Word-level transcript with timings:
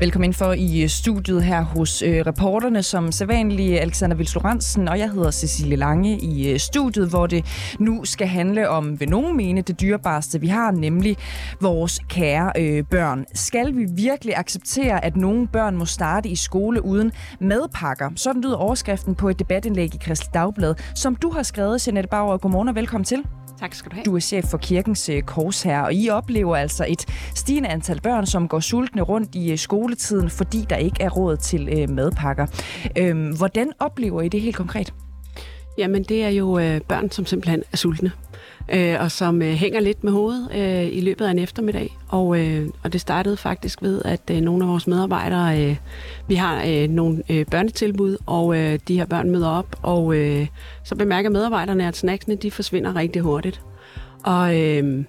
Velkommen 0.00 0.34
for 0.34 0.52
i 0.52 0.82
øh, 0.82 0.88
studiet 0.88 1.44
her 1.44 1.62
hos 1.62 2.02
øh, 2.02 2.26
reporterne, 2.26 2.82
som 2.82 3.12
sædvanlige 3.12 3.80
Alexander 3.80 4.16
Vils 4.16 4.36
og 4.36 4.98
jeg 4.98 5.10
hedder 5.10 5.30
Cecilie 5.30 5.76
Lange 5.76 6.18
i 6.18 6.52
øh, 6.52 6.58
studiet, 6.58 7.08
hvor 7.08 7.26
det 7.26 7.44
nu 7.78 8.04
skal 8.04 8.26
handle 8.26 8.68
om, 8.68 9.00
ved 9.00 9.06
nogen 9.06 9.36
mene, 9.36 9.62
det 9.62 9.80
dyrebareste, 9.80 10.40
vi 10.40 10.46
har, 10.46 10.70
nemlig 10.70 11.16
vores 11.60 12.00
kære 12.08 12.52
øh, 12.58 12.84
børn. 12.90 13.24
Skal 13.34 13.76
vi 13.76 13.86
virkelig 13.90 14.36
acceptere, 14.36 15.04
at 15.04 15.16
nogle 15.16 15.48
børn 15.48 15.76
må 15.76 15.84
starte 15.84 16.28
i 16.28 16.36
skole 16.36 16.84
uden 16.84 17.12
madpakker? 17.40 18.10
Sådan 18.16 18.42
lyder 18.42 18.56
overskriften 18.56 19.14
på 19.14 19.28
et 19.28 19.38
debatindlæg 19.38 19.94
i 19.94 19.98
Kristelig 20.00 20.34
Dagblad, 20.34 20.74
som 20.94 21.16
du 21.16 21.30
har 21.30 21.42
skrevet, 21.42 21.86
Jeanette 21.86 22.08
Bauer. 22.08 22.36
Godmorgen 22.36 22.68
og 22.68 22.74
velkommen 22.74 23.04
til. 23.04 23.24
Tak 23.60 23.74
skal 23.74 23.90
du 23.90 23.94
have. 23.94 24.04
Du 24.04 24.16
er 24.16 24.20
chef 24.20 24.44
for 24.44 24.58
kirkens 24.58 25.08
øh, 25.08 25.22
korsherre, 25.22 25.84
og 25.84 25.94
I 25.94 26.08
oplever 26.10 26.56
altså 26.56 26.86
et 26.88 27.06
stigende 27.34 27.68
antal 27.68 28.00
børn, 28.00 28.26
som 28.26 28.48
går 28.48 28.60
sultne 28.60 29.02
rundt 29.02 29.34
i 29.34 29.52
øh, 29.52 29.58
skoletiden, 29.58 30.30
fordi 30.30 30.66
der 30.70 30.76
ikke 30.76 31.02
er 31.02 31.10
råd 31.10 31.36
til 31.36 31.68
øh, 31.68 31.90
madpakker. 31.90 32.46
Øhm, 32.98 33.36
hvordan 33.36 33.72
oplever 33.78 34.22
I 34.22 34.28
det 34.28 34.40
helt 34.40 34.56
konkret? 34.56 34.94
Jamen, 35.78 36.02
det 36.02 36.24
er 36.24 36.28
jo 36.28 36.58
øh, 36.58 36.80
børn, 36.80 37.10
som 37.10 37.26
simpelthen 37.26 37.62
er 37.72 37.76
sultne, 37.76 38.12
øh, 38.72 38.96
og 39.00 39.10
som 39.10 39.42
øh, 39.42 39.48
hænger 39.48 39.80
lidt 39.80 40.04
med 40.04 40.12
hovedet 40.12 40.48
øh, 40.54 40.96
i 40.98 41.00
løbet 41.00 41.24
af 41.24 41.30
en 41.30 41.38
eftermiddag. 41.38 41.96
Og, 42.08 42.40
øh, 42.40 42.68
og 42.82 42.92
det 42.92 43.00
startede 43.00 43.36
faktisk 43.36 43.82
ved, 43.82 44.02
at 44.04 44.20
øh, 44.30 44.40
nogle 44.40 44.64
af 44.64 44.70
vores 44.70 44.86
medarbejdere, 44.86 45.62
øh, 45.62 45.76
vi 46.28 46.34
har 46.34 46.64
øh, 46.66 46.88
nogle 46.88 47.22
øh, 47.30 47.46
børnetilbud, 47.46 48.16
og 48.26 48.56
øh, 48.56 48.78
de 48.88 48.98
her 48.98 49.06
børn 49.06 49.30
møder 49.30 49.48
op, 49.48 49.76
og 49.82 50.16
øh, 50.16 50.46
så 50.84 50.96
bemærker 50.96 51.30
medarbejderne, 51.30 51.88
at 51.88 51.96
snacksene 51.96 52.34
de 52.36 52.50
forsvinder 52.50 52.96
rigtig 52.96 53.22
hurtigt. 53.22 53.60
Og, 54.22 54.60
øh, 54.60 55.04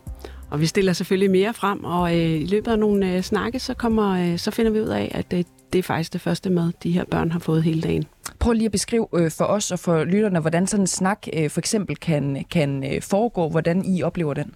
og 0.50 0.62
vi 0.62 0.66
stiller 0.66 0.94
selvfølgelig 0.94 1.32
mere 1.32 1.54
frem, 1.54 1.84
og 1.84 2.18
øh, 2.18 2.42
i 2.42 2.46
løbet 2.46 2.72
af 2.72 2.80
nogle 2.80 3.14
øh, 3.14 3.22
snakke, 3.22 3.60
så, 3.60 3.74
kommer, 3.74 4.32
øh, 4.32 4.38
så 4.38 4.52
finder 4.52 4.72
vi 4.72 4.82
ud 4.82 4.88
af, 4.88 5.12
at 5.16 5.34
øh, 5.34 5.44
det 5.74 5.80
er 5.80 5.84
faktisk 5.84 6.14
det 6.14 6.22
første 6.22 6.50
mad, 6.50 6.72
de 6.84 6.92
her 6.92 7.04
børn 7.06 7.32
har 7.32 7.40
fået 7.40 7.64
hele 7.64 7.82
dagen. 7.82 8.06
Prøv 8.40 8.54
lige 8.54 8.66
at 8.66 8.72
beskrive 8.72 9.08
øh, 9.14 9.32
for 9.32 9.46
os 9.46 9.72
og 9.72 9.80
for 9.80 10.04
lytterne, 10.04 10.40
hvordan 10.40 10.68
sådan 10.68 10.84
en 10.84 10.88
snak 10.88 11.28
øh, 11.34 11.50
for 11.50 11.60
eksempel 11.60 11.96
kan, 11.96 12.46
kan 12.52 12.94
øh, 12.94 13.02
foregå, 13.02 13.50
hvordan 13.50 13.86
I 13.86 14.04
oplever 14.04 14.34
den. 14.34 14.54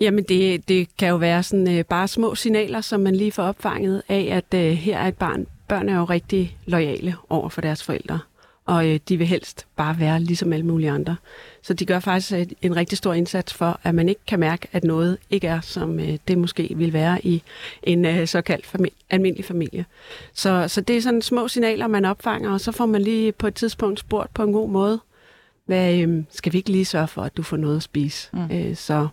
Jamen 0.00 0.24
det, 0.24 0.68
det 0.68 0.96
kan 0.96 1.08
jo 1.08 1.16
være 1.16 1.42
sådan 1.42 1.78
øh, 1.78 1.84
bare 1.84 2.08
små 2.08 2.34
signaler, 2.34 2.80
som 2.80 3.00
man 3.00 3.16
lige 3.16 3.32
får 3.32 3.42
opfanget 3.42 4.02
af, 4.08 4.28
at 4.30 4.58
øh, 4.58 4.72
her 4.72 4.98
er 4.98 5.08
et 5.08 5.16
barn. 5.16 5.46
Børn 5.68 5.88
er 5.88 5.98
jo 5.98 6.04
rigtig 6.04 6.56
lojale 6.66 7.14
over 7.30 7.48
for 7.48 7.60
deres 7.60 7.82
forældre, 7.82 8.18
og 8.72 8.88
øh, 8.88 9.00
de 9.08 9.16
vil 9.16 9.26
helst 9.26 9.66
bare 9.76 9.98
være 9.98 10.20
ligesom 10.20 10.52
alle 10.52 10.66
mulige 10.66 10.90
andre. 10.90 11.16
Så 11.62 11.74
de 11.74 11.86
gør 11.86 12.00
faktisk 12.00 12.32
et, 12.32 12.52
en 12.62 12.76
rigtig 12.76 12.98
stor 12.98 13.12
indsats 13.12 13.54
for, 13.54 13.80
at 13.82 13.94
man 13.94 14.08
ikke 14.08 14.20
kan 14.26 14.40
mærke, 14.40 14.68
at 14.72 14.84
noget 14.84 15.18
ikke 15.30 15.46
er, 15.46 15.60
som 15.60 16.00
øh, 16.00 16.18
det 16.28 16.38
måske 16.38 16.72
vil 16.76 16.92
være 16.92 17.26
i 17.26 17.42
en 17.82 18.04
øh, 18.04 18.26
såkaldt 18.26 18.66
familie, 18.66 18.96
almindelig 19.10 19.44
familie. 19.44 19.84
Så, 20.32 20.68
så 20.68 20.80
det 20.80 20.96
er 20.96 21.00
sådan 21.00 21.22
små 21.22 21.48
signaler, 21.48 21.86
man 21.86 22.04
opfanger, 22.04 22.50
og 22.50 22.60
så 22.60 22.72
får 22.72 22.86
man 22.86 23.02
lige 23.02 23.32
på 23.32 23.46
et 23.46 23.54
tidspunkt 23.54 24.00
spurgt 24.00 24.34
på 24.34 24.42
en 24.42 24.52
god 24.52 24.68
måde, 24.68 25.00
hvad, 25.66 25.98
øh, 25.98 26.24
skal 26.30 26.52
vi 26.52 26.58
ikke 26.58 26.70
lige 26.70 26.84
sørge 26.84 27.08
for, 27.08 27.22
at 27.22 27.36
du 27.36 27.42
får 27.42 27.56
noget 27.56 27.76
at 27.76 27.82
spise? 27.82 28.28
Mm. 28.32 28.50
Øh, 28.50 28.76
så 28.76 29.08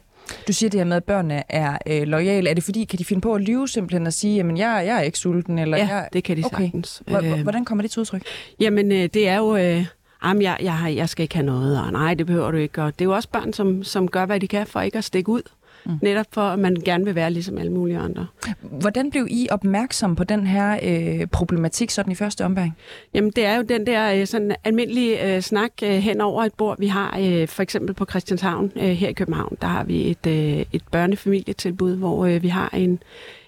du 0.47 0.53
siger 0.53 0.69
det 0.69 0.80
her 0.80 0.85
med, 0.85 0.97
at 0.97 1.03
børnene 1.03 1.44
er 1.49 1.77
øh, 1.88 2.02
lojale. 2.02 2.49
Er 2.49 2.53
det 2.53 2.63
fordi, 2.63 2.83
kan 2.83 2.99
de 2.99 3.05
finde 3.05 3.22
på 3.22 3.34
at 3.34 3.41
lyve 3.41 3.67
simpelthen 3.67 4.07
og 4.07 4.13
sige, 4.13 4.35
jamen 4.35 4.57
jeg, 4.57 4.84
jeg 4.85 4.97
er 4.97 5.01
ikke 5.01 5.17
sulten? 5.17 5.59
Eller, 5.59 5.78
ja, 5.78 5.88
jeg... 5.88 6.09
det 6.13 6.23
kan 6.23 6.38
de 6.38 6.44
okay. 6.45 6.63
sagtens. 6.63 7.03
Hvordan 7.44 7.66
kommer 7.66 7.81
det 7.81 7.91
til 7.91 8.00
udtryk? 8.00 8.22
Jamen, 8.59 8.91
øh, 8.91 9.09
det 9.13 9.28
er 9.28 9.38
jo... 9.38 9.56
Øh, 9.56 9.85
jamen, 10.23 10.41
jeg, 10.41 10.57
jeg, 10.62 10.94
jeg 10.95 11.09
skal 11.09 11.23
ikke 11.23 11.35
have 11.35 11.45
noget, 11.45 11.81
og 11.81 11.91
nej, 11.91 12.13
det 12.13 12.25
behøver 12.25 12.51
du 12.51 12.57
ikke. 12.57 12.84
Og 12.84 13.00
det 13.00 13.06
er 13.06 13.09
jo 13.09 13.16
også 13.16 13.29
børn, 13.29 13.53
som, 13.53 13.84
som 13.84 14.07
gør, 14.07 14.25
hvad 14.25 14.39
de 14.39 14.47
kan 14.47 14.68
for 14.68 14.81
ikke 14.81 14.97
at 14.97 15.03
stikke 15.03 15.29
ud. 15.29 15.41
Mm. 15.85 15.91
Netop 16.01 16.25
for, 16.31 16.41
at 16.41 16.59
man 16.59 16.75
gerne 16.85 17.06
vil 17.06 17.16
være 17.16 17.31
ligesom 17.31 17.57
alle 17.57 17.72
mulige 17.72 17.97
andre. 17.97 18.28
Hvordan 18.62 19.12
blev 19.12 19.28
I 19.29 19.47
opmærksom 19.51 20.16
på 20.16 20.23
den 20.23 20.47
her 20.47 20.79
øh, 20.84 21.28
problematik 21.28 21.90
sådan 21.90 22.12
i 22.12 22.16
første 22.16 22.45
omgang? 22.45 22.78
Jamen, 23.13 23.31
det 23.31 23.45
er 23.45 23.56
jo 23.56 23.62
den 23.62 23.85
der 23.85 24.13
øh, 24.13 24.28
sådan 24.28 24.56
almindelige 24.63 25.35
øh, 25.35 25.41
snak 25.41 25.72
øh, 25.84 25.89
hen 25.89 26.22
over 26.22 26.44
et 26.44 26.53
bord. 26.53 26.79
Vi 26.79 26.88
har 26.88 27.18
øh, 27.19 27.47
for 27.47 27.63
eksempel 27.63 27.95
på 27.95 28.06
Christianshavn 28.06 28.72
øh, 28.75 28.84
her 28.84 29.09
i 29.09 29.13
København, 29.13 29.57
der 29.62 29.68
har 29.68 29.84
vi 29.84 30.12
et, 30.12 30.28
øh, 30.28 30.66
et 30.73 30.84
børnefamilietilbud, 30.91 31.95
hvor 31.95 32.25
øh, 32.25 32.44
vi 32.44 32.47
har 32.47 32.69
en, 32.73 33.03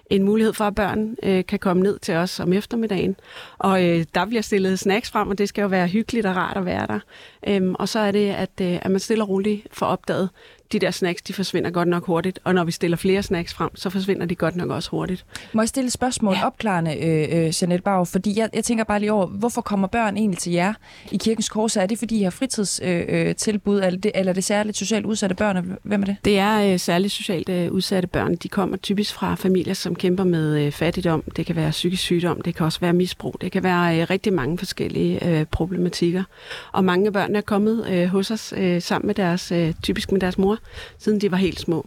en 0.10 0.24
mulighed 0.24 0.54
for, 0.54 0.64
at 0.64 0.76
børn 0.76 1.16
øh, 1.24 1.46
kan 1.46 1.60
komme 1.60 1.84
ned 1.84 2.00
til 2.00 2.16
os 2.16 2.40
om 2.40 2.54
eftermiddagen. 2.54 3.16
Og 3.58 3.86
øh, 3.86 4.06
der 4.16 4.26
bliver 4.26 4.42
stillet 4.42 4.80
snacks 4.80 5.12
frem, 5.12 5.28
og 5.28 5.38
det 5.38 5.50
skal 5.50 5.62
jo 5.62 5.68
være 5.68 5.88
hyggeligt 5.88 6.26
og 6.26 6.36
rart 6.36 6.58
at 6.58 6.66
være 6.66 6.88
der. 6.88 7.00
Øhm, 7.48 7.76
og 7.80 7.90
så 7.90 8.00
er 8.00 8.12
det, 8.12 8.30
at, 8.30 8.50
øh, 8.62 8.80
at 8.82 8.92
man 8.92 9.00
stille 9.00 9.24
og 9.24 9.30
roligt 9.30 9.68
får 9.72 9.86
opdaget, 9.86 10.30
de 10.72 10.80
der 10.80 10.92
snacks, 10.92 11.22
de 11.22 11.34
forsvinder 11.34 11.70
godt 11.70 11.88
nok 11.88 12.06
hurtigt, 12.06 12.40
og 12.44 12.56
når 12.56 12.64
vi 12.64 12.72
stiller 12.72 12.98
flere 12.98 13.24
snacks 13.24 13.54
frem, 13.54 13.76
så 13.76 13.90
forsvinder 13.90 14.26
de 14.26 14.36
godt 14.36 14.56
nok 14.56 14.70
også 14.70 14.90
hurtigt. 14.90 15.26
Må 15.54 15.62
jeg 15.62 15.70
stille 15.70 15.86
et 15.86 15.94
spørgsmål 15.94 16.34
ja. 16.34 16.46
opklarende, 16.46 16.98
øh, 16.98 17.22
øh, 17.22 17.54
Jeanette 17.62 17.82
Bauer, 17.84 18.06
fordi 18.06 18.40
jeg, 18.40 18.50
jeg 18.54 18.64
tænker 18.64 18.84
bare 18.84 19.00
lige 19.00 19.12
over, 19.12 19.26
hvorfor 19.26 19.62
kommer 19.62 19.88
børn 19.88 20.18
egentlig 20.18 20.40
til 20.40 20.52
jer 20.52 20.74
i 21.12 21.18
Kirkens 21.18 21.50
Kors? 21.50 21.78
Er 21.78 21.86
det, 21.86 22.00
fordi 22.00 22.20
I 22.20 22.24
har 22.24 22.30
fritidstilbud, 22.30 23.80
øh, 23.80 23.86
eller, 23.88 24.00
det, 24.00 24.12
eller 24.16 24.30
er 24.30 24.34
det 24.34 24.44
særligt 24.44 24.78
socialt 24.78 25.06
udsatte 25.06 25.36
børn? 25.36 25.78
Hvem 25.84 26.02
er 26.02 26.06
det? 26.06 26.16
Det 26.26 26.40
er 26.40 26.74
øh, 26.74 26.80
særligt 26.80 27.14
socialt 27.14 27.50
øh, 27.50 27.72
udsatte 27.72 28.08
børn. 28.08 28.36
De 28.36 28.50
kommer 28.50 28.78
typisk 28.78 29.14
fra 29.14 29.36
familier, 29.36 29.74
som 29.74 29.96
kæmper 29.96 30.24
med 30.24 30.66
øh, 30.66 30.72
fattigdom. 30.72 31.24
Det 31.36 31.46
kan 31.46 31.56
være 31.56 31.72
psykisk 31.72 32.04
sygdom, 32.04 32.42
det 32.42 32.56
kan 32.56 32.66
også 32.66 32.80
være 32.80 32.94
misbrug. 32.94 33.36
Det 33.42 33.52
kan 33.52 33.64
være 33.64 34.00
øh, 34.00 34.10
rigtig 34.10 34.34
mange 34.34 34.58
forskellige 34.58 35.28
øh, 35.28 35.46
problematikker. 35.46 36.24
Og 36.72 36.84
mange 36.84 37.08
af 37.08 37.14
børnene 37.14 37.38
er 37.38 37.42
kommet 37.42 37.88
øh, 37.90 38.08
hos 38.08 38.32
os 38.32 38.54
øh, 38.58 38.82
sammen 38.82 39.08
med 39.08 39.16
deres, 39.16 39.52
øh, 39.52 39.74
typisk 39.84 40.12
med 40.12 40.20
deres 40.20 40.38
mor, 40.38 40.58
siden 40.98 41.22
de 41.22 41.32
var 41.32 41.38
helt 41.38 41.60
små. 41.60 41.86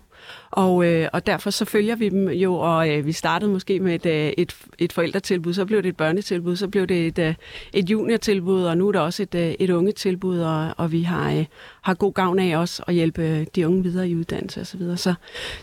Og, 0.51 0.87
øh, 0.87 1.09
og 1.13 1.27
derfor 1.27 1.51
så 1.51 1.65
følger 1.65 1.97
vi 1.97 2.09
dem 2.09 2.29
jo, 2.29 2.55
og 2.55 2.91
øh, 2.91 3.07
vi 3.07 3.13
startede 3.13 3.51
måske 3.51 3.81
med 3.81 3.95
et, 3.95 4.07
øh, 4.07 4.33
et, 4.39 4.57
et 4.79 4.93
forældretilbud, 4.93 5.55
så 5.55 5.65
blev 5.65 5.83
det 5.83 5.89
et 5.89 5.97
børnetilbud, 5.97 6.57
så 6.57 6.69
blev 6.69 6.87
det 6.87 7.07
et, 7.07 7.19
øh, 7.19 7.35
et 7.73 7.91
juniortilbud, 7.91 8.63
og 8.65 8.79
nu 8.79 8.89
er 8.89 8.93
der 8.93 9.01
også 9.01 9.23
et, 9.23 9.35
øh, 9.35 9.55
et 9.59 9.71
ungetilbud, 9.71 10.39
og, 10.39 10.75
og 10.77 10.93
vi 10.93 11.03
har, 11.03 11.33
øh, 11.33 11.45
har 11.85 11.95
god 11.95 12.13
gavn 12.13 12.39
af 12.39 12.59
også 12.59 12.83
at 12.87 12.95
hjælpe 12.95 13.45
de 13.45 13.67
unge 13.67 13.83
videre 13.83 14.09
i 14.09 14.17
uddannelse 14.17 14.61
osv. 14.61 14.67
Så, 14.67 14.77
videre. 14.77 14.97
så, 14.97 15.15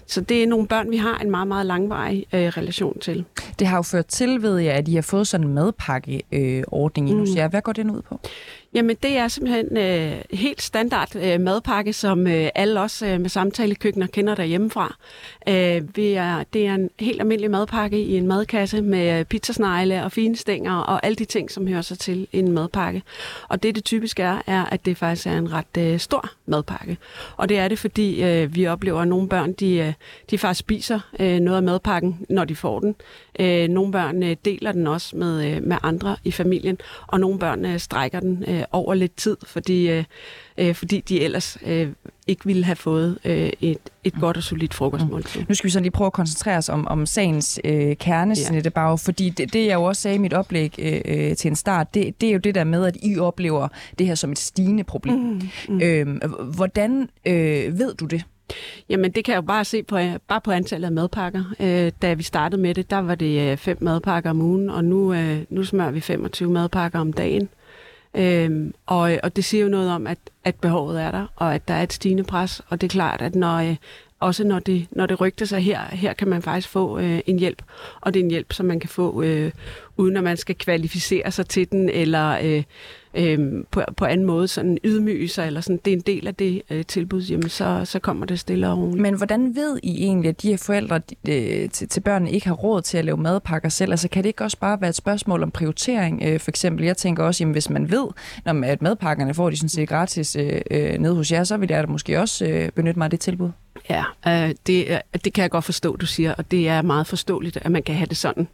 så 0.06 0.22
det 0.22 0.44
er 0.44 0.48
nogle 0.48 0.68
børn, 0.68 0.92
vi 0.92 0.98
har 0.98 1.18
en 1.18 1.32
meget, 1.32 1.48
meget 1.48 1.66
langvarig 1.66 2.26
øh, 2.34 2.40
relation 2.42 3.00
til. 3.00 3.26
Det 3.59 3.68
har 3.68 3.78
jo 3.78 3.82
ført 3.82 4.06
til, 4.06 4.42
ved 4.42 4.58
jeg, 4.58 4.74
at 4.74 4.88
I 4.88 4.96
har 4.96 5.02
fået 5.02 5.28
sådan 5.28 5.48
en 5.48 5.54
madpakkeordning 5.54 7.09
øh, 7.09 7.28
i 7.28 7.42
mm. 7.44 7.50
Hvad 7.50 7.62
går 7.62 7.74
den 7.74 7.92
ud 7.92 8.02
på? 8.02 8.20
Jamen, 8.74 8.98
det 9.04 9.18
er 9.18 9.28
simpelthen 9.28 9.78
øh, 9.78 10.22
helt 10.32 10.62
standard 10.62 11.16
øh, 11.16 11.42
madpakke, 11.42 11.94
som 11.94 12.28
øh, 12.28 12.50
alle 12.56 12.80
os 12.80 13.02
øh, 13.02 13.22
med 13.22 13.30
samtalekøkkener 13.30 14.08
kender 14.08 14.36
derhjemmefra. 14.36 14.98
Øh, 15.48 15.96
vi 15.96 16.14
er, 16.14 16.44
det 16.53 16.68
er 16.68 16.76
en 16.76 16.90
helt 17.00 17.22
almindelig 17.22 17.52
madpakke 17.52 18.03
i 18.03 18.18
en 18.18 18.28
madkasse 18.28 18.82
med 18.82 19.26
pizzasnegle 19.26 20.03
og 20.03 20.12
fine 20.12 20.36
stænger 20.36 20.76
og 20.76 21.06
alle 21.06 21.16
de 21.16 21.26
ting, 21.26 21.52
som 21.52 21.68
hører 21.68 21.82
sig 21.82 22.00
til 22.00 22.28
en 22.34 22.52
madpakke. 22.52 23.03
Og 23.50 23.64
det, 23.64 23.76
det 23.76 23.84
typisk 23.84 24.20
er, 24.20 24.42
er, 24.48 24.66
at 24.66 24.86
det 24.86 24.98
faktisk 24.98 25.28
er 25.28 25.38
en 25.38 25.53
ret 25.53 25.78
øh, 25.78 26.00
stor 26.12 26.30
madpakke. 26.46 26.98
Og 27.38 27.50
det 27.50 27.58
er 27.58 27.68
det, 27.68 27.80
fordi 27.80 28.24
øh, 28.24 28.56
vi 28.56 28.68
oplever, 28.68 29.00
at 29.00 29.08
nogle 29.08 29.30
børn, 29.30 29.54
de, 29.54 29.76
øh, 29.76 29.94
de 30.30 30.38
faktisk 30.38 30.60
spiser 30.60 31.00
øh, 31.20 31.40
noget 31.40 31.58
af 31.58 31.64
madpakken, 31.64 32.26
når 32.30 32.46
de 32.46 32.56
får 32.56 32.80
den. 32.80 32.96
Øh, 33.40 33.68
nogle 33.68 33.92
børn 33.92 34.24
øh, 34.24 34.36
deler 34.46 34.72
den 34.72 34.88
også 34.88 35.16
med, 35.16 35.46
øh, 35.46 35.64
med 35.64 35.78
andre 35.84 36.16
i 36.24 36.32
familien, 36.32 36.78
og 37.08 37.20
nogle 37.20 37.40
børn 37.40 37.66
øh, 37.66 37.80
strækker 37.80 38.20
den 38.20 38.44
øh, 38.48 38.64
over 38.72 38.94
lidt 38.94 39.16
tid, 39.16 39.38
fordi, 39.44 39.90
øh, 39.90 40.04
øh 40.58 40.76
fordi 40.76 41.00
de 41.00 41.22
ellers 41.22 41.58
øh, 41.66 41.90
ikke 42.32 42.46
ville 42.46 42.64
have 42.64 42.76
fået 42.76 43.18
øh, 43.26 43.50
et, 43.62 43.78
et 44.04 44.14
godt 44.20 44.38
og 44.38 44.44
solidt 44.44 44.74
frokostmåltid. 44.74 45.42
Mm. 45.42 45.46
Nu 45.50 45.56
skal 45.56 45.68
vi 45.68 45.72
så 45.72 45.80
lige 45.80 45.92
prøve 45.92 46.06
at 46.06 46.14
koncentrere 46.14 46.58
os 46.58 46.70
om, 46.70 46.88
om 46.88 47.06
sagens 47.06 47.60
øh, 47.64 47.96
kerne, 47.96 48.30
ja. 48.30 48.36
Sinette 48.36 48.70
Bag, 48.70 49.00
fordi 49.00 49.30
det, 49.30 49.54
det, 49.54 49.66
jeg 49.66 49.74
jo 49.74 49.84
også 49.84 50.02
sagde 50.02 50.16
i 50.16 50.18
mit 50.18 50.34
oplæg 50.34 50.76
øh, 50.80 51.36
til 51.36 51.48
en 51.50 51.56
start, 51.56 51.94
det, 51.94 52.22
det 52.22 52.30
er 52.30 52.34
jo 52.34 52.40
det 52.40 52.56
der 52.56 52.64
med, 52.64 52.86
at 52.86 52.98
I 53.04 53.20
oplever 53.20 53.68
det 54.00 54.08
her 54.08 54.16
som 54.16 54.32
et 54.32 54.40
stigende 54.40 54.84
problem. 54.84 55.16
Mm. 55.16 55.42
Mm. 55.70 55.82
Øh, 55.82 56.08
hvordan 56.56 57.10
øh, 57.26 57.80
ved 57.80 57.96
du 57.96 58.06
det? 58.06 58.24
Jamen, 58.90 59.12
det 59.12 59.26
kan 59.26 59.32
jeg 59.32 59.38
jo 59.38 59.46
bare 59.46 59.66
se 59.66 59.84
på, 59.84 59.98
bare 60.28 60.42
på 60.42 60.52
antallet 60.52 60.86
af 60.86 60.92
madpakker. 60.92 61.44
Øh, 61.60 61.92
da 62.02 62.14
vi 62.14 62.24
startede 62.24 62.62
med 62.62 62.74
det, 62.74 62.90
der 62.90 62.98
var 62.98 63.16
det 63.16 63.52
øh, 63.52 63.58
fem 63.58 63.78
madpakker 63.82 64.30
om 64.30 64.42
ugen, 64.42 64.70
og 64.70 64.86
nu, 64.86 65.14
øh, 65.14 65.38
nu 65.50 65.64
smører 65.64 65.92
vi 65.92 66.00
25 66.00 66.52
madpakker 66.52 67.00
om 67.00 67.14
dagen. 67.14 67.50
Øhm, 68.16 68.73
og, 68.85 69.19
og 69.23 69.35
det 69.35 69.46
siger 69.46 69.63
jo 69.63 69.69
noget 69.69 69.91
om, 69.91 70.08
at, 70.08 70.17
at 70.43 70.55
behovet 70.55 71.02
er 71.02 71.11
der, 71.11 71.28
og 71.35 71.55
at 71.55 71.67
der 71.67 71.73
er 71.73 71.84
et 71.84 71.93
stigende 71.93 72.23
pres. 72.23 72.61
Og 72.69 72.81
det 72.81 72.87
er 72.87 72.91
klart, 72.91 73.22
at 73.22 73.35
når, 73.35 73.58
øh, 73.58 73.75
også 74.19 74.43
når 74.43 74.59
det, 74.59 74.87
når 74.91 75.05
det 75.05 75.22
rygter 75.22 75.46
sig 75.46 75.59
her, 75.59 75.79
her 75.91 76.13
kan 76.13 76.28
man 76.28 76.41
faktisk 76.41 76.67
få 76.69 76.99
øh, 76.99 77.19
en 77.25 77.40
hjælp. 77.40 77.63
Og 78.02 78.13
det 78.13 78.19
er 78.19 78.23
en 78.23 78.29
hjælp, 78.29 78.53
som 78.53 78.66
man 78.66 78.79
kan 78.79 78.90
få 78.90 79.22
øh, 79.22 79.52
uden 79.97 80.17
at 80.17 80.23
man 80.23 80.37
skal 80.37 80.55
kvalificere 80.55 81.31
sig 81.31 81.47
til 81.47 81.72
den, 81.72 81.90
eller 81.90 82.37
øh, 82.43 82.63
øh, 83.13 83.63
på, 83.72 83.81
på 83.97 84.05
anden 84.05 84.25
måde 84.25 84.47
sådan 84.47 84.78
ydmyge 84.84 85.28
sig, 85.28 85.47
eller 85.47 85.61
sådan, 85.61 85.79
det 85.85 85.93
er 85.93 85.97
en 85.97 86.03
del 86.05 86.28
af 86.28 86.35
det 86.35 86.61
øh, 86.69 86.85
tilbud, 86.85 87.22
jamen 87.22 87.49
så, 87.49 87.81
så 87.85 87.99
kommer 87.99 88.25
det 88.25 88.40
stille 88.40 88.69
og 88.69 88.78
roligt. 88.78 89.02
Men 89.02 89.17
hvordan 89.17 89.55
ved 89.55 89.79
I 89.84 90.03
egentlig, 90.03 90.29
at 90.29 90.41
de 90.41 90.49
her 90.49 90.58
forældre 90.58 91.02
øh, 91.29 91.69
til, 91.69 91.90
til 91.90 92.02
børnene 92.02 92.31
ikke 92.31 92.47
har 92.47 92.53
råd 92.53 92.81
til 92.81 92.97
at 92.97 93.05
lave 93.05 93.17
madpakker 93.17 93.69
selv? 93.69 93.91
Altså 93.91 94.08
kan 94.08 94.23
det 94.23 94.29
ikke 94.29 94.43
også 94.43 94.58
bare 94.59 94.81
være 94.81 94.90
et 94.90 94.96
spørgsmål 94.96 95.43
om 95.43 95.52
prioritering? 95.52 96.22
Øh, 96.23 96.40
for 96.40 96.52
eksempel, 96.52 96.85
jeg 96.85 96.97
tænker 96.97 97.23
også, 97.23 97.43
jamen 97.43 97.53
hvis 97.53 97.69
man 97.69 97.91
ved, 97.91 98.08
når 98.46 98.66
at 98.66 98.81
madpakkerne 98.81 99.34
får 99.34 99.49
de 99.49 99.58
sådan 99.58 99.69
set 99.69 99.90
gratis 99.90 100.35
øh, 100.35 100.61
øh, 100.72 100.99
nede 100.99 101.16
hos 101.16 101.31
jer, 101.31 101.43
så 101.43 101.58
vil 101.58 101.69
jeg 101.72 101.84
da 101.84 101.87
måske 101.87 102.19
også 102.19 102.46
øh, 102.46 102.69
benytte 102.72 102.99
mig 102.99 103.05
af 103.05 103.11
det 103.11 103.19
tilbud. 103.19 103.49
Ja, 103.90 104.03
øh, 104.28 104.55
det, 104.67 105.02
det 105.25 105.34
kan 105.34 105.41
jeg 105.41 105.52
godt 105.52 105.66
forstå, 105.66 105.96
du 105.96 106.05
siger, 106.05 106.34
og 106.34 106.52
det 106.52 106.67
er 106.67 106.81
meget 106.81 107.08
forståeligt, 107.08 107.58
at 107.61 107.72
man 107.72 107.84
kan 107.84 107.96
have 107.96 108.05
det 108.05 108.17
sådan. 108.17 108.47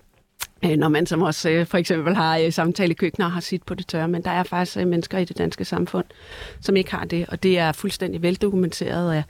Øh, 0.65 0.77
når 0.77 0.87
man 0.87 1.05
som 1.05 1.23
os 1.23 1.45
øh, 1.45 1.65
for 1.65 1.77
eksempel 1.77 2.15
har 2.15 2.37
øh, 2.37 2.47
i 2.47 2.51
samtalekøkkener 2.51 3.25
og 3.25 3.31
har 3.31 3.41
sit 3.41 3.63
på 3.63 3.73
det 3.73 3.87
tørre, 3.87 4.07
men 4.07 4.23
der 4.23 4.31
er 4.31 4.43
faktisk 4.43 4.77
mennesker 4.77 5.17
i 5.17 5.25
det 5.25 5.37
danske 5.37 5.65
samfund, 5.65 6.05
som 6.61 6.75
ikke 6.75 6.91
har 6.91 7.05
det, 7.05 7.25
og 7.27 7.43
det 7.43 7.59
er 7.59 7.71
fuldstændig 7.71 8.21
veldokumenteret 8.21 9.13
af 9.13 9.23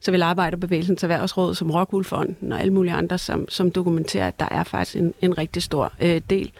såvel 0.00 0.22
Arbejderbevægelsens 0.22 1.02
Erhvervsråd 1.02 1.54
som 1.54 1.70
Rockwoolfonden 1.70 2.52
og 2.52 2.60
alle 2.60 2.72
mulige 2.72 2.94
andre, 2.94 3.18
som, 3.18 3.48
som 3.48 3.70
dokumenterer, 3.70 4.28
at 4.28 4.40
der 4.40 4.48
er 4.50 4.64
faktisk 4.64 4.96
en, 4.96 5.14
en 5.22 5.38
rigtig 5.38 5.62
stor 5.62 5.92
øh, 6.00 6.20
del 6.30 6.52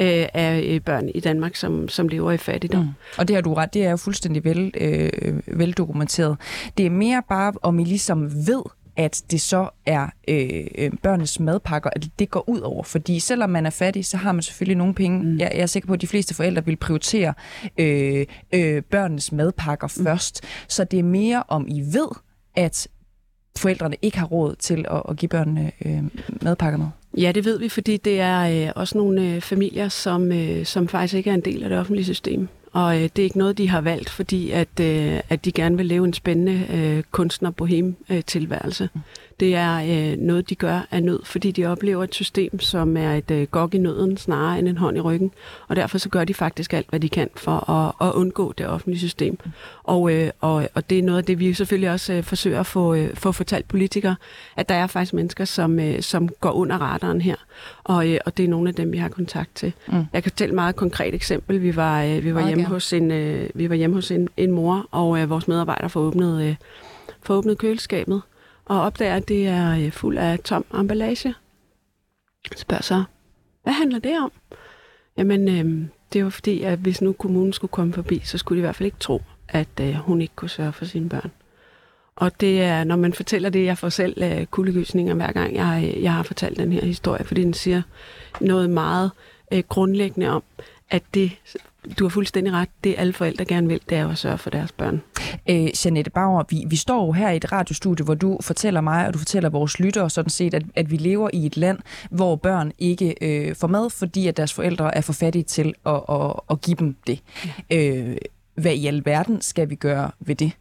øh, 0.00 0.26
af 0.34 0.80
børn 0.84 1.08
i 1.14 1.20
Danmark, 1.20 1.56
som, 1.56 1.88
som 1.88 2.08
lever 2.08 2.32
i 2.32 2.36
fattigdom. 2.36 2.84
Mm. 2.84 2.88
Og 3.18 3.28
det 3.28 3.36
har 3.36 3.40
du 3.40 3.54
ret, 3.54 3.74
det 3.74 3.84
er 3.84 3.90
jo 3.90 3.96
fuldstændig 3.96 4.44
vel, 4.44 4.72
øh, 4.80 5.40
veldokumenteret. 5.46 6.36
Det 6.78 6.86
er 6.86 6.90
mere 6.90 7.22
bare, 7.28 7.52
om 7.62 7.78
I 7.78 7.84
ligesom 7.84 8.46
ved, 8.46 8.62
at 9.00 9.22
det 9.30 9.40
så 9.40 9.68
er 9.86 10.06
øh, 10.28 10.66
øh, 10.78 10.90
børnenes 11.02 11.40
madpakker, 11.40 11.90
at 11.96 12.08
det 12.18 12.30
går 12.30 12.48
ud 12.48 12.60
over. 12.60 12.82
Fordi 12.82 13.20
selvom 13.20 13.50
man 13.50 13.66
er 13.66 13.70
fattig, 13.70 14.06
så 14.06 14.16
har 14.16 14.32
man 14.32 14.42
selvfølgelig 14.42 14.76
nogle 14.76 14.94
penge. 14.94 15.22
Mm. 15.22 15.38
Jeg, 15.38 15.50
jeg 15.54 15.62
er 15.62 15.66
sikker 15.66 15.86
på, 15.86 15.92
at 15.92 16.00
de 16.00 16.06
fleste 16.06 16.34
forældre 16.34 16.64
vil 16.64 16.76
prioritere 16.76 17.34
øh, 17.78 18.26
øh, 18.52 18.82
børnenes 18.82 19.32
madpakker 19.32 19.88
mm. 19.96 20.04
først. 20.04 20.44
Så 20.68 20.84
det 20.84 20.98
er 20.98 21.02
mere 21.02 21.42
om 21.48 21.66
I 21.68 21.80
ved, 21.80 22.08
at 22.56 22.88
forældrene 23.58 23.96
ikke 24.02 24.18
har 24.18 24.26
råd 24.26 24.54
til 24.54 24.84
at, 24.90 25.02
at 25.08 25.16
give 25.16 25.28
børnene 25.28 25.72
øh, 25.84 26.02
madpakker 26.42 26.78
med. 26.78 26.86
Ja, 27.18 27.32
det 27.32 27.44
ved 27.44 27.58
vi, 27.58 27.68
fordi 27.68 27.96
det 27.96 28.20
er 28.20 28.66
øh, 28.66 28.72
også 28.76 28.98
nogle 28.98 29.22
øh, 29.22 29.40
familier, 29.40 29.88
som, 29.88 30.32
øh, 30.32 30.64
som 30.64 30.88
faktisk 30.88 31.14
ikke 31.14 31.30
er 31.30 31.34
en 31.34 31.44
del 31.44 31.62
af 31.62 31.68
det 31.68 31.78
offentlige 31.78 32.04
system. 32.04 32.48
Og 32.72 32.96
øh, 32.96 33.02
det 33.02 33.18
er 33.18 33.22
ikke 33.22 33.38
noget, 33.38 33.58
de 33.58 33.68
har 33.68 33.80
valgt, 33.80 34.10
fordi 34.10 34.50
at, 34.50 34.80
øh, 34.80 35.20
at 35.28 35.44
de 35.44 35.52
gerne 35.52 35.76
vil 35.76 35.86
leve 35.86 36.04
en 36.04 36.12
spændende 36.12 36.66
øh, 36.72 37.02
kunstner-bohem-tilværelse. 37.10 38.88
Øh, 38.96 39.00
det 39.40 39.54
er 39.54 40.12
øh, 40.12 40.18
noget, 40.18 40.50
de 40.50 40.54
gør 40.54 40.86
af 40.90 41.02
nød, 41.02 41.20
fordi 41.24 41.50
de 41.50 41.66
oplever 41.66 42.04
et 42.04 42.14
system, 42.14 42.60
som 42.60 42.96
er 42.96 43.14
et 43.14 43.30
øh, 43.30 43.46
gok 43.46 43.74
i 43.74 43.78
nøden, 43.78 44.16
snarere 44.16 44.58
end 44.58 44.68
en 44.68 44.76
hånd 44.76 44.96
i 44.96 45.00
ryggen. 45.00 45.30
Og 45.68 45.76
derfor 45.76 45.98
så 45.98 46.08
gør 46.08 46.24
de 46.24 46.34
faktisk 46.34 46.72
alt, 46.72 46.90
hvad 46.90 47.00
de 47.00 47.08
kan 47.08 47.30
for 47.36 47.70
at, 47.70 48.08
at 48.08 48.12
undgå 48.12 48.52
det 48.58 48.66
offentlige 48.66 48.98
system. 48.98 49.38
Og, 49.84 50.12
øh, 50.14 50.30
og, 50.40 50.68
og 50.74 50.90
det 50.90 50.98
er 50.98 51.02
noget 51.02 51.18
af 51.18 51.24
det, 51.24 51.38
vi 51.38 51.54
selvfølgelig 51.54 51.90
også 51.90 52.12
øh, 52.12 52.22
forsøger 52.22 52.60
at 52.60 52.66
få, 52.66 52.94
øh, 52.94 53.16
få 53.16 53.32
fortalt 53.32 53.68
politikere, 53.68 54.16
at 54.56 54.68
der 54.68 54.74
er 54.74 54.86
faktisk 54.86 55.14
mennesker, 55.14 55.44
som, 55.44 55.80
øh, 55.80 56.02
som 56.02 56.28
går 56.28 56.52
under 56.52 56.78
radaren 56.78 57.20
her. 57.20 57.36
Og, 57.84 58.08
øh, 58.08 58.18
og 58.26 58.36
det 58.36 58.44
er 58.44 58.48
nogle 58.48 58.68
af 58.68 58.74
dem, 58.74 58.92
vi 58.92 58.98
har 58.98 59.08
kontakt 59.08 59.50
til. 59.54 59.72
Mm. 59.88 60.04
Jeg 60.12 60.22
kan 60.22 60.32
fortælle 60.32 60.50
et 60.50 60.54
meget 60.54 60.76
konkret 60.76 61.14
eksempel. 61.14 61.62
Vi 61.62 61.76
var, 61.76 62.02
øh, 62.02 62.24
vi 62.24 62.34
var 62.34 62.46
hjemme 62.46 62.64
hos 62.64 62.92
en, 62.92 63.10
øh, 63.10 63.48
vi 63.54 63.70
var 63.70 63.74
hjemme 63.76 63.96
hos 63.96 64.10
en, 64.10 64.28
en 64.36 64.52
mor, 64.52 64.88
og 64.90 65.20
øh, 65.20 65.30
vores 65.30 65.48
medarbejdere 65.48 65.90
får 65.90 66.00
åbnet, 66.00 66.42
øh, 66.42 66.54
får 67.22 67.34
åbnet 67.34 67.58
køleskabet 67.58 68.22
og 68.70 68.80
opdager, 68.80 69.16
at 69.16 69.28
det 69.28 69.46
er 69.46 69.70
øh, 69.70 69.92
fuld 69.92 70.18
af 70.18 70.38
tom 70.38 70.64
emballage. 70.74 71.34
Spørger 72.56 72.82
så, 72.82 73.04
hvad 73.62 73.72
handler 73.72 73.98
det 73.98 74.18
om? 74.18 74.32
Jamen, 75.16 75.48
øh, 75.48 75.88
det 76.12 76.24
var 76.24 76.30
fordi, 76.30 76.62
at 76.62 76.78
hvis 76.78 77.02
nu 77.02 77.12
kommunen 77.12 77.52
skulle 77.52 77.70
komme 77.70 77.92
forbi, 77.92 78.20
så 78.24 78.38
skulle 78.38 78.56
de 78.56 78.60
i 78.60 78.66
hvert 78.66 78.76
fald 78.76 78.86
ikke 78.86 78.98
tro, 79.00 79.22
at 79.48 79.68
øh, 79.80 79.94
hun 79.94 80.20
ikke 80.20 80.34
kunne 80.36 80.48
sørge 80.48 80.72
for 80.72 80.84
sine 80.84 81.08
børn. 81.08 81.30
Og 82.16 82.40
det 82.40 82.62
er, 82.62 82.84
når 82.84 82.96
man 82.96 83.12
fortæller 83.12 83.50
det, 83.50 83.64
jeg 83.64 83.78
får 83.78 83.88
selv 83.88 84.22
øh, 84.22 84.46
kuldegysninger 84.46 85.14
hver 85.14 85.32
gang, 85.32 85.54
jeg, 85.54 85.94
øh, 85.96 86.02
jeg 86.02 86.12
har 86.12 86.22
fortalt 86.22 86.58
den 86.58 86.72
her 86.72 86.84
historie, 86.84 87.24
fordi 87.24 87.42
den 87.42 87.54
siger 87.54 87.82
noget 88.40 88.70
meget 88.70 89.10
øh, 89.52 89.62
grundlæggende 89.68 90.28
om, 90.28 90.42
at 90.90 91.02
det 91.14 91.32
du 91.98 92.04
har 92.04 92.08
fuldstændig 92.08 92.52
ret. 92.52 92.68
Det 92.84 92.94
alle 92.98 93.12
forældre 93.12 93.44
gerne 93.44 93.68
vil, 93.68 93.80
det 93.88 93.98
er 93.98 94.08
at 94.08 94.18
sørge 94.18 94.38
for 94.38 94.50
deres 94.50 94.72
børn. 94.72 95.02
Øh, 95.50 95.68
Janette 95.84 96.10
Bauer, 96.10 96.44
vi, 96.50 96.64
vi 96.66 96.76
står 96.76 97.06
jo 97.06 97.12
her 97.12 97.30
i 97.30 97.36
et 97.36 97.52
radiostudie, 97.52 98.04
hvor 98.04 98.14
du 98.14 98.38
fortæller 98.40 98.80
mig, 98.80 99.06
og 99.06 99.14
du 99.14 99.18
fortæller 99.18 99.48
vores 99.48 99.80
lyttere 99.80 100.10
sådan 100.10 100.30
set, 100.30 100.54
at, 100.54 100.62
at 100.74 100.90
vi 100.90 100.96
lever 100.96 101.30
i 101.32 101.46
et 101.46 101.56
land, 101.56 101.78
hvor 102.10 102.36
børn 102.36 102.72
ikke 102.78 103.14
øh, 103.20 103.56
får 103.56 103.68
mad, 103.68 103.90
fordi 103.90 104.26
at 104.26 104.36
deres 104.36 104.52
forældre 104.52 104.94
er 104.94 105.00
for 105.00 105.12
fattige 105.12 105.42
til 105.42 105.74
at, 105.86 106.00
at, 106.08 106.32
at 106.50 106.60
give 106.60 106.76
dem 106.76 106.96
det. 107.06 107.20
Ja. 107.70 107.96
Øh, 107.96 108.16
hvad 108.54 108.74
i 108.74 108.86
alverden 108.86 109.40
skal 109.40 109.70
vi 109.70 109.74
gøre 109.74 110.10
ved 110.20 110.34
det? 110.34 110.52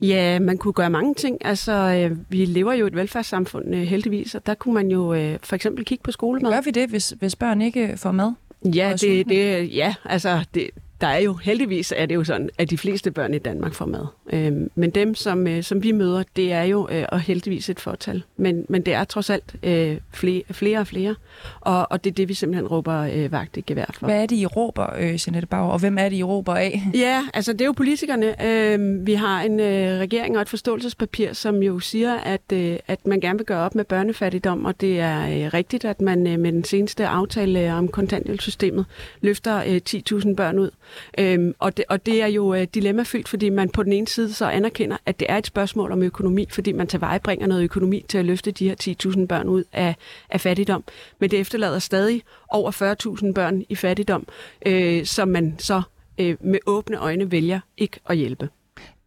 Ja, 0.00 0.38
man 0.38 0.58
kunne 0.58 0.72
gøre 0.72 0.90
mange 0.90 1.14
ting. 1.14 1.38
Altså, 1.44 1.72
øh, 1.72 2.16
vi 2.28 2.44
lever 2.44 2.72
jo 2.72 2.84
i 2.84 2.88
et 2.88 2.96
velfærdssamfund 2.96 3.74
øh, 3.74 3.82
heldigvis, 3.82 4.34
og 4.34 4.46
der 4.46 4.54
kunne 4.54 4.74
man 4.74 4.90
jo 4.90 5.14
øh, 5.14 5.38
for 5.42 5.54
eksempel 5.54 5.84
kigge 5.84 6.02
på 6.02 6.12
skolemad. 6.12 6.52
Gør 6.52 6.60
vi 6.60 6.70
det, 6.70 6.88
hvis, 6.88 7.14
hvis 7.18 7.36
børn 7.36 7.62
ikke 7.62 7.94
får 7.96 8.12
mad? 8.12 8.32
Ja, 8.64 8.94
det, 9.00 9.28
det, 9.28 9.74
ja 9.76 9.94
altså 10.04 10.44
det, 10.54 10.70
der 11.02 11.08
er 11.08 11.18
jo 11.18 11.34
heldigvis 11.34 11.92
er 11.96 12.06
det 12.06 12.14
jo 12.14 12.24
sådan, 12.24 12.50
at 12.58 12.70
de 12.70 12.78
fleste 12.78 13.10
børn 13.10 13.34
i 13.34 13.38
Danmark 13.38 13.74
får 13.74 13.86
mad. 13.86 14.06
Øhm, 14.32 14.70
men 14.74 14.90
dem, 14.90 15.14
som, 15.14 15.46
øh, 15.46 15.62
som 15.62 15.82
vi 15.82 15.92
møder, 15.92 16.22
det 16.36 16.52
er 16.52 16.62
jo 16.62 16.88
øh, 16.90 17.04
og 17.08 17.20
heldigvis 17.20 17.68
et 17.68 17.80
fortal. 17.80 18.22
Men, 18.36 18.66
men 18.68 18.82
det 18.82 18.94
er 18.94 19.04
trods 19.04 19.30
alt 19.30 19.54
øh, 19.62 19.96
flere, 20.12 20.42
flere 20.50 20.78
og 20.78 20.86
flere, 20.86 21.14
og, 21.60 21.86
og 21.90 22.04
det 22.04 22.10
er 22.10 22.14
det, 22.14 22.28
vi 22.28 22.34
simpelthen 22.34 22.66
råber 22.66 22.98
øh, 23.14 23.32
vagt 23.32 23.56
i 23.56 23.60
gevær 23.60 23.84
for. 23.94 24.06
Hvad 24.06 24.22
er 24.22 24.26
det, 24.26 24.36
I 24.36 24.46
råber, 24.46 24.86
øh, 24.98 25.18
Jeanette 25.26 25.46
Bauer, 25.46 25.70
og 25.70 25.78
hvem 25.78 25.98
er 25.98 26.08
det, 26.08 26.16
I 26.16 26.22
råber 26.22 26.54
af? 26.54 26.82
Ja, 26.94 27.22
altså 27.34 27.52
det 27.52 27.60
er 27.60 27.64
jo 27.64 27.72
politikerne. 27.72 28.46
Øh, 28.46 29.06
vi 29.06 29.14
har 29.14 29.42
en 29.42 29.60
øh, 29.60 29.98
regering 29.98 30.36
og 30.36 30.42
et 30.42 30.48
forståelsespapir, 30.48 31.32
som 31.32 31.62
jo 31.62 31.80
siger, 31.80 32.14
at, 32.14 32.52
øh, 32.52 32.76
at 32.88 33.06
man 33.06 33.20
gerne 33.20 33.38
vil 33.38 33.46
gøre 33.46 33.64
op 33.64 33.74
med 33.74 33.84
børnefattigdom, 33.84 34.64
og 34.64 34.80
det 34.80 35.00
er 35.00 35.22
øh, 35.22 35.54
rigtigt, 35.54 35.84
at 35.84 36.00
man 36.00 36.26
øh, 36.26 36.38
med 36.38 36.52
den 36.52 36.64
seneste 36.64 37.06
aftale 37.06 37.60
øh, 37.60 37.78
om 37.78 37.88
kontanthjælpssystemet 37.88 38.84
løfter 39.20 39.56
øh, 39.66 39.80
10.000 39.88 40.34
børn 40.34 40.58
ud. 40.58 40.70
Øhm, 41.18 41.54
og, 41.58 41.76
det, 41.76 41.84
og 41.88 42.06
det 42.06 42.22
er 42.22 42.26
jo 42.26 42.54
øh, 42.54 42.66
dilemmafyldt, 42.74 43.28
fordi 43.28 43.48
man 43.48 43.68
på 43.68 43.82
den 43.82 43.92
ene 43.92 44.08
side 44.08 44.32
så 44.32 44.46
anerkender, 44.46 44.96
at 45.06 45.20
det 45.20 45.26
er 45.30 45.38
et 45.38 45.46
spørgsmål 45.46 45.92
om 45.92 46.02
økonomi, 46.02 46.46
fordi 46.50 46.72
man 46.72 46.86
tilvejebringer 46.86 47.46
noget 47.46 47.62
økonomi 47.62 48.04
til 48.08 48.18
at 48.18 48.24
løfte 48.24 48.50
de 48.50 48.68
her 48.68 48.96
10.000 49.16 49.26
børn 49.26 49.48
ud 49.48 49.64
af, 49.72 49.96
af 50.30 50.40
fattigdom. 50.40 50.84
Men 51.18 51.30
det 51.30 51.40
efterlader 51.40 51.78
stadig 51.78 52.22
over 52.48 52.96
40.000 53.26 53.32
børn 53.32 53.64
i 53.68 53.74
fattigdom, 53.74 54.26
øh, 54.66 55.04
som 55.04 55.28
man 55.28 55.54
så 55.58 55.82
øh, 56.18 56.36
med 56.40 56.58
åbne 56.66 56.96
øjne 56.96 57.30
vælger 57.30 57.60
ikke 57.76 58.00
at 58.08 58.16
hjælpe. 58.16 58.48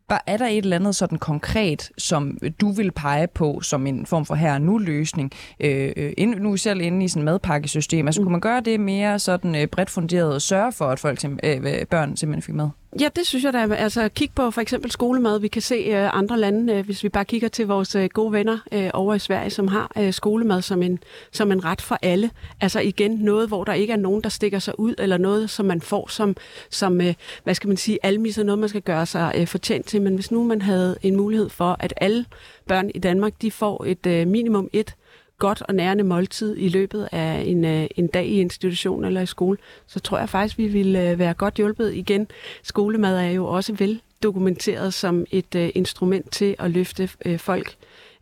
Er 0.09 0.37
der 0.37 0.45
et 0.45 0.57
eller 0.57 0.75
andet 0.75 0.95
sådan 0.95 1.17
konkret, 1.17 1.91
som 1.97 2.37
du 2.61 2.71
vil 2.71 2.91
pege 2.91 3.27
på 3.27 3.61
som 3.61 3.87
en 3.87 4.05
form 4.05 4.25
for 4.25 4.35
her 4.35 4.57
nu 4.57 4.77
løsning? 4.77 5.31
Øh, 5.59 5.91
øh 5.97 6.27
nu 6.27 6.51
er 6.51 6.55
selv 6.55 6.81
inde 6.81 7.05
i 7.05 7.07
sådan 7.07 7.23
madpakkesystem. 7.23 8.07
Altså, 8.07 8.21
mm. 8.21 8.25
kunne 8.25 8.31
man 8.31 8.41
gøre 8.41 8.61
det 8.61 8.79
mere 8.79 9.19
sådan 9.19 9.55
øh, 9.55 9.67
bredt 9.67 9.89
funderet 9.89 10.33
og 10.33 10.41
sørge 10.41 10.71
for, 10.71 10.85
at 10.85 10.99
folk, 10.99 11.25
øh, 11.25 11.85
børn 11.85 12.17
simpelthen 12.17 12.41
fik 12.41 12.55
mad? 12.55 12.69
Ja, 12.99 13.09
det 13.15 13.27
synes 13.27 13.43
jeg 13.43 13.53
da. 13.53 13.73
Altså, 13.73 14.09
kig 14.09 14.29
på 14.35 14.51
for 14.51 14.61
eksempel 14.61 14.91
skolemad. 14.91 15.39
Vi 15.39 15.47
kan 15.47 15.61
se 15.61 15.89
uh, 15.91 16.17
andre 16.17 16.39
lande, 16.39 16.73
uh, 16.73 16.85
hvis 16.85 17.03
vi 17.03 17.09
bare 17.09 17.25
kigger 17.25 17.47
til 17.47 17.67
vores 17.67 17.95
uh, 17.95 18.05
gode 18.05 18.31
venner 18.31 18.57
uh, 18.75 18.89
over 18.93 19.13
i 19.13 19.19
Sverige, 19.19 19.49
som 19.49 19.67
har 19.67 19.91
uh, 19.99 20.11
skolemad 20.11 20.61
som 20.61 20.83
en, 20.83 20.99
som 21.31 21.51
en 21.51 21.65
ret 21.65 21.81
for 21.81 21.97
alle. 22.01 22.31
Altså 22.61 22.79
igen, 22.79 23.11
noget, 23.11 23.47
hvor 23.47 23.63
der 23.63 23.73
ikke 23.73 23.93
er 23.93 23.97
nogen, 23.97 24.23
der 24.23 24.29
stikker 24.29 24.59
sig 24.59 24.79
ud, 24.79 24.95
eller 24.97 25.17
noget, 25.17 25.49
som 25.49 25.65
man 25.65 25.81
får 25.81 26.07
som, 26.07 26.35
som 26.69 26.93
uh, 26.97 27.13
hvad 27.43 27.55
skal 27.55 27.67
man 27.67 27.77
sige, 27.77 27.99
almis 28.03 28.37
noget, 28.37 28.59
man 28.59 28.69
skal 28.69 28.81
gøre 28.81 29.05
sig 29.05 29.35
uh, 29.39 29.47
fortjent 29.47 29.85
til. 29.85 30.01
Men 30.01 30.15
hvis 30.15 30.31
nu 30.31 30.43
man 30.43 30.61
havde 30.61 30.97
en 31.01 31.15
mulighed 31.15 31.49
for, 31.49 31.77
at 31.79 31.93
alle 31.97 32.25
børn 32.67 32.91
i 32.95 32.99
Danmark, 32.99 33.33
de 33.41 33.51
får 33.51 33.85
et 33.87 34.05
uh, 34.05 34.31
minimum 34.31 34.69
et 34.73 34.95
godt 35.39 35.61
og 35.61 35.75
nærende 35.75 36.03
måltid 36.03 36.57
i 36.57 36.69
løbet 36.69 37.09
af 37.11 37.43
en, 37.47 37.65
øh, 37.65 37.87
en 37.95 38.07
dag 38.07 38.25
i 38.25 38.41
institution 38.41 39.05
eller 39.05 39.21
i 39.21 39.25
skole, 39.25 39.57
så 39.87 39.99
tror 39.99 40.17
jeg 40.17 40.29
faktisk, 40.29 40.57
vi 40.57 40.67
vil 40.67 40.95
øh, 40.95 41.19
være 41.19 41.33
godt 41.33 41.55
hjulpet 41.55 41.93
igen. 41.93 42.27
Skolemad 42.63 43.17
er 43.17 43.29
jo 43.29 43.45
også 43.45 43.73
vel 43.73 44.01
dokumenteret 44.23 44.93
som 44.93 45.25
et 45.31 45.55
øh, 45.55 45.69
instrument 45.75 46.31
til 46.31 46.55
at 46.59 46.71
løfte 46.71 47.09
uh, 47.25 47.37
folk 47.37 47.75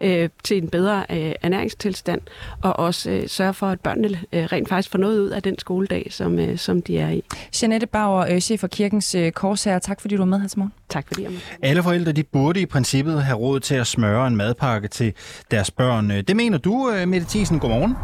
uh, 0.05 0.29
til 0.43 0.57
en 0.57 0.69
bedre 0.69 1.05
uh, 1.09 1.31
ernæringstilstand, 1.41 2.21
og 2.61 2.79
også 2.79 3.11
uh, 3.11 3.27
sørge 3.27 3.53
for, 3.53 3.67
at 3.67 3.79
børnene 3.79 4.07
uh, 4.07 4.39
rent 4.39 4.69
faktisk 4.69 4.91
får 4.91 4.99
noget 4.99 5.19
ud 5.19 5.29
af 5.29 5.43
den 5.43 5.59
skoledag, 5.59 6.07
som, 6.11 6.57
som 6.57 6.81
de 6.81 6.99
er 6.99 7.09
i. 7.09 7.23
Jeanette 7.61 7.87
Bauer, 7.87 8.39
chef 8.39 8.59
for 8.59 8.67
Kirkens 8.67 9.15
uh, 9.15 9.29
Korshær, 9.29 9.79
tak 9.79 10.01
fordi 10.01 10.15
du 10.15 10.21
var 10.21 10.25
med 10.25 10.39
her 10.39 10.47
til 10.47 10.59
morgen. 10.59 10.73
Tak 10.89 11.07
fordi 11.07 11.23
jeg 11.23 11.31
med. 11.31 11.39
Alle 11.61 11.83
forældre 11.83 12.11
de 12.11 12.23
burde 12.23 12.61
i 12.61 12.65
princippet 12.65 13.23
have 13.23 13.37
råd 13.37 13.59
til 13.59 13.75
at 13.75 13.87
smøre 13.87 14.27
en 14.27 14.35
madpakke 14.35 14.87
til 14.87 15.13
deres 15.51 15.71
børn. 15.71 16.09
Det 16.09 16.35
mener 16.35 16.57
du, 16.57 16.91
Mette 17.07 17.27
Thiesen. 17.29 17.59
Godmorgen. 17.59 17.95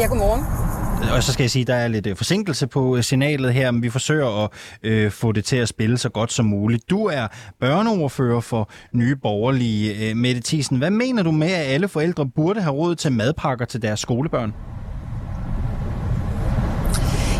Ja, 0.00 0.06
godmorgen. 0.06 0.65
Og 1.02 1.22
så 1.22 1.32
skal 1.32 1.42
jeg 1.42 1.50
sige, 1.50 1.60
at 1.60 1.66
der 1.66 1.74
er 1.74 1.88
lidt 1.88 2.06
øh, 2.06 2.16
forsinkelse 2.16 2.66
på 2.66 2.96
øh, 2.96 3.02
signalet 3.02 3.54
her, 3.54 3.70
men 3.70 3.82
vi 3.82 3.90
forsøger 3.90 4.44
at 4.44 4.50
øh, 4.82 5.10
få 5.10 5.32
det 5.32 5.44
til 5.44 5.56
at 5.56 5.68
spille 5.68 5.98
så 5.98 6.08
godt 6.08 6.32
som 6.32 6.46
muligt. 6.46 6.90
Du 6.90 7.04
er 7.04 7.26
børneoverfører 7.60 8.40
for 8.40 8.70
Nye 8.92 9.16
Borgerlige. 9.16 10.10
Øh, 10.10 10.16
Mette 10.16 10.40
Thiesen, 10.44 10.78
hvad 10.78 10.90
mener 10.90 11.22
du 11.22 11.30
med, 11.30 11.50
at 11.50 11.66
alle 11.66 11.88
forældre 11.88 12.26
burde 12.26 12.60
have 12.60 12.74
råd 12.74 12.94
til 12.94 13.12
madpakker 13.12 13.64
til 13.64 13.82
deres 13.82 14.00
skolebørn? 14.00 14.52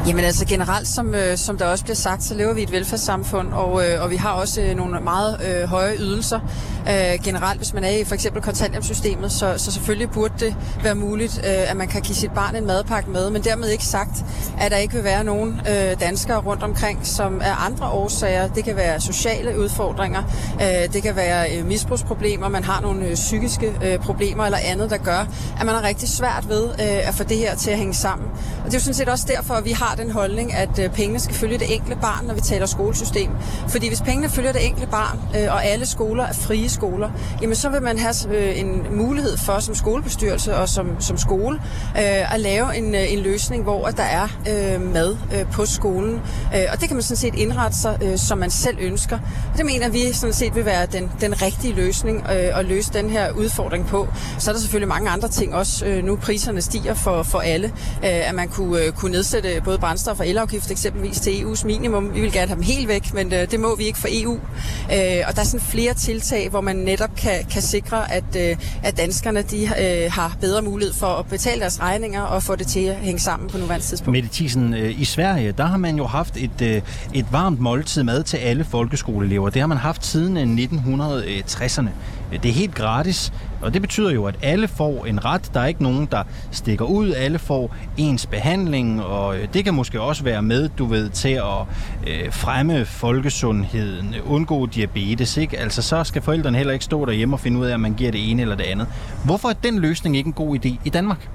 Jamen 0.06 0.24
altså 0.24 0.46
generelt, 0.46 0.88
som, 0.88 1.14
øh, 1.14 1.36
som 1.36 1.58
der 1.58 1.66
også 1.66 1.84
bliver 1.84 1.96
sagt, 1.96 2.22
så 2.22 2.34
lever 2.34 2.52
vi 2.52 2.60
i 2.60 2.62
et 2.62 2.72
velfærdssamfund, 2.72 3.52
og, 3.52 3.88
øh, 3.88 4.02
og 4.02 4.10
vi 4.10 4.16
har 4.16 4.32
også 4.32 4.60
øh, 4.60 4.76
nogle 4.76 5.00
meget 5.00 5.40
øh, 5.46 5.68
høje 5.68 5.96
ydelser. 5.98 6.40
Øh, 6.88 7.24
generelt, 7.24 7.58
hvis 7.58 7.74
man 7.74 7.84
er 7.84 7.88
i 7.88 8.04
for 8.04 8.14
eksempel 8.14 8.42
kontanthjælpssystemet, 8.42 9.32
så, 9.32 9.54
så 9.56 9.72
selvfølgelig 9.72 10.10
burde 10.10 10.34
det 10.38 10.56
være 10.82 10.94
muligt, 10.94 11.38
øh, 11.38 11.70
at 11.70 11.76
man 11.76 11.88
kan 11.88 12.02
give 12.02 12.14
sit 12.14 12.30
barn 12.30 12.56
en 12.56 12.66
madpakke 12.66 13.10
med, 13.10 13.30
men 13.30 13.44
dermed 13.44 13.68
ikke 13.68 13.84
sagt, 13.84 14.24
at 14.60 14.70
der 14.70 14.76
ikke 14.76 14.94
vil 14.94 15.04
være 15.04 15.24
nogen 15.24 15.60
øh, 15.68 16.00
danskere 16.00 16.38
rundt 16.38 16.62
omkring, 16.62 17.06
som 17.06 17.40
er 17.44 17.64
andre 17.66 17.88
årsager. 17.88 18.48
Det 18.48 18.64
kan 18.64 18.76
være 18.76 19.00
sociale 19.00 19.58
udfordringer, 19.60 20.22
øh, 20.62 20.92
det 20.92 21.02
kan 21.02 21.16
være 21.16 21.56
øh, 21.56 21.66
misbrugsproblemer, 21.66 22.48
man 22.48 22.64
har 22.64 22.80
nogle 22.80 23.06
øh, 23.06 23.14
psykiske 23.14 23.72
øh, 23.84 23.98
problemer 23.98 24.44
eller 24.44 24.58
andet, 24.64 24.90
der 24.90 24.96
gør, 24.96 25.26
at 25.60 25.66
man 25.66 25.74
har 25.74 25.82
rigtig 25.82 26.08
svært 26.08 26.48
ved 26.48 26.64
øh, 26.64 27.08
at 27.08 27.14
få 27.14 27.24
det 27.24 27.36
her 27.36 27.54
til 27.54 27.70
at 27.70 27.78
hænge 27.78 27.94
sammen. 27.94 28.28
Og 28.66 28.72
det 28.72 28.78
er 28.78 28.80
jo 28.80 28.84
sådan 28.84 28.94
set 28.94 29.08
også 29.08 29.24
derfor, 29.28 29.54
at 29.54 29.64
vi 29.64 29.70
har 29.70 29.94
den 29.94 30.10
holdning, 30.10 30.54
at 30.54 30.78
øh, 30.78 30.90
pengene 30.90 31.20
skal 31.20 31.34
følge 31.34 31.58
det 31.58 31.74
enkelte 31.74 31.96
barn, 32.00 32.26
når 32.26 32.34
vi 32.34 32.40
taler 32.40 32.66
skolesystem. 32.66 33.30
Fordi 33.68 33.88
hvis 33.88 34.00
pengene 34.00 34.28
følger 34.28 34.52
det 34.52 34.66
enkelte 34.66 34.86
barn, 34.90 35.18
øh, 35.36 35.52
og 35.52 35.64
alle 35.64 35.86
skoler 35.86 36.24
er 36.24 36.32
frie 36.32 36.68
skoler, 36.68 37.10
jamen 37.42 37.56
så 37.56 37.68
vil 37.68 37.82
man 37.82 37.98
have 37.98 38.14
øh, 38.28 38.60
en 38.60 38.86
mulighed 38.90 39.36
for 39.36 39.58
som 39.58 39.74
skolebestyrelse 39.74 40.56
og 40.56 40.68
som, 40.68 41.00
som 41.00 41.18
skole 41.18 41.60
at 41.94 42.40
lave 42.40 42.76
en, 42.76 42.94
en 42.94 43.18
løsning, 43.18 43.62
hvor 43.62 43.88
der 43.88 44.02
er 44.02 44.28
mad 44.78 45.16
på 45.52 45.66
skolen. 45.66 46.20
Og 46.72 46.80
det 46.80 46.88
kan 46.88 46.96
man 46.96 47.02
sådan 47.02 47.16
set 47.16 47.34
indrette 47.34 47.78
sig, 47.78 48.12
som 48.16 48.38
man 48.38 48.50
selv 48.50 48.76
ønsker. 48.80 49.18
Og 49.52 49.58
det 49.58 49.66
mener 49.66 49.88
vi 49.88 50.12
sådan 50.12 50.34
set 50.34 50.54
vil 50.54 50.64
være 50.64 50.86
den, 50.86 51.10
den 51.20 51.42
rigtige 51.42 51.74
løsning 51.74 52.28
at 52.28 52.64
løse 52.64 52.92
den 52.92 53.10
her 53.10 53.32
udfordring 53.32 53.86
på. 53.86 54.08
Så 54.38 54.50
er 54.50 54.54
der 54.54 54.60
selvfølgelig 54.60 54.88
mange 54.88 55.10
andre 55.10 55.28
ting 55.28 55.54
også. 55.54 56.00
Nu 56.04 56.16
priserne 56.16 56.62
stiger 56.62 56.94
for, 56.94 57.22
for 57.22 57.38
alle. 57.38 57.72
At 58.02 58.34
man 58.34 58.48
kunne, 58.56 58.80
øh, 58.82 58.92
kunne 58.92 59.12
nedsætte 59.12 59.48
både 59.64 59.78
brændstof 59.78 60.20
og 60.20 60.28
elafgift 60.28 60.70
eksempelvis 60.70 61.20
til 61.20 61.30
EU's 61.30 61.66
minimum. 61.66 62.14
Vi 62.14 62.20
vil 62.20 62.32
gerne 62.32 62.46
have 62.46 62.56
dem 62.56 62.62
helt 62.62 62.88
væk, 62.88 63.14
men 63.14 63.32
øh, 63.32 63.50
det 63.50 63.60
må 63.60 63.76
vi 63.76 63.84
ikke 63.84 63.98
for 63.98 64.08
EU. 64.10 64.34
Øh, 64.34 65.24
og 65.28 65.34
der 65.34 65.40
er 65.40 65.44
sådan 65.44 65.66
flere 65.66 65.94
tiltag, 65.94 66.48
hvor 66.48 66.60
man 66.60 66.76
netop 66.76 67.16
kan, 67.16 67.44
kan 67.52 67.62
sikre, 67.62 68.12
at, 68.12 68.36
at 68.82 68.96
danskerne 68.96 69.42
de, 69.42 69.66
har 70.08 70.36
bedre 70.40 70.62
mulighed 70.62 70.94
for 70.94 71.06
at 71.06 71.26
betale 71.26 71.60
deres 71.60 71.80
regninger 71.80 72.22
og 72.22 72.42
få 72.42 72.56
det 72.56 72.66
til 72.66 72.80
at 72.80 72.96
hænge 72.96 73.20
sammen 73.20 73.50
på 73.50 73.58
nuværende 73.58 73.86
tidspunkt. 73.86 74.12
Mette 74.12 74.28
Thiesen, 74.32 74.74
i 74.74 75.04
Sverige, 75.04 75.52
der 75.52 75.64
har 75.64 75.76
man 75.76 75.96
jo 75.96 76.06
haft 76.06 76.36
et, 76.36 76.82
et 77.14 77.26
varmt 77.30 77.60
måltid 77.60 78.02
mad 78.02 78.22
til 78.22 78.36
alle 78.36 78.64
folkeskoleelever. 78.64 79.50
Det 79.50 79.60
har 79.60 79.66
man 79.66 79.78
haft 79.78 80.06
siden 80.06 80.58
1960'erne. 80.58 81.88
Øh, 82.32 82.42
det 82.42 82.48
er 82.48 82.52
helt 82.52 82.74
gratis, 82.74 83.32
og 83.62 83.74
det 83.74 83.82
betyder 83.82 84.10
jo, 84.10 84.24
at 84.24 84.34
alle 84.42 84.68
får 84.68 85.06
en 85.06 85.24
ret. 85.24 85.50
Der 85.54 85.60
er 85.60 85.66
ikke 85.66 85.82
nogen, 85.82 86.08
der 86.10 86.22
stikker 86.50 86.84
ud. 86.84 87.12
Alle 87.12 87.38
får 87.38 87.76
ens 87.96 88.26
behandling, 88.26 89.02
og 89.02 89.38
øh, 89.38 89.48
det 89.54 89.64
kan 89.64 89.74
måske 89.74 90.00
også 90.00 90.24
være 90.24 90.42
med, 90.42 90.68
du 90.68 90.84
ved, 90.84 91.08
til 91.08 91.28
at 91.28 91.42
øh, 92.06 92.32
fremme 92.32 92.84
folkesundheden, 92.84 94.14
undgå 94.26 94.66
diabetes. 94.66 95.36
Ikke? 95.36 95.58
Altså, 95.58 95.82
så 95.82 96.04
skal 96.04 96.22
forældrene 96.22 96.58
heller 96.58 96.72
ikke 96.72 96.84
stå 96.84 97.04
derhjemme 97.04 97.36
og 97.36 97.40
finde 97.40 97.58
ud 97.58 97.66
af, 97.66 97.74
om 97.74 97.80
man 97.80 97.94
giver 97.94 98.10
det 98.10 98.30
ene 98.30 98.42
eller 98.42 98.56
det 98.56 98.64
andet. 98.64 98.86
Hvorfor 99.24 99.48
er 99.48 99.52
den 99.52 99.78
løsning 99.78 100.16
ikke 100.16 100.28
en 100.28 100.32
god 100.32 100.58
idé 100.58 100.74
i 100.84 100.90
Danmark? 100.90 101.28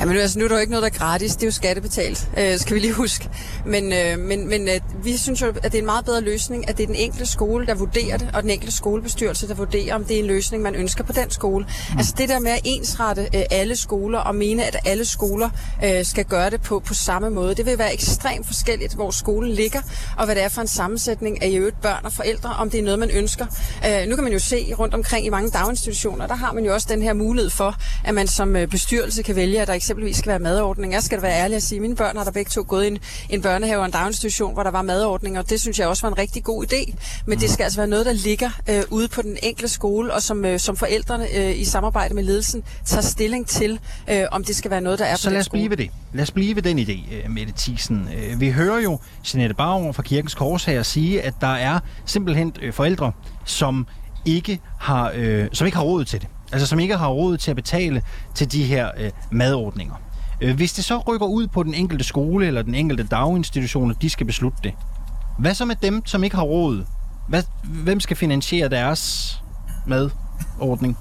Jamen 0.00 0.16
altså, 0.16 0.38
nu 0.38 0.44
er 0.44 0.48
der 0.48 0.54
jo 0.54 0.60
ikke 0.60 0.70
noget, 0.70 0.82
der 0.82 0.98
er 0.98 1.04
gratis. 1.04 1.34
Det 1.34 1.42
er 1.42 1.46
jo 1.46 1.52
skattebetalt, 1.52 2.28
øh, 2.38 2.58
skal 2.58 2.74
vi 2.74 2.80
lige 2.80 2.92
huske. 2.92 3.28
Men, 3.66 3.92
øh, 3.92 4.18
men, 4.18 4.48
men 4.48 4.68
øh, 4.68 4.80
vi 5.04 5.16
synes 5.16 5.42
jo, 5.42 5.46
at 5.46 5.62
det 5.62 5.74
er 5.74 5.78
en 5.78 5.84
meget 5.84 6.04
bedre 6.04 6.20
løsning, 6.20 6.68
at 6.68 6.76
det 6.76 6.82
er 6.82 6.86
den 6.86 6.96
enkelte 6.96 7.26
skole, 7.26 7.66
der 7.66 7.74
vurderer 7.74 8.16
det, 8.16 8.30
og 8.34 8.42
den 8.42 8.50
enkelte 8.50 8.76
skolebestyrelse, 8.76 9.48
der 9.48 9.54
vurderer, 9.54 9.94
om 9.94 10.04
det 10.04 10.16
er 10.16 10.20
en 10.20 10.26
løsning, 10.26 10.62
man 10.62 10.74
ønsker 10.74 11.04
på 11.04 11.12
den 11.12 11.30
skole. 11.30 11.64
Mm. 11.90 11.98
Altså 11.98 12.14
det 12.18 12.28
der 12.28 12.38
med 12.38 12.50
at 12.50 12.60
ensrette 12.64 13.22
øh, 13.22 13.42
alle 13.50 13.76
skoler 13.76 14.18
og 14.18 14.34
mene, 14.34 14.64
at 14.64 14.76
alle 14.84 15.04
skoler 15.04 15.50
øh, 15.84 16.04
skal 16.04 16.24
gøre 16.24 16.50
det 16.50 16.62
på, 16.62 16.78
på 16.78 16.94
samme 16.94 17.30
måde, 17.30 17.54
det 17.54 17.66
vil 17.66 17.78
være 17.78 17.94
ekstremt 17.94 18.46
forskelligt, 18.46 18.94
hvor 18.94 19.10
skolen 19.10 19.52
ligger, 19.52 19.80
og 20.18 20.24
hvad 20.24 20.34
det 20.34 20.44
er 20.44 20.48
for 20.48 20.60
en 20.60 20.68
sammensætning 20.68 21.42
af 21.42 21.48
i 21.48 21.56
øvrigt 21.56 21.80
børn 21.80 22.04
og 22.04 22.12
forældre, 22.12 22.50
om 22.50 22.70
det 22.70 22.80
er 22.80 22.84
noget, 22.84 22.98
man 22.98 23.10
ønsker. 23.10 23.46
Øh, 23.86 24.08
nu 24.08 24.14
kan 24.14 24.24
man 24.24 24.32
jo 24.32 24.38
se 24.38 24.74
rundt 24.78 24.94
omkring 24.94 25.26
i 25.26 25.28
mange 25.28 25.50
daginstitutioner, 25.50 26.26
der 26.26 26.34
har 26.34 26.52
man 26.52 26.64
jo 26.64 26.74
også 26.74 26.86
den 26.90 27.02
her 27.02 27.12
mulighed 27.12 27.50
for, 27.50 27.74
at 28.04 28.14
man 28.14 28.26
som 28.28 28.56
øh, 28.56 28.68
bestyrelse 28.68 29.22
kan 29.22 29.36
vælge, 29.36 29.60
at 29.60 29.68
der 29.68 29.74
eksempelvis 29.90 30.16
skal 30.16 30.30
være 30.30 30.38
madordning. 30.38 30.92
Jeg 30.92 31.02
skal 31.02 31.18
da 31.18 31.22
være 31.22 31.36
ærlig 31.42 31.56
at 31.56 31.62
sige, 31.62 31.76
at 31.76 31.82
mine 31.82 31.96
børn 31.96 32.16
har 32.16 32.24
der 32.24 32.30
begge 32.30 32.48
to 32.48 32.64
gået 32.68 32.84
i 32.84 32.86
en, 32.86 32.98
en 33.30 33.42
børnehave 33.42 33.78
og 33.80 33.84
en 33.86 33.90
daginstitution, 33.90 34.52
hvor 34.52 34.62
der 34.62 34.70
var 34.70 34.82
madordning, 34.82 35.38
og 35.38 35.50
det 35.50 35.60
synes 35.60 35.78
jeg 35.78 35.88
også 35.88 36.02
var 36.06 36.08
en 36.12 36.18
rigtig 36.18 36.44
god 36.44 36.64
idé. 36.72 36.94
Men 37.26 37.38
det 37.40 37.50
skal 37.50 37.64
altså 37.64 37.78
være 37.78 37.86
noget, 37.86 38.06
der 38.06 38.12
ligger 38.12 38.50
øh, 38.68 38.82
ude 38.90 39.08
på 39.08 39.22
den 39.22 39.36
enkelte 39.42 39.68
skole, 39.68 40.14
og 40.14 40.22
som, 40.22 40.44
øh, 40.44 40.58
som 40.60 40.76
forældrene 40.76 41.26
øh, 41.36 41.60
i 41.60 41.64
samarbejde 41.64 42.14
med 42.14 42.22
ledelsen 42.22 42.62
tager 42.86 43.02
stilling 43.02 43.46
til, 43.46 43.78
øh, 44.10 44.22
om 44.32 44.44
det 44.44 44.56
skal 44.56 44.70
være 44.70 44.80
noget, 44.80 44.98
der 44.98 45.04
er 45.04 45.16
Så 45.16 45.28
på 45.28 45.32
lad 45.32 45.40
os 45.40 45.46
skole. 45.46 45.60
blive 45.60 45.70
ved 45.70 45.76
det. 45.76 45.90
Lad 46.12 46.22
os 46.22 46.30
blive 46.30 46.56
ved 46.56 46.62
den 46.62 46.78
idé, 46.78 47.14
øh, 47.14 47.30
Mette 47.30 47.52
Thiesen. 47.58 48.08
Øh, 48.16 48.40
Vi 48.40 48.50
hører 48.50 48.80
jo 48.80 48.98
Jeanette 49.34 49.54
Bauer 49.54 49.92
fra 49.92 50.02
Kirkens 50.02 50.34
Kors 50.34 50.64
her 50.64 50.82
sige, 50.82 51.22
at 51.22 51.34
der 51.40 51.46
er 51.54 51.78
simpelthen 52.06 52.52
øh, 52.62 52.72
forældre, 52.72 53.12
som 53.44 53.86
ikke 54.24 54.60
har, 54.80 55.12
øh, 55.14 55.48
som 55.52 55.66
ikke 55.66 55.76
har 55.76 55.84
råd 55.84 56.04
til 56.04 56.20
det. 56.20 56.28
Altså 56.52 56.66
som 56.66 56.80
ikke 56.80 56.96
har 56.96 57.08
råd 57.08 57.36
til 57.36 57.50
at 57.50 57.56
betale 57.56 58.02
til 58.34 58.52
de 58.52 58.64
her 58.64 58.90
øh, 58.98 59.10
madordninger. 59.30 59.94
Øh, 60.40 60.56
hvis 60.56 60.72
det 60.72 60.84
så 60.84 60.98
rykker 60.98 61.26
ud 61.26 61.46
på 61.46 61.62
den 61.62 61.74
enkelte 61.74 62.04
skole 62.04 62.46
eller 62.46 62.62
den 62.62 62.74
enkelte 62.74 63.02
daginstitution, 63.02 63.90
at 63.90 63.96
de 64.02 64.10
skal 64.10 64.26
beslutte 64.26 64.58
det. 64.64 64.72
Hvad 65.38 65.54
så 65.54 65.64
med 65.64 65.76
dem, 65.82 66.06
som 66.06 66.24
ikke 66.24 66.36
har 66.36 66.42
råd? 66.42 66.84
Hvad, 67.28 67.42
hvem 67.64 68.00
skal 68.00 68.16
finansiere 68.16 68.68
deres 68.68 69.34
madordning? 69.86 70.98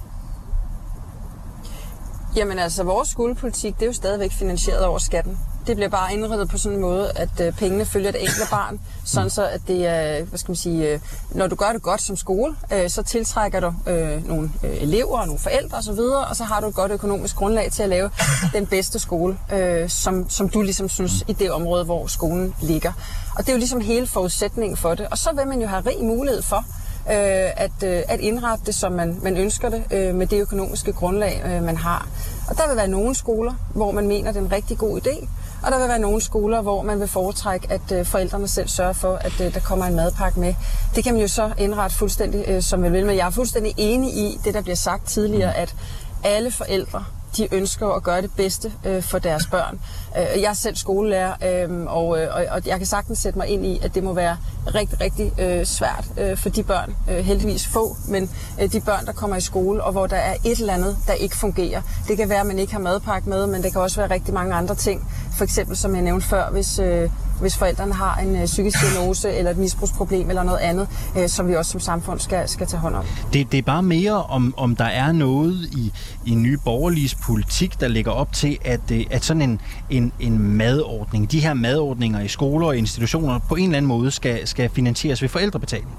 Jamen 2.36 2.60
altså, 2.60 2.84
vores 2.84 3.10
skolepolitik, 3.10 3.75
det 3.75 3.82
er 3.82 3.86
jo 3.88 3.94
stadigvæk 3.94 4.32
finansieret 4.32 4.86
over 4.86 4.98
skatten. 4.98 5.38
Det 5.70 5.78
bliver 5.78 5.90
bare 5.90 6.14
indrettet 6.14 6.50
på 6.50 6.58
sådan 6.58 6.76
en 6.76 6.82
måde, 6.82 7.12
at 7.16 7.30
øh, 7.42 7.54
pengene 7.54 7.86
følger 7.86 8.12
det 8.12 8.22
enkelte 8.22 8.50
barn, 8.52 8.80
sådan 9.06 9.30
så 9.30 9.48
at 9.48 9.62
det 9.68 9.86
er, 9.86 10.24
hvad 10.24 10.40
skal 10.40 10.52
man 10.52 10.56
sige, 10.56 10.88
øh, 10.88 11.00
når 11.32 11.48
du 11.48 11.56
gør 11.56 11.72
det 11.74 11.82
godt 11.82 12.02
som 12.02 12.18
skole, 12.18 12.56
øh, 12.74 12.90
så 12.90 13.04
tiltrækker 13.04 13.60
du 13.60 13.74
øh, 13.88 14.28
nogle 14.28 14.52
øh, 14.64 14.82
elever 14.82 15.20
og 15.20 15.26
nogle 15.26 15.40
forældre 15.40 15.78
osv., 15.78 16.00
og, 16.00 16.26
og 16.30 16.36
så 16.36 16.44
har 16.44 16.62
du 16.62 16.68
et 16.68 16.76
godt 16.76 16.92
økonomisk 16.92 17.36
grundlag 17.36 17.72
til 17.72 17.84
at 17.84 17.90
lave 17.90 18.10
den 18.54 18.66
bedste 18.66 19.00
skole, 19.00 19.38
øh, 19.54 19.90
som, 19.90 20.30
som 20.30 20.50
du 20.50 20.62
ligesom 20.62 20.90
synes 20.90 21.24
i 21.28 21.34
det 21.34 21.52
område, 21.52 21.86
hvor 21.86 22.08
skolen 22.08 22.56
ligger. 22.62 22.92
Og 23.36 23.46
det 23.46 23.50
er 23.50 23.54
jo 23.54 23.60
ligesom 23.60 23.82
hele 23.82 24.08
forudsætningen 24.08 24.78
for 24.78 24.96
det. 24.96 25.08
Og 25.12 25.18
så 25.18 25.30
vil 25.36 25.48
man 25.48 25.62
jo 25.62 25.68
have 25.68 25.84
rig 25.86 26.06
mulighed 26.06 26.42
for, 26.42 26.66
øh, 27.10 27.52
at, 27.58 27.84
øh, 27.84 28.02
at 28.08 28.20
indrette 28.20 28.66
det, 28.66 28.76
som 28.76 28.92
man, 28.92 29.20
man 29.24 29.38
ønsker 29.38 29.70
det, 29.70 29.84
øh, 29.92 30.16
med 30.16 30.28
det 30.28 30.42
økonomiske 30.42 30.94
grundlag, 30.94 31.42
øh, 31.46 31.64
man 31.64 31.78
har. 31.78 32.08
Og 32.50 32.58
der 32.58 32.68
vil 32.68 32.78
være 32.78 32.88
nogle 32.88 33.16
skoler, 33.16 33.54
hvor 33.76 33.92
man 33.92 34.08
mener, 34.08 34.32
det 34.32 34.40
er 34.40 34.46
en 34.46 34.52
rigtig 34.52 34.78
god 34.78 35.02
idé, 35.02 35.28
og 35.63 35.72
der 35.72 35.80
vil 35.80 35.88
være 35.88 36.00
nogle 36.00 36.22
skoler, 36.22 36.62
hvor 36.62 36.82
man 36.82 37.00
vil 37.00 37.08
foretrække, 37.08 37.72
at 37.72 37.92
øh, 37.92 38.06
forældrene 38.06 38.48
selv 38.48 38.68
sørger 38.68 38.94
for, 38.94 39.16
at 39.16 39.42
øh, 39.42 39.54
der 39.54 39.60
kommer 39.60 39.86
en 39.86 39.96
madpakke 39.96 40.39
med. 40.39 40.54
Det 40.96 41.04
kan 41.04 41.13
man 41.13 41.22
jo 41.22 41.28
så 41.28 41.51
indrette 41.58 41.98
fuldstændig, 41.98 42.46
øh, 42.48 42.62
som 42.62 42.80
man 42.80 42.94
vil, 42.94 43.06
men 43.06 43.16
jeg 43.16 43.28
er 43.28 43.32
fuldstændig 43.32 43.74
enig 43.78 44.13
i 44.13 44.39
det, 44.44 44.54
der 44.54 44.62
bliver 44.62 44.75
sagt 44.75 45.08
tidligere, 45.08 45.56
at 45.56 45.75
alle 46.24 46.51
forældre 46.51 47.06
de 47.38 47.48
ønsker 47.51 47.88
at 47.88 48.03
gøre 48.03 48.21
det 48.21 48.31
bedste 48.38 48.71
øh, 48.86 49.03
for 49.03 49.19
deres 49.19 49.48
børn. 49.51 49.79
Øh, 50.17 50.41
jeg 50.41 50.50
er 50.50 50.53
selv 50.53 50.75
skolelærer, 50.75 51.33
øh, 51.69 51.86
og, 51.86 52.21
øh, 52.21 52.27
og, 52.36 52.45
og 52.51 52.62
jeg 52.65 52.77
kan 52.77 52.88
sagtens 52.88 53.19
sætte 53.19 53.39
mig 53.39 53.48
ind 53.48 53.65
i, 53.65 53.79
at 53.83 53.95
det 53.95 54.03
må 54.03 54.13
være 54.13 54.38
rigtig, 54.75 55.01
rigtig 55.01 55.31
øh, 55.39 55.65
svært 55.65 56.05
øh, 56.17 56.38
for 56.38 56.50
de 56.50 56.63
børn, 56.63 56.95
øh, 57.09 57.17
heldigvis 57.17 57.67
få, 57.67 57.98
men 58.07 58.29
øh, 58.62 58.71
de 58.71 58.81
børn, 58.81 59.05
der 59.05 59.12
kommer 59.12 59.36
i 59.36 59.41
skole, 59.41 59.83
og 59.83 59.91
hvor 59.91 60.07
der 60.07 60.17
er 60.17 60.36
et 60.45 60.59
eller 60.59 60.74
andet, 60.74 60.98
der 61.07 61.13
ikke 61.13 61.38
fungerer. 61.38 61.81
Det 62.07 62.17
kan 62.17 62.29
være, 62.29 62.39
at 62.39 62.48
man 62.48 62.59
ikke 62.59 62.74
har 62.74 62.79
madpakke 62.79 63.29
med, 63.29 63.48
men 63.48 63.63
det 63.63 63.71
kan 63.71 63.81
også 63.81 64.01
være 64.01 64.09
rigtig 64.09 64.33
mange 64.33 64.55
andre 64.55 64.75
ting. 64.75 65.12
For 65.38 65.43
eksempel, 65.43 65.77
som 65.77 65.95
jeg 65.95 66.01
nævnte 66.01 66.27
før, 66.27 66.50
hvis, 66.50 66.79
øh, 66.79 67.09
hvis 67.39 67.58
forældrene 67.58 67.93
har 67.93 68.15
en 68.15 68.36
øh, 68.36 68.46
psykisk 68.46 68.77
diagnose 68.81 69.34
eller 69.34 69.51
et 69.51 69.58
misbrugsproblem 69.58 70.29
eller 70.29 70.43
noget 70.43 70.60
andet, 70.60 70.88
øh, 71.17 71.29
som 71.29 71.48
vi 71.48 71.55
også 71.55 71.72
som 71.72 71.79
samfund 71.79 72.19
skal, 72.19 72.50
skal 72.50 72.67
tage 72.67 72.79
hånd 72.79 72.96
om. 72.96 73.05
Det, 73.34 73.51
det 73.51 73.58
er 73.58 73.62
bare 73.62 73.84
mere, 73.84 74.24
om, 74.24 74.53
om 74.58 74.75
der 74.75 74.86
er 74.86 75.12
noget 75.12 75.69
i, 75.72 75.91
i 76.25 76.36
nye 76.36 76.58
borgerliges 76.58 77.15
politik, 77.15 77.79
der 77.79 77.88
ligger 77.88 78.12
op 78.12 78.34
til, 78.34 78.58
at, 78.65 78.91
øh, 78.91 79.05
at 79.12 79.25
sådan 79.25 79.41
en, 79.41 79.62
en, 79.89 80.12
en 80.19 80.39
madordning, 80.39 81.31
de 81.31 81.39
her 81.39 81.53
madordninger 81.53 82.19
i 82.19 82.27
skoler 82.27 82.67
og 82.67 82.77
institutioner, 82.77 83.39
på 83.39 83.55
en 83.55 83.63
eller 83.63 83.77
anden 83.77 83.88
måde 83.88 84.12
skal, 84.12 84.48
skal 84.48 84.69
finansieres 84.69 85.22
ved 85.22 85.29
forældrebetaling. 85.29 85.89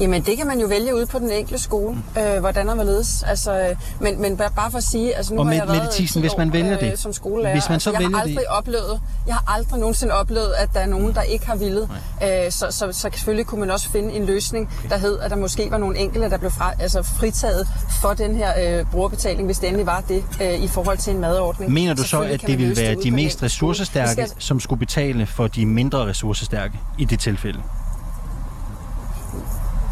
Jamen, 0.00 0.22
det 0.22 0.36
kan 0.36 0.46
man 0.46 0.60
jo 0.60 0.66
vælge 0.66 0.94
ude 0.96 1.06
på 1.06 1.18
den 1.18 1.30
enkelte 1.30 1.62
skole, 1.62 1.96
øh, 2.18 2.38
hvordan 2.40 2.68
og 2.68 2.74
hvorledes. 2.74 3.22
Altså, 3.22 3.58
øh, 3.60 3.76
men, 4.00 4.22
men 4.22 4.36
bare 4.36 4.70
for 4.70 4.78
at 4.78 4.84
sige, 4.84 5.16
altså 5.16 5.34
nu 5.34 5.40
Og 5.40 5.46
har 5.46 5.52
Mette- 5.54 5.72
jeg 5.72 5.80
været 5.80 5.92
Thiesen, 5.94 6.14
10 6.14 6.20
hvis 6.20 6.36
man 6.38 6.52
vælger 6.52 6.78
det, 6.78 6.92
øh, 6.92 6.98
som 6.98 7.12
skolelærer. 7.12 7.54
hvis 7.54 7.68
man 7.68 7.80
så 7.80 7.90
altså, 7.90 8.02
jeg 8.02 8.10
har 8.18 8.24
det- 8.24 8.30
aldrig 8.30 8.50
oplevet, 8.50 9.00
jeg 9.26 9.34
har 9.34 9.54
aldrig 9.56 9.80
nogensinde 9.80 10.14
oplevet, 10.14 10.52
at 10.58 10.68
der 10.74 10.80
er 10.80 10.86
nogen, 10.86 11.14
der 11.14 11.22
ikke 11.22 11.46
har 11.46 11.56
villet. 11.56 11.88
Øh, 12.22 12.28
så, 12.50 12.66
så, 12.70 12.92
så 12.92 13.10
selvfølgelig 13.12 13.46
kunne 13.46 13.60
man 13.60 13.70
også 13.70 13.90
finde 13.90 14.14
en 14.14 14.26
løsning, 14.26 14.70
der 14.88 14.96
hed, 14.98 15.18
at 15.18 15.30
der 15.30 15.36
måske 15.36 15.70
var 15.70 15.78
nogle 15.78 15.98
enkelte, 15.98 16.30
der 16.30 16.36
blev 16.38 16.50
fra, 16.50 16.72
altså 16.78 17.02
fritaget 17.02 17.68
for 18.02 18.14
den 18.14 18.34
her 18.36 18.78
øh, 18.80 18.86
brugerbetaling, 18.90 19.46
hvis 19.46 19.58
det 19.58 19.66
endelig 19.66 19.86
var 19.86 20.02
det, 20.08 20.24
øh, 20.42 20.54
i 20.62 20.68
forhold 20.68 20.98
til 20.98 21.14
en 21.14 21.20
madordning. 21.20 21.72
Mener 21.72 21.94
du 21.94 22.02
så, 22.02 22.20
at 22.20 22.40
det 22.46 22.58
ville 22.58 22.76
være 22.76 22.96
ude 22.96 23.04
de 23.04 23.10
mest 23.10 23.42
ressourcestærke, 23.42 24.10
skal- 24.12 24.30
som 24.38 24.60
skulle 24.60 24.78
betale 24.78 25.26
for 25.26 25.46
de 25.46 25.66
mindre 25.66 25.98
ressourcestærke 26.06 26.78
i 26.98 27.04
det 27.04 27.20
tilfælde? 27.20 27.58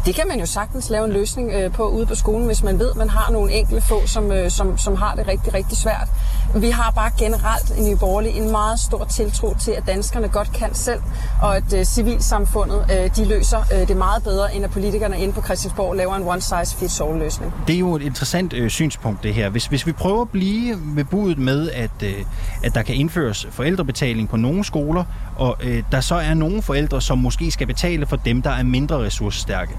Det 0.05 0.15
kan 0.15 0.27
man 0.27 0.39
jo 0.39 0.45
sagtens 0.45 0.89
lave 0.89 1.05
en 1.05 1.11
løsning 1.11 1.51
øh, 1.51 1.71
på 1.71 1.83
ude 1.83 2.05
på 2.05 2.15
skolen, 2.15 2.45
hvis 2.45 2.63
man 2.63 2.79
ved, 2.79 2.89
at 2.89 2.95
man 2.95 3.09
har 3.09 3.31
nogle 3.31 3.51
enkelte 3.51 3.81
få, 3.81 4.07
som, 4.07 4.31
øh, 4.31 4.51
som, 4.51 4.77
som 4.77 4.95
har 4.95 5.15
det 5.15 5.27
rigtig, 5.27 5.53
rigtig 5.53 5.77
svært. 5.77 6.07
Vi 6.55 6.69
har 6.69 6.91
bare 6.91 7.11
generelt 7.19 7.77
i 7.77 7.81
Nye 7.89 7.95
Borgerlige 7.95 8.33
en 8.33 8.51
meget 8.51 8.79
stor 8.79 9.05
tiltro 9.05 9.55
til, 9.63 9.71
at 9.71 9.83
danskerne 9.87 10.27
godt 10.27 10.53
kan 10.53 10.73
selv, 10.73 11.01
og 11.41 11.57
at 11.57 11.73
øh, 11.73 11.85
civilsamfundet 11.85 12.85
øh, 12.91 13.15
de 13.15 13.25
løser 13.25 13.63
øh, 13.73 13.87
det 13.87 13.97
meget 13.97 14.23
bedre, 14.23 14.55
end 14.55 14.65
at 14.65 14.71
politikerne 14.71 15.19
inde 15.19 15.33
på 15.33 15.41
Christiansborg 15.41 15.95
laver 15.95 16.15
en 16.15 16.23
one-size-fits-all-løsning. 16.23 17.53
Det 17.67 17.75
er 17.75 17.79
jo 17.79 17.95
et 17.95 18.01
interessant 18.01 18.53
øh, 18.53 18.69
synspunkt, 18.69 19.23
det 19.23 19.33
her. 19.33 19.49
Hvis, 19.49 19.65
hvis 19.65 19.87
vi 19.87 19.91
prøver 19.91 20.21
at 20.21 20.29
blive 20.29 20.75
med 20.75 21.03
budet 21.03 21.37
med, 21.37 21.69
at, 21.71 21.91
øh, 22.03 22.25
at 22.63 22.75
der 22.75 22.81
kan 22.81 22.95
indføres 22.95 23.47
forældrebetaling 23.51 24.29
på 24.29 24.37
nogle 24.37 24.63
skoler, 24.63 25.03
og 25.35 25.57
øh, 25.63 25.83
der 25.91 26.01
så 26.01 26.15
er 26.15 26.33
nogle 26.33 26.61
forældre, 26.61 27.01
som 27.01 27.17
måske 27.17 27.51
skal 27.51 27.67
betale 27.67 28.05
for 28.05 28.15
dem, 28.15 28.41
der 28.41 28.51
er 28.51 28.63
mindre 28.63 28.99
ressourcestærke. 28.99 29.71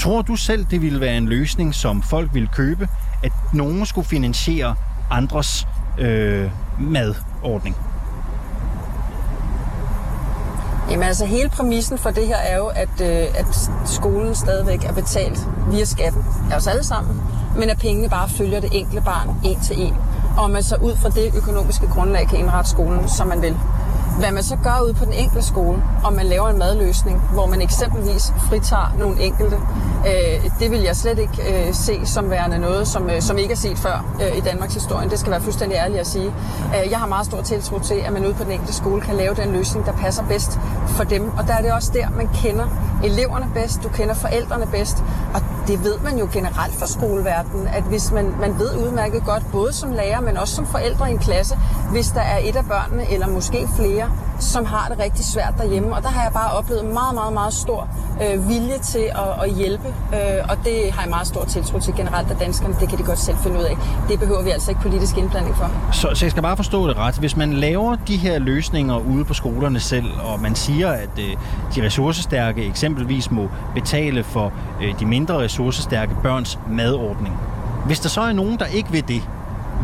Tror 0.00 0.22
du 0.22 0.36
selv, 0.36 0.66
det 0.70 0.82
ville 0.82 1.00
være 1.00 1.16
en 1.16 1.26
løsning, 1.26 1.74
som 1.74 2.02
folk 2.02 2.34
ville 2.34 2.48
købe, 2.56 2.88
at 3.24 3.32
nogen 3.52 3.86
skulle 3.86 4.08
finansiere 4.08 4.74
andres 5.10 5.66
øh, 5.98 6.50
madordning? 6.78 7.76
Jamen 10.90 11.02
altså 11.02 11.26
hele 11.26 11.48
præmissen 11.48 11.98
for 11.98 12.10
det 12.10 12.26
her 12.26 12.36
er 12.36 12.56
jo, 12.56 12.66
at, 12.66 13.00
øh, 13.00 13.26
at 13.34 13.70
skolen 13.86 14.34
stadigvæk 14.34 14.84
er 14.84 14.92
betalt 14.92 15.38
via 15.70 15.84
skatten 15.84 16.24
af 16.52 16.56
os 16.56 16.66
alle 16.66 16.84
sammen, 16.84 17.20
men 17.56 17.70
at 17.70 17.78
pengene 17.78 18.08
bare 18.08 18.28
følger 18.28 18.60
det 18.60 18.70
enkelte 18.72 19.02
barn 19.04 19.28
en 19.44 19.60
til 19.60 19.80
en. 19.82 19.94
Og 20.38 20.50
man 20.50 20.62
så 20.62 20.76
ud 20.76 20.96
fra 20.96 21.08
det 21.08 21.34
økonomiske 21.36 21.86
grundlag 21.86 22.28
kan 22.28 22.38
indrette 22.38 22.70
skolen, 22.70 23.08
som 23.08 23.28
man 23.28 23.42
vil. 23.42 23.56
Hvad 24.18 24.32
man 24.32 24.42
så 24.42 24.56
gør 24.56 24.84
ude 24.84 24.94
på 24.94 25.04
den 25.04 25.12
enkelte 25.12 25.46
skole, 25.46 25.82
om 26.04 26.12
man 26.12 26.26
laver 26.26 26.48
en 26.48 26.58
madløsning, 26.58 27.22
hvor 27.32 27.46
man 27.46 27.62
eksempelvis 27.62 28.32
fritager 28.48 28.94
nogle 28.98 29.20
enkelte, 29.20 29.56
øh, 30.06 30.50
det 30.60 30.70
vil 30.70 30.80
jeg 30.80 30.96
slet 30.96 31.18
ikke 31.18 31.66
øh, 31.68 31.74
se 31.74 32.06
som 32.06 32.30
værende 32.30 32.58
noget, 32.58 32.88
som, 32.88 33.10
øh, 33.10 33.22
som 33.22 33.38
ikke 33.38 33.52
er 33.52 33.56
set 33.56 33.78
før 33.78 34.04
øh, 34.22 34.36
i 34.36 34.40
Danmarks 34.40 34.74
historie. 34.74 35.10
Det 35.10 35.18
skal 35.18 35.30
være 35.30 35.40
fuldstændig 35.40 35.76
ærligt 35.76 36.00
at 36.00 36.06
sige. 36.06 36.26
Øh, 36.26 36.90
jeg 36.90 36.98
har 36.98 37.06
meget 37.06 37.26
stor 37.26 37.42
tiltro 37.42 37.78
til, 37.78 37.94
at 37.94 38.12
man 38.12 38.26
ude 38.26 38.34
på 38.34 38.44
den 38.44 38.52
enkelte 38.52 38.74
skole 38.74 39.00
kan 39.00 39.14
lave 39.14 39.34
den 39.34 39.52
løsning, 39.52 39.86
der 39.86 39.92
passer 39.92 40.24
bedst 40.24 40.58
for 40.86 41.04
dem. 41.04 41.30
Og 41.38 41.46
der 41.46 41.54
er 41.54 41.62
det 41.62 41.72
også 41.72 41.90
der, 41.94 42.10
man 42.10 42.28
kender 42.34 42.66
eleverne 43.04 43.46
bedst, 43.54 43.82
du 43.82 43.88
kender 43.88 44.14
forældrene 44.14 44.66
bedst, 44.66 45.04
og 45.34 45.40
det 45.66 45.84
ved 45.84 45.98
man 45.98 46.18
jo 46.18 46.28
generelt 46.32 46.74
fra 46.74 46.86
skoleverdenen, 46.86 47.66
at 47.66 47.82
hvis 47.82 48.12
man, 48.12 48.34
man 48.40 48.58
ved 48.58 48.76
udmærket 48.76 49.24
godt, 49.24 49.42
både 49.52 49.72
som 49.72 49.92
lærer, 49.92 50.20
men 50.20 50.36
også 50.36 50.54
som 50.54 50.66
forældre 50.66 51.10
i 51.10 51.12
en 51.12 51.18
klasse, 51.18 51.58
hvis 51.90 52.08
der 52.08 52.20
er 52.20 52.38
et 52.42 52.56
af 52.56 52.64
børnene, 52.64 53.12
eller 53.12 53.28
måske 53.28 53.68
flere, 53.76 53.99
som 54.38 54.64
har 54.64 54.88
det 54.88 54.98
rigtig 54.98 55.24
svært 55.24 55.54
derhjemme. 55.58 55.96
Og 55.96 56.02
der 56.02 56.08
har 56.08 56.22
jeg 56.22 56.32
bare 56.32 56.52
oplevet 56.52 56.84
meget, 56.84 57.14
meget, 57.14 57.32
meget 57.32 57.54
stor 57.54 57.88
øh, 58.22 58.48
vilje 58.48 58.78
til 58.78 59.06
at, 59.24 59.44
at 59.44 59.54
hjælpe. 59.54 59.88
Øh, 59.88 60.50
og 60.50 60.56
det 60.64 60.92
har 60.92 61.02
jeg 61.02 61.10
meget 61.10 61.26
stor 61.26 61.44
tiltro 61.44 61.78
til 61.78 61.94
generelt, 61.94 62.30
at 62.30 62.40
danskerne, 62.40 62.74
det 62.80 62.88
kan 62.88 62.98
de 62.98 63.02
godt 63.02 63.18
selv 63.18 63.36
finde 63.36 63.58
ud 63.58 63.64
af. 63.64 63.76
Det 64.08 64.18
behøver 64.18 64.42
vi 64.42 64.50
altså 64.50 64.70
ikke 64.70 64.80
politisk 64.82 65.16
indblanding 65.16 65.56
for. 65.56 65.70
Så, 65.92 66.08
så 66.14 66.24
jeg 66.24 66.30
skal 66.30 66.42
bare 66.42 66.56
forstå 66.56 66.88
det 66.88 66.96
ret. 66.96 67.14
Hvis 67.14 67.36
man 67.36 67.52
laver 67.52 67.96
de 68.08 68.16
her 68.16 68.38
løsninger 68.38 68.98
ude 68.98 69.24
på 69.24 69.34
skolerne 69.34 69.80
selv, 69.80 70.06
og 70.24 70.40
man 70.40 70.54
siger, 70.54 70.90
at 70.90 71.18
øh, 71.18 71.36
de 71.74 71.86
ressourcestærke 71.86 72.66
eksempelvis 72.66 73.30
må 73.30 73.48
betale 73.74 74.24
for 74.24 74.52
øh, 74.82 75.00
de 75.00 75.06
mindre 75.06 75.38
ressourcestærke 75.38 76.14
børns 76.22 76.58
madordning. 76.70 77.38
Hvis 77.86 78.00
der 78.00 78.08
så 78.08 78.20
er 78.20 78.32
nogen, 78.32 78.58
der 78.58 78.66
ikke 78.66 78.90
vil 78.90 79.08
det, 79.08 79.22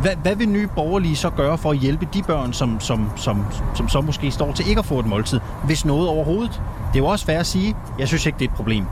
hvad, 0.01 0.17
hvad 0.23 0.37
vil 0.37 0.49
nye 0.49 0.67
borgerlige 0.67 1.17
så 1.17 1.31
gøre 1.31 1.59
for 1.59 1.71
at 1.71 1.79
hjælpe 1.79 2.09
de 2.15 2.23
børn, 2.23 2.53
som, 2.53 2.81
som, 2.81 3.11
som, 3.17 3.45
som 3.75 3.89
så 3.89 4.01
måske 4.01 4.31
står 4.31 4.53
til 4.53 4.69
ikke 4.69 4.79
at 4.79 4.87
få 4.87 4.99
et 4.99 5.07
måltid, 5.07 5.41
hvis 5.65 5.85
noget 5.85 6.09
overhovedet? 6.09 6.63
Det 6.93 6.95
er 6.95 6.99
jo 6.99 7.07
også 7.07 7.27
fair 7.27 7.39
at 7.39 7.47
sige, 7.47 7.77
jeg 7.99 8.09
synes 8.09 8.27
ikke, 8.27 8.39
det 8.39 8.45
er 8.45 8.51
et 8.51 8.57
problem. 8.57 8.85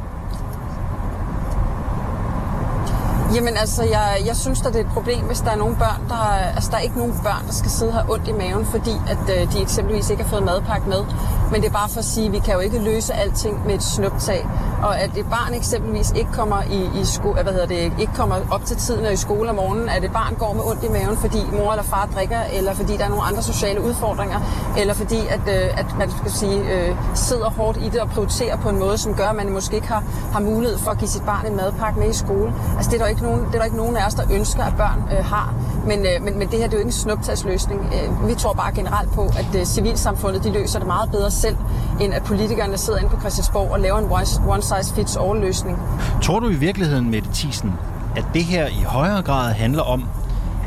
Jamen 3.32 3.56
altså, 3.56 3.82
jeg, 3.82 4.22
jeg 4.26 4.36
synes 4.36 4.60
at 4.60 4.72
det 4.72 4.80
er 4.80 4.84
et 4.84 4.92
problem, 4.92 5.20
hvis 5.20 5.40
der 5.40 5.50
er 5.50 5.56
nogle 5.56 5.76
børn, 5.76 6.08
der... 6.08 6.14
Altså, 6.54 6.70
der 6.70 6.76
er 6.76 6.80
ikke 6.80 6.98
nogen 6.98 7.12
børn, 7.22 7.46
der 7.46 7.52
skal 7.52 7.70
sidde 7.70 7.92
her 7.92 8.02
ondt 8.10 8.28
i 8.28 8.32
maven, 8.32 8.66
fordi 8.66 8.94
at 9.08 9.18
øh, 9.36 9.52
de 9.52 9.62
eksempelvis 9.62 10.10
ikke 10.10 10.22
har 10.22 10.30
fået 10.30 10.42
madpakke 10.42 10.88
med. 10.88 11.04
Men 11.52 11.60
det 11.62 11.68
er 11.68 11.72
bare 11.72 11.88
for 11.88 11.98
at 11.98 12.04
sige, 12.04 12.26
at 12.26 12.32
vi 12.32 12.38
kan 12.38 12.54
jo 12.54 12.60
ikke 12.60 12.78
løse 12.78 13.14
alting 13.14 13.66
med 13.66 13.74
et 13.74 13.82
snuptag. 13.82 14.48
Og 14.82 15.00
at 15.00 15.10
et 15.16 15.26
barn 15.26 15.54
eksempelvis 15.54 16.10
ikke 16.16 16.32
kommer 16.32 16.62
i, 16.62 17.00
i 17.00 17.04
sko, 17.04 17.32
hvad 17.32 17.44
hedder 17.44 17.66
det, 17.66 17.92
ikke 17.98 18.12
kommer 18.16 18.36
op 18.50 18.64
til 18.64 18.76
tiden 18.76 19.12
i 19.12 19.16
skole 19.16 19.50
om 19.50 19.56
morgenen, 19.56 19.88
at 19.88 20.04
et 20.04 20.12
barn 20.12 20.34
går 20.34 20.52
med 20.52 20.62
ondt 20.64 20.84
i 20.84 20.88
maven, 20.88 21.16
fordi 21.16 21.38
mor 21.52 21.72
eller 21.72 21.84
far 21.84 22.08
drikker, 22.14 22.40
eller 22.52 22.74
fordi 22.74 22.96
der 22.96 23.04
er 23.04 23.08
nogle 23.08 23.24
andre 23.24 23.42
sociale 23.42 23.80
udfordringer, 23.82 24.40
eller 24.78 24.94
fordi 24.94 25.18
at, 25.28 25.40
øh, 25.48 25.80
at 25.80 25.86
man 25.98 26.10
skal 26.10 26.30
sige, 26.30 26.58
øh, 26.58 26.96
sidder 27.14 27.50
hårdt 27.50 27.78
i 27.78 27.88
det 27.88 28.00
og 28.00 28.08
prioriterer 28.08 28.56
på 28.56 28.68
en 28.68 28.78
måde, 28.78 28.98
som 28.98 29.14
gør, 29.14 29.26
at 29.28 29.36
man 29.36 29.50
måske 29.50 29.74
ikke 29.76 29.88
har, 29.88 30.02
har 30.32 30.40
mulighed 30.40 30.78
for 30.78 30.90
at 30.90 30.98
give 30.98 31.08
sit 31.08 31.22
barn 31.22 31.46
en 31.46 31.56
madpakke 31.56 32.00
med 32.00 32.10
i 32.10 32.12
skole. 32.12 32.52
Altså 32.76 32.90
det 32.90 33.00
er 33.00 33.04
der 33.04 33.13
ikke 33.14 33.26
nogen, 33.26 33.40
det 33.40 33.54
er 33.54 33.58
der 33.58 33.64
ikke 33.64 33.76
nogen 33.76 33.96
af 33.96 34.06
os, 34.06 34.14
der 34.14 34.22
ønsker, 34.30 34.62
at 34.62 34.74
børn 34.76 35.08
øh, 35.12 35.24
har. 35.24 35.54
Men, 35.86 35.98
øh, 35.98 36.22
men, 36.24 36.38
men 36.38 36.48
det 36.48 36.58
her 36.58 36.64
det 36.64 36.74
er 36.74 36.78
jo 36.78 36.78
ikke 36.78 36.88
en 36.88 36.92
snuptagsløsning. 36.92 37.80
Øh, 37.80 38.28
vi 38.28 38.34
tror 38.34 38.52
bare 38.52 38.72
generelt 38.74 39.12
på, 39.12 39.22
at 39.22 39.50
øh, 39.54 39.64
civilsamfundet 39.64 40.44
de 40.44 40.52
løser 40.52 40.78
det 40.78 40.86
meget 40.86 41.10
bedre 41.10 41.30
selv, 41.30 41.56
end 42.00 42.14
at 42.14 42.22
politikerne 42.22 42.78
sidder 42.78 42.98
inde 42.98 43.10
på 43.10 43.20
Christiansborg 43.20 43.70
og 43.70 43.80
laver 43.80 43.98
en 43.98 44.08
one-size-fits-all-løsning. 44.48 45.78
Tror 46.22 46.40
du 46.40 46.48
i 46.48 46.54
virkeligheden, 46.54 47.10
Mette 47.10 47.28
Thiesen, 47.34 47.72
at 48.16 48.24
det 48.34 48.44
her 48.44 48.66
i 48.66 48.82
højere 48.86 49.22
grad 49.22 49.52
handler 49.52 49.82
om, 49.82 50.04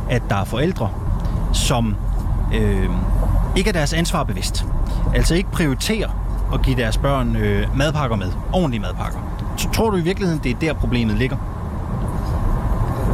at 0.10 0.22
der 0.30 0.36
er 0.36 0.44
forældre, 0.46 0.90
som 1.54 1.96
øh, 2.54 2.90
ikke 3.56 3.70
er 3.70 3.74
deres 3.74 3.94
ansvar 3.94 4.24
bevidst. 4.24 4.66
Altså 5.16 5.36
ikke 5.36 5.52
prioriterer 5.52 6.10
at 6.54 6.62
give 6.62 6.76
deres 6.76 6.98
børn 6.98 7.36
øh, 7.36 7.78
madpakker 7.78 8.16
med. 8.18 8.32
Ordentlige 8.54 8.82
madpakker. 8.82 9.20
Tror 9.74 9.90
du 9.90 9.98
i 9.98 10.02
virkeligheden, 10.02 10.44
det 10.44 10.52
er 10.52 10.60
der 10.60 10.74
problemet 10.74 11.16
ligger? 11.18 11.38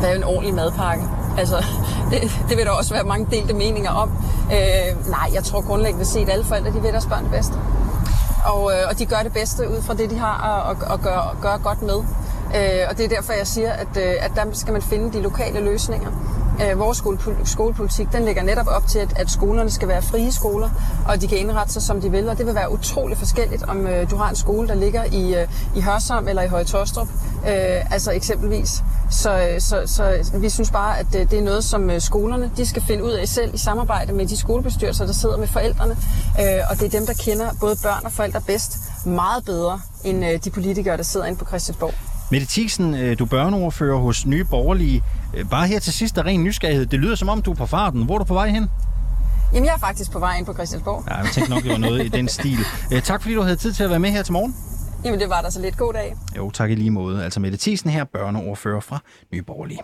Der 0.03 0.09
er 0.09 0.15
en 0.15 0.23
ordentlig 0.23 0.53
madpakke? 0.53 1.03
Altså, 1.37 1.55
det, 2.11 2.21
det 2.49 2.57
vil 2.57 2.65
der 2.65 2.71
også 2.71 2.93
være 2.93 3.03
mange 3.03 3.27
delte 3.31 3.53
meninger 3.53 3.91
om. 3.91 4.11
Øh, 4.51 5.09
nej, 5.09 5.29
jeg 5.33 5.43
tror 5.43 5.61
grundlæggende 5.61 6.05
set, 6.05 6.21
at 6.21 6.29
alle 6.29 6.45
forældre 6.45 6.71
de 6.71 6.81
vil 6.81 6.91
deres 6.91 7.05
børn 7.05 7.23
det 7.23 7.31
bedste. 7.31 7.53
Og, 8.45 8.71
øh, 8.73 8.89
og 8.89 8.99
de 8.99 9.05
gør 9.05 9.21
det 9.23 9.33
bedste 9.33 9.69
ud 9.69 9.81
fra 9.81 9.93
det, 9.93 10.09
de 10.09 10.17
har 10.17 10.69
at, 10.69 10.93
at 10.93 11.01
gøre, 11.01 11.35
gøre 11.41 11.57
godt 11.57 11.81
med. 11.81 11.99
Øh, 12.55 12.89
og 12.89 12.97
det 12.97 13.05
er 13.05 13.09
derfor, 13.09 13.33
jeg 13.33 13.47
siger, 13.47 13.71
at, 13.71 13.97
øh, 13.97 14.13
at 14.19 14.31
der 14.35 14.45
skal 14.53 14.73
man 14.73 14.81
finde 14.81 15.13
de 15.13 15.21
lokale 15.21 15.59
løsninger. 15.59 16.09
Øh, 16.61 16.79
vores 16.79 17.03
skolepolitik 17.43 18.07
den 18.11 18.25
ligger 18.25 18.43
netop 18.43 18.67
op 18.67 18.87
til, 18.87 18.99
at, 18.99 19.19
at 19.19 19.31
skolerne 19.31 19.71
skal 19.71 19.87
være 19.87 20.01
frie 20.01 20.31
skoler, 20.31 20.69
og 21.07 21.21
de 21.21 21.27
kan 21.27 21.37
indrette 21.37 21.73
sig, 21.73 21.81
som 21.81 22.01
de 22.01 22.11
vil. 22.11 22.29
Og 22.29 22.37
det 22.37 22.45
vil 22.45 22.55
være 22.55 22.71
utrolig 22.71 23.17
forskelligt, 23.17 23.63
om 23.63 23.87
øh, 23.87 24.11
du 24.11 24.15
har 24.15 24.29
en 24.29 24.35
skole, 24.35 24.67
der 24.67 24.75
ligger 24.75 25.03
i, 25.03 25.35
øh, 25.35 25.47
i 25.75 25.81
Hørsholm 25.81 26.27
eller 26.27 26.41
i 26.41 26.47
Høje 26.47 26.63
Tostrup, 26.63 27.07
øh, 27.47 27.93
altså 27.93 28.11
eksempelvis. 28.11 28.83
Så, 29.11 29.39
øh, 29.39 29.61
så, 29.61 29.81
så 29.85 30.23
vi 30.33 30.49
synes 30.49 30.71
bare, 30.71 30.99
at 30.99 31.05
det, 31.13 31.31
det 31.31 31.39
er 31.39 31.43
noget, 31.43 31.63
som 31.63 31.89
øh, 31.89 32.01
skolerne 32.01 32.51
de 32.57 32.65
skal 32.65 32.81
finde 32.81 33.03
ud 33.03 33.11
af 33.11 33.27
selv 33.27 33.53
i 33.53 33.57
samarbejde 33.57 34.13
med 34.13 34.25
de 34.25 34.37
skolebestyrelser, 34.37 35.05
der 35.05 35.13
sidder 35.13 35.37
med 35.37 35.47
forældrene. 35.47 35.97
Øh, 36.39 36.61
og 36.69 36.79
det 36.79 36.85
er 36.85 36.99
dem, 36.99 37.05
der 37.05 37.13
kender 37.13 37.49
både 37.59 37.75
børn 37.83 38.05
og 38.05 38.11
forældre 38.11 38.41
bedst 38.41 38.77
meget 39.05 39.45
bedre 39.45 39.81
end 40.03 40.39
de 40.39 40.49
politikere, 40.49 40.97
der 40.97 41.03
sidder 41.03 41.25
inde 41.25 41.39
på 41.39 41.45
Christiansborg. 41.45 42.12
Mette 42.33 42.47
Thiesen, 42.49 42.95
øh, 42.95 43.19
du 43.19 43.23
er 43.23 43.27
børneordfører 43.27 43.97
hos 43.97 44.25
Nye 44.25 44.43
Borgerlige. 44.43 45.03
Øh, 45.33 45.49
bare 45.49 45.67
her 45.67 45.79
til 45.79 45.93
sidst 45.93 46.17
er 46.17 46.25
ren 46.25 46.43
nysgerrighed. 46.43 46.85
Det 46.85 46.99
lyder 46.99 47.15
som 47.15 47.29
om, 47.29 47.41
du 47.41 47.51
er 47.51 47.55
på 47.55 47.65
farten. 47.65 48.05
Hvor 48.05 48.13
er 48.15 48.17
du 48.17 48.23
på 48.23 48.33
vej 48.33 48.49
hen? 48.49 48.67
Jamen, 49.53 49.65
jeg 49.65 49.73
er 49.73 49.77
faktisk 49.79 50.11
på 50.11 50.19
vej 50.19 50.37
ind 50.37 50.45
på 50.45 50.53
Christiansborg. 50.53 51.03
Ja, 51.09 51.15
jeg 51.15 51.25
tænkte 51.33 51.53
nok, 51.53 51.63
det 51.63 51.71
var 51.71 51.77
noget 51.77 52.05
i 52.05 52.07
den 52.07 52.27
stil. 52.27 52.57
Øh, 52.93 53.01
tak 53.01 53.21
fordi 53.21 53.35
du 53.35 53.41
havde 53.41 53.55
tid 53.55 53.73
til 53.73 53.83
at 53.83 53.89
være 53.89 53.99
med 53.99 54.09
her 54.09 54.23
til 54.23 54.33
morgen. 54.33 54.55
Jamen, 55.05 55.19
det 55.19 55.29
var 55.29 55.41
der 55.41 55.49
så 55.49 55.61
lidt. 55.61 55.77
God 55.77 55.93
dag. 55.93 56.15
Jo, 56.37 56.51
tak 56.51 56.71
i 56.71 56.75
lige 56.75 56.91
måde. 56.91 57.23
Altså 57.23 57.39
Mette 57.39 57.57
Thiesen 57.57 57.89
her, 57.89 58.03
børneordfører 58.03 58.79
fra 58.79 58.99
Nye 59.33 59.41
Borgerlige. 59.41 59.79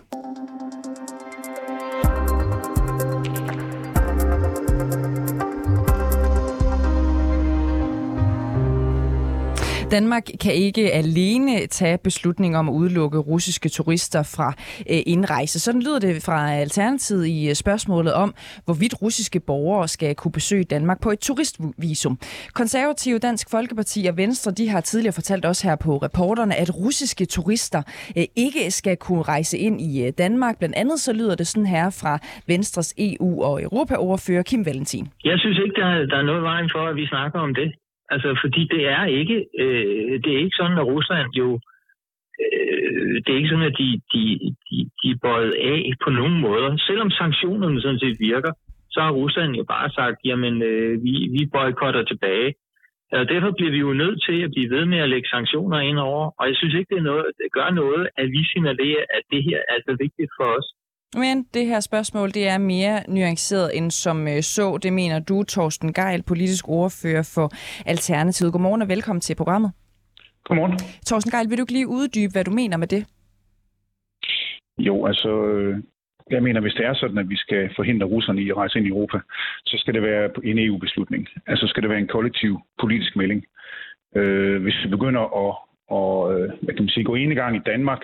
Danmark 9.91 10.23
kan 10.41 10.53
ikke 10.53 10.91
alene 10.93 11.67
tage 11.67 11.97
beslutning 12.03 12.57
om 12.57 12.69
at 12.69 12.73
udelukke 12.73 13.17
russiske 13.17 13.69
turister 13.69 14.23
fra 14.23 14.53
øh, 14.93 15.01
indrejse. 15.05 15.59
Sådan 15.59 15.81
lyder 15.81 15.99
det 15.99 16.23
fra 16.25 16.53
Alternativet 16.53 17.27
i 17.27 17.49
øh, 17.49 17.55
spørgsmålet 17.55 18.13
om, 18.13 18.33
hvorvidt 18.65 19.01
russiske 19.01 19.39
borgere 19.39 19.87
skal 19.87 20.15
kunne 20.15 20.31
besøge 20.31 20.63
Danmark 20.63 21.01
på 21.01 21.11
et 21.11 21.19
turistvisum. 21.19 22.19
Konservative 22.53 23.19
Dansk 23.19 23.51
Folkeparti 23.51 24.05
og 24.05 24.17
Venstre 24.17 24.51
de 24.51 24.69
har 24.69 24.81
tidligere 24.81 25.13
fortalt 25.13 25.45
os 25.45 25.61
her 25.61 25.75
på 25.75 25.97
reporterne, 25.97 26.55
at 26.55 26.75
russiske 26.75 27.25
turister 27.25 27.81
øh, 28.17 28.23
ikke 28.35 28.71
skal 28.71 28.97
kunne 28.97 29.21
rejse 29.21 29.57
ind 29.57 29.81
i 29.81 30.11
Danmark. 30.11 30.59
Blandt 30.59 30.75
andet 30.75 30.99
så 30.99 31.13
lyder 31.13 31.35
det 31.35 31.47
sådan 31.47 31.65
her 31.65 31.89
fra 32.01 32.19
Venstres 32.47 32.93
EU- 32.99 33.43
og 33.43 33.63
Europaordfører 33.63 34.43
Kim 34.43 34.65
Valentin. 34.65 35.07
Jeg 35.23 35.39
synes 35.39 35.57
ikke, 35.63 35.75
der 35.81 35.87
er, 35.87 36.05
der 36.05 36.17
er 36.17 36.23
noget 36.31 36.43
vejen 36.43 36.69
for, 36.73 36.87
at 36.89 36.95
vi 36.95 37.05
snakker 37.07 37.39
om 37.39 37.53
det. 37.53 37.73
Altså, 38.13 38.29
fordi 38.43 38.61
det 38.73 38.87
er 38.87 39.05
ikke, 39.05 39.37
øh, 39.59 40.13
det 40.23 40.29
er 40.33 40.43
ikke 40.45 40.59
sådan, 40.59 40.77
at 40.77 40.89
Rusland 40.93 41.29
jo, 41.41 41.59
øh, 42.43 43.15
det 43.23 43.29
er 43.31 43.37
ikke 43.37 43.49
sådan, 43.53 43.71
at 43.71 43.77
de, 43.81 43.89
de, 44.13 44.23
de, 44.67 44.77
de 44.99 45.07
er 45.11 45.21
bøjet 45.21 45.53
af 45.73 45.93
på 46.03 46.09
nogen 46.09 46.41
måder. 46.41 46.77
Selvom 46.77 47.11
sanktionerne 47.11 47.81
sådan 47.81 47.99
set 47.99 48.17
virker, 48.19 48.51
så 48.91 48.99
har 49.01 49.11
Rusland 49.11 49.51
jo 49.55 49.63
bare 49.63 49.89
sagt, 49.89 50.17
jamen, 50.25 50.61
øh, 50.61 51.03
vi, 51.03 51.13
vi 51.35 51.41
boykotter 51.53 52.03
tilbage. 52.03 52.53
Og 53.11 53.29
derfor 53.29 53.51
bliver 53.57 53.71
vi 53.71 53.79
jo 53.87 53.93
nødt 53.93 54.19
til 54.27 54.37
at 54.45 54.51
blive 54.51 54.69
ved 54.75 54.85
med 54.85 54.97
at 54.97 55.09
lægge 55.09 55.29
sanktioner 55.29 55.79
ind 55.79 55.99
over. 55.99 56.23
Og 56.39 56.47
jeg 56.47 56.55
synes 56.55 56.73
ikke, 56.75 56.89
det, 56.93 56.99
er 56.99 57.09
noget, 57.11 57.25
det 57.41 57.51
gør 57.57 57.69
noget, 57.69 58.07
at 58.17 58.27
vi 58.35 58.41
signalerer, 58.51 59.03
at 59.17 59.23
det 59.31 59.43
her 59.43 59.57
er 59.57 59.73
altså 59.77 59.93
vigtigt 60.03 60.31
for 60.37 60.47
os. 60.57 60.67
Men 61.15 61.45
det 61.53 61.65
her 61.65 61.79
spørgsmål, 61.79 62.29
det 62.29 62.47
er 62.47 62.57
mere 62.57 63.03
nuanceret 63.07 63.77
end 63.77 63.91
som 63.91 64.27
øh, 64.27 64.41
så. 64.41 64.77
Det 64.83 64.93
mener 64.93 65.19
du, 65.19 65.43
Torsten 65.43 65.93
Geil, 65.93 66.23
politisk 66.23 66.69
ordfører 66.69 67.31
for 67.35 67.51
Alternativet. 67.85 68.51
Godmorgen 68.51 68.81
og 68.81 68.89
velkommen 68.89 69.21
til 69.21 69.35
programmet. 69.35 69.71
Godmorgen. 70.43 70.77
Torsten 71.05 71.31
Geil, 71.31 71.49
vil 71.49 71.57
du 71.57 71.63
ikke 71.63 71.73
lige 71.73 71.87
uddybe, 71.87 72.31
hvad 72.31 72.43
du 72.43 72.51
mener 72.51 72.77
med 72.77 72.87
det? 72.87 73.05
Jo, 74.77 75.05
altså, 75.05 75.45
øh, 75.45 75.83
jeg 76.31 76.43
mener, 76.43 76.61
hvis 76.61 76.73
det 76.73 76.85
er 76.85 76.93
sådan, 76.93 77.17
at 77.17 77.29
vi 77.29 77.37
skal 77.37 77.69
forhindre 77.75 78.07
russerne 78.07 78.41
i 78.41 78.49
at 78.49 78.57
rejse 78.57 78.77
ind 78.77 78.87
i 78.87 78.89
Europa, 78.89 79.19
så 79.65 79.77
skal 79.77 79.93
det 79.93 80.01
være 80.01 80.29
en 80.43 80.59
EU-beslutning. 80.59 81.27
Altså 81.47 81.67
skal 81.67 81.83
det 81.83 81.89
være 81.89 81.99
en 81.99 82.07
kollektiv 82.07 82.59
politisk 82.79 83.15
melding. 83.15 83.45
Øh, 84.15 84.61
hvis 84.61 84.75
vi 84.83 84.89
begynder 84.89 85.21
at, 85.21 85.55
og, 85.89 86.33
øh, 86.33 86.49
hvad 86.61 86.73
kan 86.75 86.83
man 86.83 86.89
sige, 86.89 87.03
gå 87.03 87.15
en 87.15 87.35
gang 87.35 87.55
i 87.55 87.65
Danmark, 87.65 88.01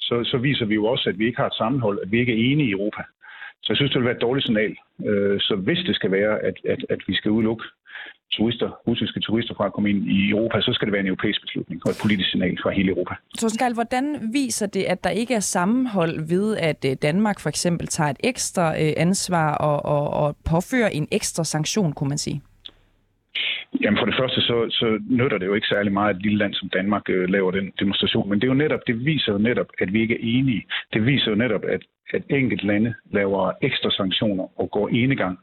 så, 0.00 0.24
så 0.24 0.36
viser 0.38 0.64
vi 0.64 0.74
jo 0.74 0.84
også, 0.86 1.08
at 1.08 1.18
vi 1.18 1.26
ikke 1.26 1.40
har 1.40 1.46
et 1.46 1.60
sammenhold, 1.62 1.98
at 2.02 2.12
vi 2.12 2.20
ikke 2.20 2.32
er 2.32 2.52
enige 2.52 2.68
i 2.68 2.72
Europa. 2.72 3.02
Så 3.62 3.66
jeg 3.72 3.76
synes, 3.76 3.90
det 3.90 3.98
vil 3.98 4.04
være 4.04 4.16
et 4.16 4.26
dårligt 4.26 4.46
signal. 4.46 4.76
Øh, 5.08 5.40
så 5.40 5.56
hvis 5.56 5.78
det 5.78 5.94
skal 5.94 6.10
være, 6.12 6.38
at, 6.48 6.56
at, 6.64 6.84
at 6.90 7.00
vi 7.06 7.14
skal 7.14 7.30
udelukke 7.30 7.64
turister, 8.32 8.68
russiske 8.86 9.20
turister 9.20 9.54
fra 9.54 9.66
at 9.66 9.72
komme 9.72 9.90
ind 9.90 10.06
i 10.06 10.30
Europa, 10.30 10.60
så 10.60 10.72
skal 10.72 10.86
det 10.86 10.92
være 10.92 11.00
en 11.00 11.06
europæisk 11.06 11.40
beslutning 11.40 11.82
og 11.84 11.90
et 11.90 11.98
politisk 12.02 12.30
signal 12.30 12.58
fra 12.62 12.70
hele 12.70 12.88
Europa. 12.88 13.14
Torsten 13.38 13.58
Gall, 13.58 13.74
hvordan 13.74 14.04
viser 14.32 14.66
det, 14.66 14.84
at 14.84 15.04
der 15.04 15.10
ikke 15.10 15.34
er 15.34 15.40
sammenhold 15.40 16.28
ved, 16.28 16.56
at 16.56 16.84
øh, 16.90 16.96
Danmark 17.02 17.40
for 17.40 17.48
eksempel 17.48 17.86
tager 17.86 18.10
et 18.10 18.20
ekstra 18.24 18.82
øh, 18.82 18.92
ansvar 18.96 19.54
og, 19.54 19.84
og, 19.84 20.10
og 20.10 20.36
påfører 20.50 20.88
en 20.88 21.08
ekstra 21.12 21.44
sanktion, 21.44 21.92
kunne 21.92 22.08
man 22.08 22.18
sige? 22.18 22.42
Jamen 23.82 23.98
for 23.98 24.06
det 24.06 24.16
første, 24.20 24.40
så, 24.40 24.56
så 24.70 24.98
nytter 25.10 25.38
det 25.38 25.46
jo 25.46 25.54
ikke 25.54 25.66
særlig 25.66 25.92
meget, 25.92 26.10
at 26.10 26.16
et 26.16 26.22
lille 26.22 26.38
land 26.38 26.54
som 26.54 26.68
Danmark 26.68 27.02
øh, 27.08 27.28
laver 27.28 27.50
den 27.50 27.72
demonstration. 27.80 28.28
Men 28.28 28.40
det 28.40 28.44
er 28.44 28.54
jo 28.54 28.62
netop, 28.64 28.80
det 28.86 29.04
viser 29.04 29.32
jo 29.32 29.38
netop, 29.38 29.66
at 29.80 29.92
vi 29.92 30.00
ikke 30.00 30.14
er 30.14 30.38
enige. 30.38 30.62
Det 30.92 31.06
viser 31.06 31.30
jo 31.30 31.36
netop, 31.36 31.64
at, 31.64 31.82
at 32.14 32.22
enkelt 32.30 32.64
lande 32.64 32.94
laver 33.12 33.52
ekstra 33.62 33.90
sanktioner 33.90 34.60
og 34.60 34.70
går 34.70 34.88
enegang. 34.88 35.38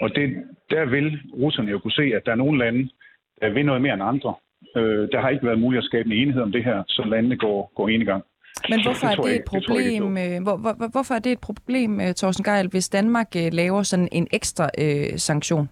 Og 0.00 0.10
det, 0.16 0.28
der 0.70 0.84
vil 0.84 1.20
russerne 1.32 1.70
jo 1.70 1.78
kunne 1.78 1.98
se, 2.00 2.12
at 2.16 2.22
der 2.26 2.32
er 2.32 2.42
nogle 2.44 2.58
lande, 2.58 2.88
der 3.40 3.50
vil 3.50 3.66
noget 3.66 3.82
mere 3.82 3.94
end 3.94 4.02
andre. 4.02 4.34
Øh, 4.76 5.08
der 5.12 5.20
har 5.20 5.28
ikke 5.28 5.46
været 5.46 5.60
muligt 5.60 5.78
at 5.78 5.84
skabe 5.84 6.06
en 6.06 6.12
enighed 6.12 6.42
om 6.42 6.52
det 6.52 6.64
her, 6.64 6.82
så 6.88 7.02
landene 7.06 7.36
går, 7.36 7.72
går 7.76 7.88
enegang. 7.88 8.22
Men 8.68 8.82
hvorfor 8.82 9.06
er 9.06 9.14
det 9.14 9.34
et 9.34 9.44
problem, 9.46 10.14
det 10.14 10.36
øh, 10.36 10.42
hvor, 10.42 10.56
hvor, 10.56 10.90
hvorfor 10.92 11.14
er 11.14 11.18
det 11.18 11.32
et 11.32 11.40
problem, 11.40 12.00
øh, 12.00 12.14
Thorsten 12.14 12.44
Geil, 12.44 12.68
hvis 12.68 12.88
Danmark 12.88 13.30
øh, 13.36 13.48
laver 13.52 13.82
sådan 13.82 14.08
en 14.12 14.26
ekstra 14.32 14.70
øh, 14.78 15.18
sanktion? 15.18 15.68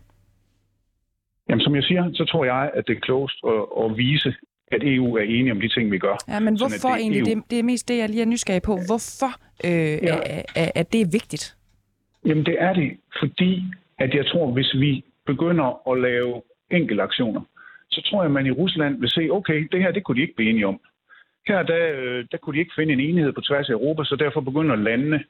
Jamen, 1.48 1.62
som 1.64 1.74
jeg 1.74 1.84
siger, 1.84 2.10
så 2.14 2.24
tror 2.24 2.44
jeg, 2.44 2.70
at 2.74 2.84
det 2.86 2.96
er 2.96 3.00
klogest 3.00 3.38
at, 3.46 3.84
at 3.84 3.96
vise, 3.96 4.34
at 4.72 4.80
EU 4.82 5.16
er 5.16 5.22
enige 5.22 5.52
om 5.52 5.60
de 5.60 5.68
ting, 5.68 5.90
vi 5.90 5.98
gør. 5.98 6.16
Ja, 6.28 6.40
men 6.40 6.56
hvorfor 6.58 6.78
Sådan, 6.78 6.96
det 6.96 7.02
egentlig? 7.02 7.20
EU... 7.20 7.40
Det, 7.40 7.50
det 7.50 7.58
er 7.58 7.62
mest 7.62 7.88
det, 7.88 7.98
jeg 7.98 8.08
lige 8.08 8.22
er 8.22 8.26
nysgerrig 8.26 8.62
på. 8.62 8.78
Hvorfor 8.88 9.32
øh, 9.64 9.70
ja. 9.70 10.16
er, 10.26 10.42
er, 10.56 10.70
er 10.74 10.82
det 10.82 11.12
vigtigt? 11.12 11.56
Jamen, 12.26 12.46
det 12.46 12.56
er 12.58 12.72
det, 12.72 12.96
fordi 13.20 13.62
at 13.98 14.14
jeg 14.14 14.26
tror, 14.26 14.50
hvis 14.50 14.74
vi 14.74 15.04
begynder 15.26 15.90
at 15.90 16.00
lave 16.00 16.42
enkelte 16.70 17.02
aktioner, 17.02 17.40
så 17.90 18.02
tror 18.02 18.22
jeg, 18.22 18.26
at 18.26 18.32
man 18.32 18.46
i 18.46 18.50
Rusland 18.50 19.00
vil 19.00 19.10
se, 19.10 19.28
okay, 19.30 19.68
det 19.72 19.80
her, 19.82 19.90
det 19.90 20.04
kunne 20.04 20.16
de 20.16 20.22
ikke 20.22 20.36
blive 20.36 20.50
enige 20.50 20.66
om. 20.66 20.80
Her, 21.48 21.62
der, 21.62 21.92
øh, 21.94 22.24
der 22.32 22.38
kunne 22.38 22.54
de 22.54 22.60
ikke 22.60 22.76
finde 22.76 22.92
en 22.92 23.00
enighed 23.00 23.32
på 23.32 23.40
tværs 23.40 23.68
af 23.68 23.72
Europa, 23.72 24.04
så 24.04 24.16
derfor 24.16 24.40
begynder 24.40 24.76
landene 24.76 25.24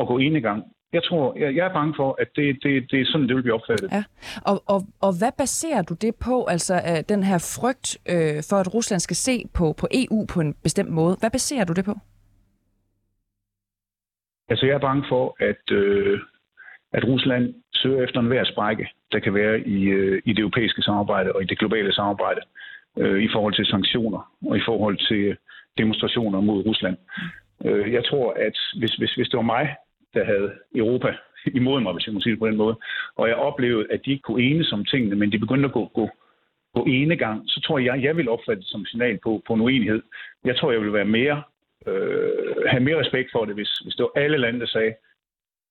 at 0.00 0.06
gå 0.06 0.18
enegang. 0.18 0.64
Jeg 0.94 1.02
tror, 1.02 1.38
jeg, 1.38 1.56
jeg 1.56 1.66
er 1.66 1.72
bange 1.72 1.94
for, 1.96 2.16
at 2.22 2.28
det, 2.36 2.46
det, 2.62 2.90
det 2.90 3.00
er 3.00 3.04
sådan, 3.04 3.28
det 3.28 3.36
vil 3.36 3.42
blive 3.42 3.58
opfattet. 3.60 3.88
Ja. 3.92 4.04
Og, 4.50 4.56
og, 4.66 4.80
og 5.06 5.12
hvad 5.20 5.32
baserer 5.38 5.82
du 5.82 5.94
det 5.94 6.14
på, 6.26 6.44
altså 6.44 6.74
uh, 6.74 7.00
den 7.12 7.22
her 7.22 7.38
frygt 7.56 7.88
uh, 8.14 8.38
for, 8.48 8.56
at 8.62 8.74
Rusland 8.74 9.00
skal 9.00 9.16
se 9.16 9.36
på, 9.58 9.64
på 9.80 9.86
EU 10.00 10.26
på 10.32 10.40
en 10.40 10.54
bestemt 10.62 10.90
måde? 10.90 11.16
Hvad 11.20 11.30
baserer 11.30 11.64
du 11.64 11.72
det 11.72 11.84
på? 11.84 11.94
Altså, 14.50 14.66
jeg 14.66 14.74
er 14.74 14.86
bange 14.88 15.04
for, 15.08 15.24
at, 15.50 15.64
uh, 15.80 16.18
at 16.92 17.02
Rusland 17.12 17.54
søger 17.74 18.04
efter 18.04 18.20
en 18.20 18.26
hver 18.32 18.44
sprække, 18.44 18.88
der 19.12 19.18
kan 19.18 19.34
være 19.34 19.60
i, 19.60 19.78
uh, 19.94 20.18
i 20.24 20.32
det 20.32 20.42
europæiske 20.46 20.82
samarbejde 20.82 21.32
og 21.32 21.42
i 21.42 21.46
det 21.46 21.58
globale 21.58 21.92
samarbejde 21.92 22.40
uh, 22.96 23.18
i 23.26 23.28
forhold 23.34 23.54
til 23.54 23.66
sanktioner 23.66 24.20
og 24.48 24.56
i 24.56 24.62
forhold 24.68 24.96
til 25.08 25.36
demonstrationer 25.78 26.40
mod 26.40 26.66
Rusland. 26.66 26.96
Uh, 27.58 27.92
jeg 27.92 28.04
tror, 28.04 28.32
at 28.32 28.56
hvis, 28.78 28.94
hvis, 28.94 29.14
hvis 29.14 29.28
det 29.28 29.36
var 29.36 29.52
mig, 29.56 29.76
der 30.14 30.24
havde 30.24 30.52
Europa 30.74 31.16
imod 31.60 31.80
mig, 31.80 31.92
hvis 31.92 32.06
jeg 32.06 32.14
må 32.14 32.20
sige 32.20 32.30
det 32.30 32.38
på 32.38 32.46
den 32.46 32.56
måde. 32.56 32.76
Og 33.16 33.28
jeg 33.28 33.36
oplevede, 33.36 33.86
at 33.90 34.00
de 34.04 34.10
ikke 34.10 34.22
kunne 34.22 34.42
enes 34.42 34.72
om 34.72 34.84
tingene, 34.84 35.16
men 35.16 35.32
de 35.32 35.38
begyndte 35.38 35.66
at 35.66 35.72
gå, 35.72 35.90
gå, 35.94 36.08
gå 36.74 36.84
ene 36.84 37.16
gang. 37.16 37.42
Så 37.46 37.60
tror 37.60 37.78
jeg, 37.78 38.02
jeg 38.02 38.16
vil 38.16 38.28
opfatte 38.28 38.60
det 38.60 38.70
som 38.70 38.86
signal 38.86 39.18
på, 39.22 39.42
på 39.46 39.54
en 39.54 39.60
uenighed. 39.60 40.02
Jeg 40.44 40.56
tror, 40.56 40.72
jeg 40.72 40.80
vil 40.80 40.92
være 40.92 41.04
mere, 41.04 41.42
øh, 41.86 42.56
have 42.66 42.82
mere 42.82 43.00
respekt 43.00 43.28
for 43.32 43.44
det, 43.44 43.54
hvis, 43.54 43.72
hvis 43.84 43.94
det 43.94 44.02
var 44.02 44.20
alle 44.22 44.38
lande, 44.38 44.60
der 44.60 44.66
sagde, 44.66 44.94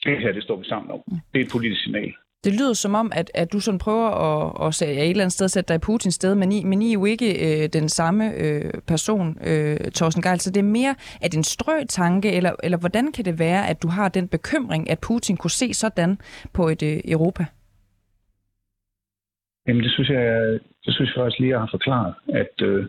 det 0.06 0.18
her, 0.18 0.32
det 0.32 0.44
står 0.44 0.56
vi 0.56 0.66
sammen 0.66 0.92
om. 0.92 1.02
Det 1.34 1.42
er 1.42 1.46
et 1.46 1.52
politisk 1.52 1.84
signal. 1.84 2.14
Det 2.44 2.54
lyder 2.54 2.74
som 2.74 2.96
om, 2.96 3.12
at, 3.16 3.32
at 3.34 3.54
du 3.54 3.60
sådan 3.60 3.80
prøver 3.80 4.10
at, 4.10 4.68
at, 4.68 4.82
at 4.82 4.98
et 4.98 5.10
eller 5.10 5.24
andet 5.24 5.34
sted 5.34 5.48
sætte 5.48 5.68
dig 5.68 5.76
i 5.76 5.86
Putins 5.88 6.16
sted, 6.16 6.36
men 6.36 6.52
I, 6.52 6.64
men 6.64 6.82
I 6.82 6.90
er 6.90 6.94
jo 6.94 7.06
ikke 7.06 7.30
øh, 7.48 7.70
den 7.74 7.90
samme 7.90 8.34
øh, 8.44 8.72
person, 8.88 9.38
øh, 9.48 9.78
Thorsten 9.96 10.24
Geil. 10.24 10.40
Så 10.40 10.52
det 10.52 10.60
er 10.60 10.64
mere, 10.80 10.96
at 11.22 11.36
en 11.36 11.44
strøtanke, 11.44 12.32
eller, 12.32 12.52
eller 12.64 12.78
hvordan 12.78 13.12
kan 13.12 13.26
det 13.26 13.40
være, 13.40 13.68
at 13.68 13.84
du 13.84 13.88
har 13.88 14.10
den 14.10 14.28
bekymring, 14.28 14.90
at 14.90 15.00
Putin 15.00 15.38
kunne 15.38 15.52
se 15.52 15.74
sådan 15.74 16.18
på 16.54 16.68
et 16.68 16.84
øh, 16.84 17.00
Europa? 17.06 17.46
Jamen 19.68 19.84
det 19.84 19.92
synes 19.92 20.10
jeg, 20.10 20.60
det 20.86 20.94
synes 20.94 21.10
jeg 21.10 21.22
faktisk 21.22 21.40
lige, 21.40 21.52
jeg 21.52 21.60
har 21.60 21.70
forklaret, 21.72 22.14
at 22.30 22.56
øh, 22.62 22.86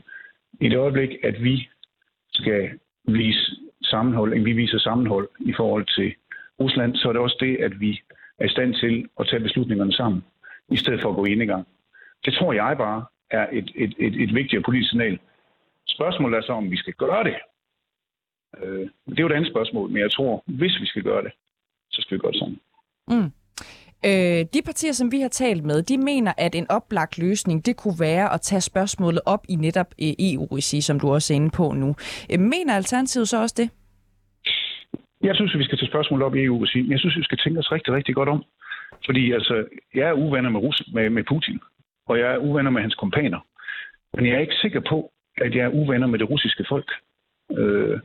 i 0.60 0.68
det 0.68 0.76
øjeblik, 0.76 1.10
at 1.22 1.42
vi 1.42 1.68
skal 2.32 2.70
vise 3.08 3.56
sammenhold, 3.82 4.44
vi 4.44 4.52
viser 4.52 4.78
sammenhold 4.78 5.28
i 5.40 5.52
forhold 5.56 5.86
til 5.96 6.14
Rusland, 6.60 6.96
så 6.96 7.08
er 7.08 7.12
det 7.12 7.22
også 7.22 7.36
det, 7.40 7.56
at 7.56 7.80
vi 7.80 8.00
er 8.38 8.44
i 8.44 8.48
stand 8.48 8.74
til 8.74 9.08
at 9.20 9.26
tage 9.28 9.42
beslutningerne 9.42 9.92
sammen, 9.92 10.24
i 10.70 10.76
stedet 10.76 11.02
for 11.02 11.10
at 11.10 11.16
gå 11.16 11.24
ind 11.24 11.42
i 11.42 11.46
gang. 11.46 11.66
Det 12.24 12.34
tror 12.34 12.52
jeg 12.52 12.76
bare 12.78 13.04
er 13.30 13.46
et, 13.52 13.72
et, 13.74 13.94
et, 13.98 14.22
et 14.22 14.34
vigtigere 14.34 14.62
politisk 14.62 14.90
signal. 14.90 15.18
Spørgsmålet 15.86 16.36
er 16.36 16.42
så, 16.42 16.52
om 16.52 16.70
vi 16.70 16.76
skal 16.76 16.94
gøre 16.94 17.24
det. 17.24 17.36
Øh, 18.62 18.88
det 19.06 19.18
er 19.18 19.22
jo 19.22 19.26
et 19.26 19.32
andet 19.32 19.50
spørgsmål, 19.50 19.90
men 19.90 20.02
jeg 20.02 20.10
tror, 20.10 20.42
hvis 20.46 20.80
vi 20.80 20.86
skal 20.86 21.02
gøre 21.02 21.22
det, 21.22 21.32
så 21.90 22.02
skal 22.02 22.14
vi 22.14 22.20
gøre 22.20 22.32
det 22.32 22.38
sammen. 22.38 22.60
Mm. 23.08 23.32
Øh, 24.06 24.46
de 24.54 24.62
partier, 24.64 24.92
som 24.92 25.12
vi 25.12 25.20
har 25.20 25.28
talt 25.28 25.64
med, 25.64 25.82
de 25.82 25.98
mener, 25.98 26.32
at 26.38 26.54
en 26.54 26.70
oplagt 26.70 27.18
løsning, 27.18 27.66
det 27.66 27.76
kunne 27.76 28.00
være 28.00 28.32
at 28.32 28.40
tage 28.40 28.60
spørgsmålet 28.60 29.20
op 29.26 29.44
i 29.48 29.56
netop 29.56 29.94
øh, 30.02 30.12
EU-regi, 30.18 30.80
som 30.80 31.00
du 31.00 31.12
også 31.12 31.32
er 31.32 31.36
inde 31.36 31.50
på 31.50 31.72
nu. 31.72 31.96
Øh, 32.32 32.40
mener 32.40 32.74
Alternativet 32.74 33.28
så 33.28 33.42
også 33.42 33.54
det? 33.58 33.70
Jeg 35.24 35.36
synes, 35.36 35.54
at 35.54 35.58
vi 35.58 35.64
skal 35.64 35.78
tage 35.78 35.92
spørgsmålet 35.92 36.26
op 36.26 36.34
i 36.34 36.44
EU 36.44 36.60
og 36.60 36.68
sige, 36.68 36.82
men 36.82 36.92
jeg 36.92 37.00
synes, 37.00 37.16
vi 37.16 37.22
skal 37.22 37.38
tænke 37.38 37.58
os 37.58 37.72
rigtig, 37.72 37.92
rigtig 37.94 38.14
godt 38.14 38.28
om. 38.28 38.44
Fordi 39.06 39.32
altså, 39.32 39.64
jeg 39.94 40.08
er 40.08 40.12
uvenner 40.12 40.50
med, 40.50 40.60
Rus- 40.60 40.92
med, 40.94 41.10
med 41.10 41.24
Putin, 41.24 41.60
og 42.06 42.18
jeg 42.18 42.32
er 42.32 42.38
uvenner 42.38 42.70
med 42.70 42.80
hans 42.80 42.94
kompaner. 42.94 43.40
Men 44.14 44.26
jeg 44.26 44.34
er 44.34 44.40
ikke 44.40 44.62
sikker 44.62 44.80
på, 44.80 45.12
at 45.36 45.54
jeg 45.54 45.64
er 45.64 45.76
uvenner 45.80 46.06
med 46.06 46.18
det 46.18 46.30
russiske 46.30 46.64
folk. 46.68 46.90
Øh, 47.58 48.00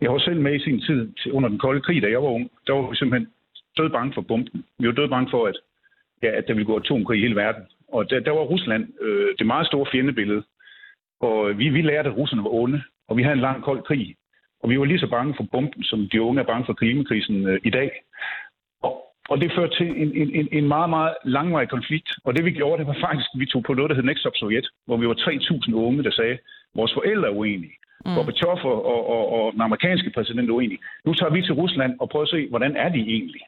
jeg 0.00 0.12
var 0.12 0.18
selv 0.18 0.40
med 0.40 0.54
i 0.54 0.64
sin 0.64 0.80
tid 0.80 1.12
til, 1.22 1.32
under 1.32 1.48
den 1.48 1.58
kolde 1.58 1.80
krig, 1.80 2.02
da 2.02 2.08
jeg 2.08 2.22
var 2.22 2.28
ung. 2.28 2.50
Der 2.66 2.72
var 2.72 2.90
vi 2.90 2.96
simpelthen 2.96 3.28
død 3.78 3.90
bange 3.90 4.14
for 4.14 4.20
bomben. 4.20 4.64
Vi 4.78 4.86
var 4.86 4.92
død 4.92 5.08
bange 5.08 5.30
for, 5.30 5.46
at, 5.46 5.56
ja, 6.22 6.30
at 6.30 6.44
der 6.48 6.54
ville 6.54 6.66
gå 6.66 6.76
atomkrig 6.76 7.18
i 7.18 7.22
hele 7.22 7.36
verden. 7.36 7.62
Og 7.88 8.10
der, 8.10 8.20
der 8.20 8.30
var 8.30 8.40
Rusland 8.40 8.88
øh, 9.00 9.28
det 9.38 9.46
meget 9.46 9.66
store 9.66 9.86
fjendebillede. 9.92 10.42
Og 11.20 11.50
øh, 11.50 11.58
vi, 11.58 11.68
vi 11.68 11.82
lærte, 11.82 12.08
at 12.08 12.16
russerne 12.16 12.42
var 12.42 12.54
onde, 12.54 12.82
og 13.08 13.16
vi 13.16 13.22
havde 13.22 13.34
en 13.34 13.40
lang 13.48 13.62
kold 13.62 13.82
krig. 13.82 14.16
Og 14.64 14.70
vi 14.70 14.78
var 14.78 14.84
lige 14.84 15.04
så 15.04 15.06
bange 15.06 15.34
for 15.36 15.46
bomben, 15.52 15.82
som 15.82 16.08
de 16.12 16.22
unge 16.22 16.40
er 16.40 16.50
bange 16.52 16.66
for 16.66 16.72
klimakrisen 16.72 17.46
øh, 17.48 17.60
i 17.64 17.70
dag. 17.70 17.90
Og, 18.82 18.92
og 19.28 19.40
det 19.40 19.52
førte 19.56 19.76
til 19.76 19.88
en, 20.02 20.10
en, 20.40 20.48
en 20.52 20.68
meget, 20.68 20.90
meget 20.90 21.14
langvarig 21.24 21.68
konflikt. 21.68 22.08
Og 22.24 22.36
det 22.36 22.44
vi 22.44 22.50
gjorde, 22.50 22.78
det 22.78 22.86
var 22.86 22.98
faktisk, 23.06 23.28
at 23.34 23.40
vi 23.40 23.46
tog 23.46 23.62
på 23.62 23.74
noget, 23.74 23.90
der 23.90 23.96
hed 23.96 24.04
Next 24.04 24.20
Stop 24.20 24.36
Sovjet, 24.36 24.66
hvor 24.86 24.96
vi 24.96 25.08
var 25.08 25.14
3.000 25.14 25.74
unge, 25.74 26.04
der 26.04 26.10
sagde, 26.10 26.32
at 26.32 26.40
vores 26.74 26.94
forældre 26.94 27.28
er 27.28 27.32
uenige. 27.40 27.76
Mm. 28.04 28.14
Gorbachev 28.14 28.48
og, 28.72 28.86
og, 28.92 29.00
og, 29.14 29.24
og 29.36 29.52
den 29.52 29.60
amerikanske 29.60 30.10
præsident 30.14 30.48
er 30.48 30.54
uenige. 30.54 30.78
Nu 31.04 31.14
tager 31.14 31.32
vi 31.32 31.42
til 31.42 31.54
Rusland 31.54 31.92
og 32.00 32.08
prøver 32.08 32.22
at 32.22 32.28
se, 32.28 32.48
hvordan 32.48 32.76
er 32.76 32.88
de 32.88 33.00
egentlig? 33.00 33.42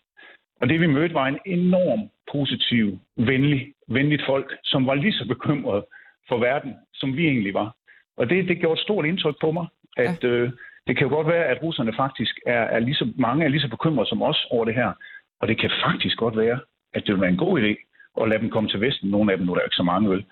Og 0.61 0.69
det 0.69 0.81
vi 0.81 0.87
mødte 0.87 1.15
var 1.15 1.27
en 1.27 1.39
enorm 1.47 2.01
positiv, 2.33 2.99
venlig, 3.17 3.73
venligt 3.89 4.23
folk, 4.27 4.57
som 4.65 4.87
var 4.87 4.95
lige 4.95 5.13
så 5.13 5.25
bekymret 5.29 5.85
for 6.29 6.39
verden, 6.39 6.75
som 6.95 7.17
vi 7.17 7.27
egentlig 7.27 7.55
var. 7.55 7.77
Og 8.17 8.31
det, 8.31 8.49
det 8.49 8.59
gjorde 8.59 8.79
et 8.79 8.85
stort 8.87 9.07
indtryk 9.07 9.35
på 9.41 9.51
mig, 9.53 9.67
at, 9.97 10.25
ja. 10.25 10.29
øh, 10.29 10.51
det 10.87 10.97
kan 10.97 11.07
jo 11.07 11.15
godt 11.15 11.27
være, 11.27 11.45
at 11.45 11.63
russerne 11.63 11.93
faktisk 11.97 12.35
er, 12.47 12.65
er 12.77 12.79
lige 12.79 12.95
så, 12.95 13.13
mange 13.17 13.45
er 13.45 13.49
lige 13.49 13.61
så 13.61 13.69
bekymrede 13.69 14.09
som 14.09 14.23
os 14.23 14.47
over 14.51 14.65
det 14.65 14.75
her. 14.75 14.93
Og 15.41 15.49
det 15.49 15.61
kan 15.61 15.71
faktisk 15.87 16.17
godt 16.19 16.37
være, 16.37 16.59
at 16.95 17.03
det 17.07 17.15
vil 17.15 17.21
være 17.21 17.31
en 17.31 17.45
god 17.47 17.61
idé 17.61 17.73
at 18.21 18.29
lade 18.29 18.41
dem 18.41 18.51
komme 18.51 18.69
til 18.69 18.81
Vesten. 18.81 19.11
Nogle 19.11 19.33
af 19.33 19.39
dem, 19.39 19.47
nu 19.47 19.53
er 19.53 19.57
der 19.57 19.65
ikke 19.65 19.83
så 19.83 19.83
mange 19.93 20.11
vel. 20.11 20.25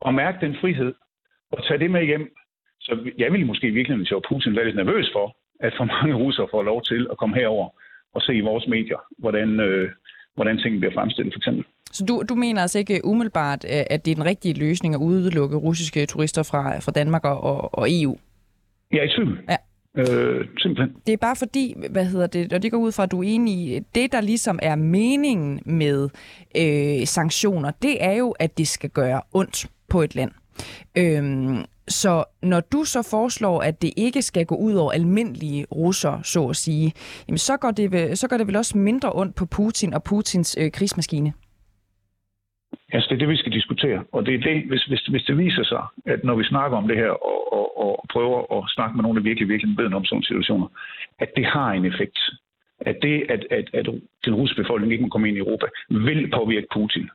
Og 0.00 0.14
mærke 0.14 0.46
den 0.46 0.56
frihed 0.60 0.94
og 1.52 1.64
tage 1.66 1.78
det 1.78 1.90
med 1.90 2.04
hjem. 2.04 2.34
Så 2.80 3.10
jeg 3.18 3.32
ville 3.32 3.46
måske 3.46 3.70
virkelig, 3.70 3.96
hvis 3.96 4.10
jeg 4.10 4.16
var 4.16 4.28
Putin, 4.28 4.56
være 4.56 4.64
lidt 4.64 4.76
nervøs 4.76 5.10
for, 5.12 5.36
at 5.60 5.72
for 5.76 5.84
mange 5.84 6.14
russere 6.14 6.48
får 6.50 6.62
lov 6.62 6.82
til 6.82 7.06
at 7.10 7.18
komme 7.18 7.36
herover 7.36 7.68
og 8.14 8.22
se 8.22 8.34
i 8.34 8.40
vores 8.40 8.66
medier, 8.66 8.98
hvordan, 9.18 9.60
øh, 9.60 9.90
hvordan 10.34 10.58
tingene 10.58 10.80
bliver 10.80 10.94
fremstillet, 10.94 11.34
for 11.34 11.38
eksempel. 11.38 11.64
Så 11.92 12.04
du, 12.08 12.22
du 12.28 12.34
mener 12.34 12.60
altså 12.62 12.78
ikke 12.78 13.04
umiddelbart, 13.04 13.64
øh, 13.64 13.84
at 13.90 14.04
det 14.04 14.10
er 14.10 14.14
den 14.14 14.24
rigtige 14.24 14.58
løsning 14.58 14.94
at 14.94 15.00
udelukke 15.00 15.56
russiske 15.56 16.06
turister 16.06 16.42
fra, 16.50 16.78
fra 16.78 16.92
Danmark 16.92 17.24
og, 17.24 17.44
og, 17.44 17.78
og 17.78 17.86
EU? 17.90 18.16
Jeg 18.92 18.98
er 18.98 19.04
i 19.04 19.08
tvivl. 19.16 19.40
Ja. 19.48 19.56
Øh, 19.96 20.46
simpelthen. 20.58 20.96
Det 21.06 21.12
er 21.12 21.16
bare 21.16 21.36
fordi, 21.36 21.74
hvad 21.90 22.04
hedder 22.04 22.26
det, 22.26 22.52
og 22.52 22.62
det 22.62 22.70
går 22.70 22.78
ud 22.78 22.92
fra, 22.92 23.02
at 23.02 23.10
du 23.10 23.18
er 23.22 23.26
enig 23.26 23.54
i, 23.54 23.80
det 23.94 24.12
der 24.12 24.20
ligesom 24.20 24.58
er 24.62 24.74
meningen 24.74 25.60
med 25.64 26.08
øh, 26.56 27.06
sanktioner, 27.06 27.70
det 27.82 28.04
er 28.04 28.12
jo, 28.12 28.30
at 28.30 28.58
det 28.58 28.68
skal 28.68 28.90
gøre 28.90 29.20
ondt 29.32 29.66
på 29.88 30.02
et 30.02 30.14
land. 30.14 30.30
Øhm, 30.98 31.64
så 31.88 32.24
når 32.42 32.60
du 32.60 32.84
så 32.84 33.02
foreslår, 33.02 33.62
at 33.62 33.82
det 33.82 33.92
ikke 33.96 34.22
skal 34.22 34.46
gå 34.46 34.54
ud 34.54 34.74
over 34.74 34.92
almindelige 34.92 35.66
russere, 35.72 36.20
så 36.24 36.48
at 36.48 36.56
sige, 36.56 36.92
jamen 37.28 37.38
så 37.38 37.56
går 37.56 37.70
det, 37.70 37.92
vel, 37.92 38.16
så 38.16 38.28
går 38.28 38.36
det 38.36 38.46
vel 38.46 38.56
også 38.56 38.78
mindre 38.78 39.12
ondt 39.14 39.34
på 39.34 39.46
Putin 39.46 39.94
og 39.94 40.02
Putins 40.02 40.56
øh, 40.58 40.72
krigsmaskine? 40.72 41.32
Altså, 42.92 43.08
det 43.08 43.14
er 43.14 43.18
det, 43.18 43.28
vi 43.28 43.36
skal 43.36 43.52
diskutere. 43.52 44.04
Og 44.12 44.26
det 44.26 44.34
er 44.34 44.38
det, 44.38 44.64
hvis, 44.68 44.84
hvis, 44.84 45.00
hvis 45.00 45.22
det 45.22 45.38
viser 45.38 45.64
sig, 45.64 45.82
at 46.06 46.24
når 46.24 46.34
vi 46.34 46.44
snakker 46.44 46.76
om 46.78 46.88
det 46.88 46.96
her 46.96 47.10
og, 47.10 47.52
og, 47.52 47.78
og 47.78 48.04
prøver 48.12 48.58
at 48.58 48.70
snakke 48.74 48.96
med 48.96 49.02
nogen, 49.02 49.16
der 49.16 49.22
virkelig, 49.22 49.48
virkelig 49.48 49.78
ved 49.78 49.92
om 49.94 50.04
sådan 50.04 50.22
situationer, 50.22 50.66
at 51.18 51.30
det 51.36 51.46
har 51.46 51.72
en 51.72 51.84
effekt. 51.84 52.18
At 52.80 52.96
det, 53.02 53.26
at, 53.28 53.46
at, 53.50 53.70
at 53.74 53.86
den 54.24 54.34
russiske 54.34 54.62
befolkning 54.62 54.92
ikke 54.92 55.02
må 55.02 55.08
komme 55.08 55.28
ind 55.28 55.36
i 55.36 55.40
Europa, 55.40 55.66
vil 55.88 56.30
påvirke 56.30 56.66
Putin. 56.72 57.10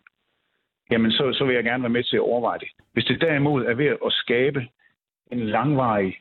Jamen, 0.91 1.11
så, 1.11 1.33
så 1.33 1.45
vil 1.45 1.55
jeg 1.55 1.63
gerne 1.63 1.83
være 1.83 1.97
med 1.97 2.03
til 2.03 2.15
at 2.15 2.21
overveje 2.31 2.59
det. 2.59 2.67
Hvis 2.93 3.05
det 3.05 3.21
derimod 3.21 3.65
er 3.65 3.73
ved 3.73 3.85
at 3.85 4.11
skabe 4.11 4.67
en 5.31 5.39
langvarig 5.39 6.19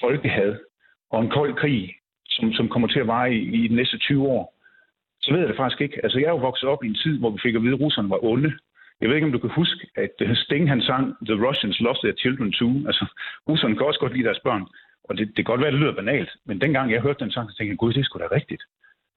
folkehad 0.00 0.58
og 1.10 1.22
en 1.22 1.30
kold 1.30 1.54
krig, 1.54 1.94
som, 2.28 2.52
som 2.52 2.68
kommer 2.68 2.88
til 2.88 3.00
at 3.00 3.06
vare 3.06 3.34
i, 3.34 3.64
i 3.64 3.68
de 3.68 3.74
næste 3.74 3.98
20 3.98 4.26
år, 4.28 4.55
så 5.26 5.32
ved 5.32 5.40
jeg 5.40 5.48
det 5.48 5.56
faktisk 5.56 5.80
ikke. 5.80 6.00
Altså, 6.04 6.18
jeg 6.18 6.26
er 6.26 6.36
jo 6.36 6.46
vokset 6.48 6.68
op 6.68 6.84
i 6.84 6.86
en 6.86 7.00
tid, 7.04 7.18
hvor 7.18 7.30
vi 7.30 7.38
fik 7.42 7.54
at 7.54 7.62
vide, 7.62 7.74
at 7.74 7.80
russerne 7.80 8.10
var 8.10 8.24
onde. 8.24 8.52
Jeg 9.00 9.08
ved 9.08 9.16
ikke, 9.16 9.26
om 9.26 9.32
du 9.32 9.38
kan 9.38 9.50
huske, 9.60 9.86
at 9.96 10.14
øh, 10.20 10.36
Sting 10.36 10.68
han 10.68 10.82
sang 10.82 11.04
The 11.28 11.46
Russians 11.46 11.80
lost 11.80 12.00
their 12.02 12.16
children 12.22 12.52
too. 12.52 12.74
Altså, 12.88 13.04
russerne 13.48 13.76
kan 13.76 13.86
også 13.86 14.00
godt 14.00 14.12
lide 14.12 14.28
deres 14.28 14.44
børn. 14.44 14.64
Og 15.08 15.18
det, 15.18 15.26
det 15.28 15.36
kan 15.36 15.44
godt 15.52 15.60
være, 15.60 15.68
at 15.68 15.72
det 15.72 15.80
lyder 15.80 16.00
banalt, 16.02 16.30
men 16.46 16.60
dengang 16.60 16.92
jeg 16.92 17.00
hørte 17.00 17.24
den 17.24 17.32
sang, 17.32 17.50
så 17.50 17.56
tænkte 17.56 17.70
jeg, 17.70 17.78
gud, 17.78 17.92
det 17.92 18.00
er 18.00 18.04
sgu 18.04 18.18
da 18.18 18.28
rigtigt. 18.32 18.62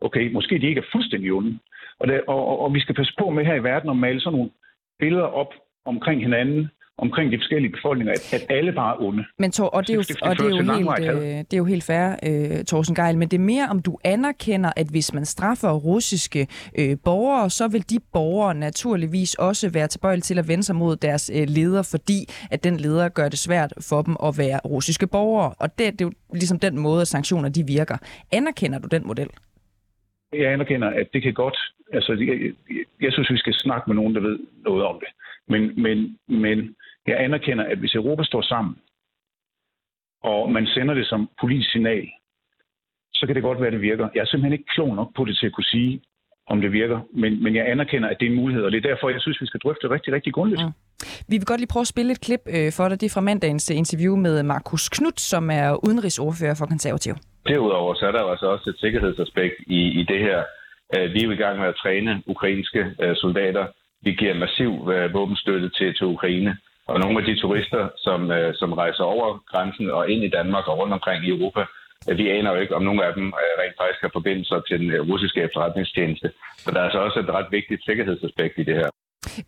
Okay, 0.02 0.32
måske 0.32 0.60
de 0.60 0.68
ikke 0.68 0.80
er 0.82 0.92
fuldstændig 0.92 1.34
onde. 1.34 1.60
Og, 2.00 2.08
det, 2.08 2.22
og, 2.28 2.48
og, 2.48 2.60
og 2.60 2.74
vi 2.74 2.80
skal 2.80 2.96
passe 2.96 3.14
på 3.20 3.30
med 3.30 3.46
her 3.46 3.56
i 3.56 3.64
verden 3.64 3.90
at 3.90 3.96
male 3.96 4.22
sådan 4.22 4.38
nogle 4.38 4.52
billeder 5.00 5.30
op 5.42 5.54
omkring 5.86 6.22
hinanden, 6.22 6.70
omkring 7.02 7.32
de 7.32 7.38
forskellige 7.38 7.72
befolkninger, 7.72 8.14
at, 8.14 8.34
at 8.34 8.58
alle 8.58 8.72
bare 8.72 8.96
er 8.96 9.02
onde. 9.02 9.24
Men 9.40 9.52
Tor, 9.52 9.66
og 9.66 9.88
det 9.88 9.94
er 9.94 9.96
jo, 9.96 10.04
og 10.22 10.38
det 10.38 10.46
er 10.46 10.50
jo, 10.50 10.74
helt, 10.74 10.90
øh, 11.00 11.38
det 11.38 11.54
er 11.54 11.58
jo 11.58 11.66
helt 11.66 11.84
fair, 11.84 12.16
øh, 12.24 12.66
Thorsten 12.66 12.96
Geil, 12.96 13.18
men 13.18 13.28
det 13.28 13.38
er 13.38 13.46
mere, 13.56 13.68
om 13.70 13.82
du 13.82 13.98
anerkender, 14.04 14.72
at 14.76 14.88
hvis 14.88 15.14
man 15.14 15.26
straffer 15.26 15.72
russiske 15.72 16.48
øh, 16.80 16.98
borgere, 17.04 17.50
så 17.50 17.68
vil 17.68 17.90
de 17.90 18.00
borgere 18.14 18.56
naturligvis 18.56 19.36
også 19.36 19.70
være 19.70 19.88
tilbøjelige 19.88 20.22
til 20.22 20.40
at 20.40 20.48
vende 20.48 20.64
sig 20.64 20.76
mod 20.76 20.96
deres 20.96 21.32
øh, 21.36 21.48
leder, 21.48 21.84
fordi 21.92 22.20
at 22.52 22.64
den 22.64 22.78
leder 22.78 23.10
gør 23.10 23.30
det 23.30 23.40
svært 23.40 23.74
for 23.90 24.02
dem 24.02 24.16
at 24.24 24.38
være 24.38 24.60
russiske 24.66 25.08
borgere. 25.08 25.54
Og 25.60 25.80
det, 25.80 25.94
det 26.00 26.02
er 26.02 26.06
jo 26.06 26.12
ligesom 26.34 26.60
den 26.60 26.80
måde, 26.80 27.02
at 27.02 27.08
sanktioner 27.08 27.50
de 27.50 27.64
virker. 27.68 27.98
Anerkender 28.32 28.80
du 28.80 28.88
den 28.88 29.08
model? 29.08 29.30
Jeg 30.34 30.54
anerkender, 30.54 30.88
at 30.88 31.08
det 31.14 31.24
kan 31.24 31.34
godt... 31.34 31.58
Altså, 31.94 32.12
jeg, 32.14 32.40
jeg, 32.40 32.84
jeg 33.02 33.12
synes, 33.14 33.30
vi 33.32 33.38
skal 33.38 33.54
snakke 33.54 33.84
med 33.88 33.96
nogen, 33.96 34.16
der 34.16 34.22
ved 34.22 34.40
noget 34.66 34.86
om 34.86 34.96
det. 35.00 35.10
Men, 35.48 35.84
men, 35.84 36.18
men 36.28 36.76
jeg 37.10 37.20
anerkender, 37.20 37.64
at 37.64 37.78
hvis 37.78 37.96
Europa 37.96 38.24
står 38.24 38.42
sammen, 38.42 38.76
og 40.24 40.52
man 40.52 40.66
sender 40.68 40.94
det 40.94 41.08
som 41.08 41.30
politisk 41.42 41.72
signal, 41.72 42.08
så 43.14 43.26
kan 43.26 43.36
det 43.36 43.44
godt 43.44 43.60
være, 43.60 43.68
at 43.68 43.74
det 43.74 43.82
virker. 43.82 44.10
Jeg 44.16 44.22
er 44.22 44.26
simpelthen 44.26 44.54
ikke 44.54 44.74
klog 44.76 44.96
nok 44.96 45.10
på 45.16 45.26
det 45.26 45.38
til 45.38 45.46
at 45.46 45.54
kunne 45.54 45.72
sige, 45.76 46.02
om 46.48 46.62
det 46.62 46.72
virker. 46.72 47.00
Men, 47.14 47.44
men 47.44 47.56
jeg 47.56 47.70
anerkender, 47.70 48.10
at 48.10 48.18
det 48.20 48.26
er 48.26 48.30
en 48.30 48.36
mulighed, 48.36 48.64
og 48.64 48.72
det 48.72 48.78
er 48.78 48.90
derfor, 48.90 49.10
jeg 49.10 49.22
synes, 49.22 49.42
vi 49.42 49.46
skal 49.46 49.60
drøfte 49.60 49.82
det 49.84 49.92
rigtig, 49.92 50.14
rigtig 50.14 50.34
grundigt. 50.34 50.62
Mm. 50.62 50.72
Vi 51.30 51.36
vil 51.38 51.46
godt 51.46 51.60
lige 51.60 51.74
prøve 51.74 51.88
at 51.88 51.94
spille 51.96 52.12
et 52.12 52.22
klip 52.22 52.44
øh, 52.56 52.72
for 52.78 52.90
dig. 52.90 53.02
Det 53.02 53.08
er 53.08 53.16
fra 53.18 53.28
mandagens 53.32 53.70
interview 53.70 54.16
med 54.16 54.44
Markus 54.44 54.90
Knudt, 54.90 55.20
som 55.20 55.50
er 55.52 55.86
udenrigsordfører 55.88 56.56
for 56.60 56.66
Konservativ. 56.66 57.14
Derudover 57.48 57.94
så 57.94 58.08
er 58.08 58.12
der 58.12 58.24
altså 58.24 58.46
også 58.46 58.70
et 58.70 58.80
sikkerhedsaspekt 58.80 59.56
i, 59.68 59.82
i 60.00 60.04
det 60.04 60.20
her. 60.20 60.40
Øh, 60.96 61.14
vi 61.14 61.20
er 61.20 61.26
jo 61.26 61.32
i 61.32 61.42
gang 61.44 61.60
med 61.60 61.68
at 61.68 61.76
træne 61.84 62.24
ukrainske 62.28 62.82
øh, 63.02 63.16
soldater. 63.16 63.66
Vi 64.02 64.12
giver 64.12 64.34
massiv 64.34 64.72
våbenstøtte 65.14 65.70
til, 65.70 65.96
til 65.98 66.06
Ukraine. 66.06 66.58
Og 66.92 67.00
nogle 67.00 67.20
af 67.20 67.26
de 67.26 67.40
turister, 67.42 67.90
som, 68.06 68.32
øh, 68.32 68.54
som 68.56 68.74
rejser 68.74 69.04
over 69.04 69.28
grænsen 69.52 69.90
og 69.98 70.10
ind 70.12 70.24
i 70.24 70.34
Danmark 70.38 70.68
og 70.68 70.78
rundt 70.80 70.94
omkring 70.94 71.20
i 71.26 71.30
Europa, 71.36 71.62
øh, 72.10 72.18
vi 72.18 72.30
aner 72.30 72.52
jo 72.52 72.60
ikke, 72.64 72.76
om 72.76 72.84
nogle 72.84 73.06
af 73.06 73.14
dem 73.14 73.28
øh, 73.42 73.52
rent 73.62 73.76
faktisk 73.82 74.02
har 74.02 74.12
forbindelser 74.14 74.62
til 74.68 74.80
den 74.80 74.90
russiske 75.12 75.42
efterretningstjeneste. 75.42 76.32
Så 76.64 76.72
der 76.72 76.80
er 76.80 76.84
altså 76.84 77.00
også 77.00 77.20
et 77.20 77.30
ret 77.38 77.50
vigtigt 77.52 77.86
sikkerhedsaspekt 77.86 78.56
i 78.58 78.64
det 78.64 78.76
her. 78.76 78.90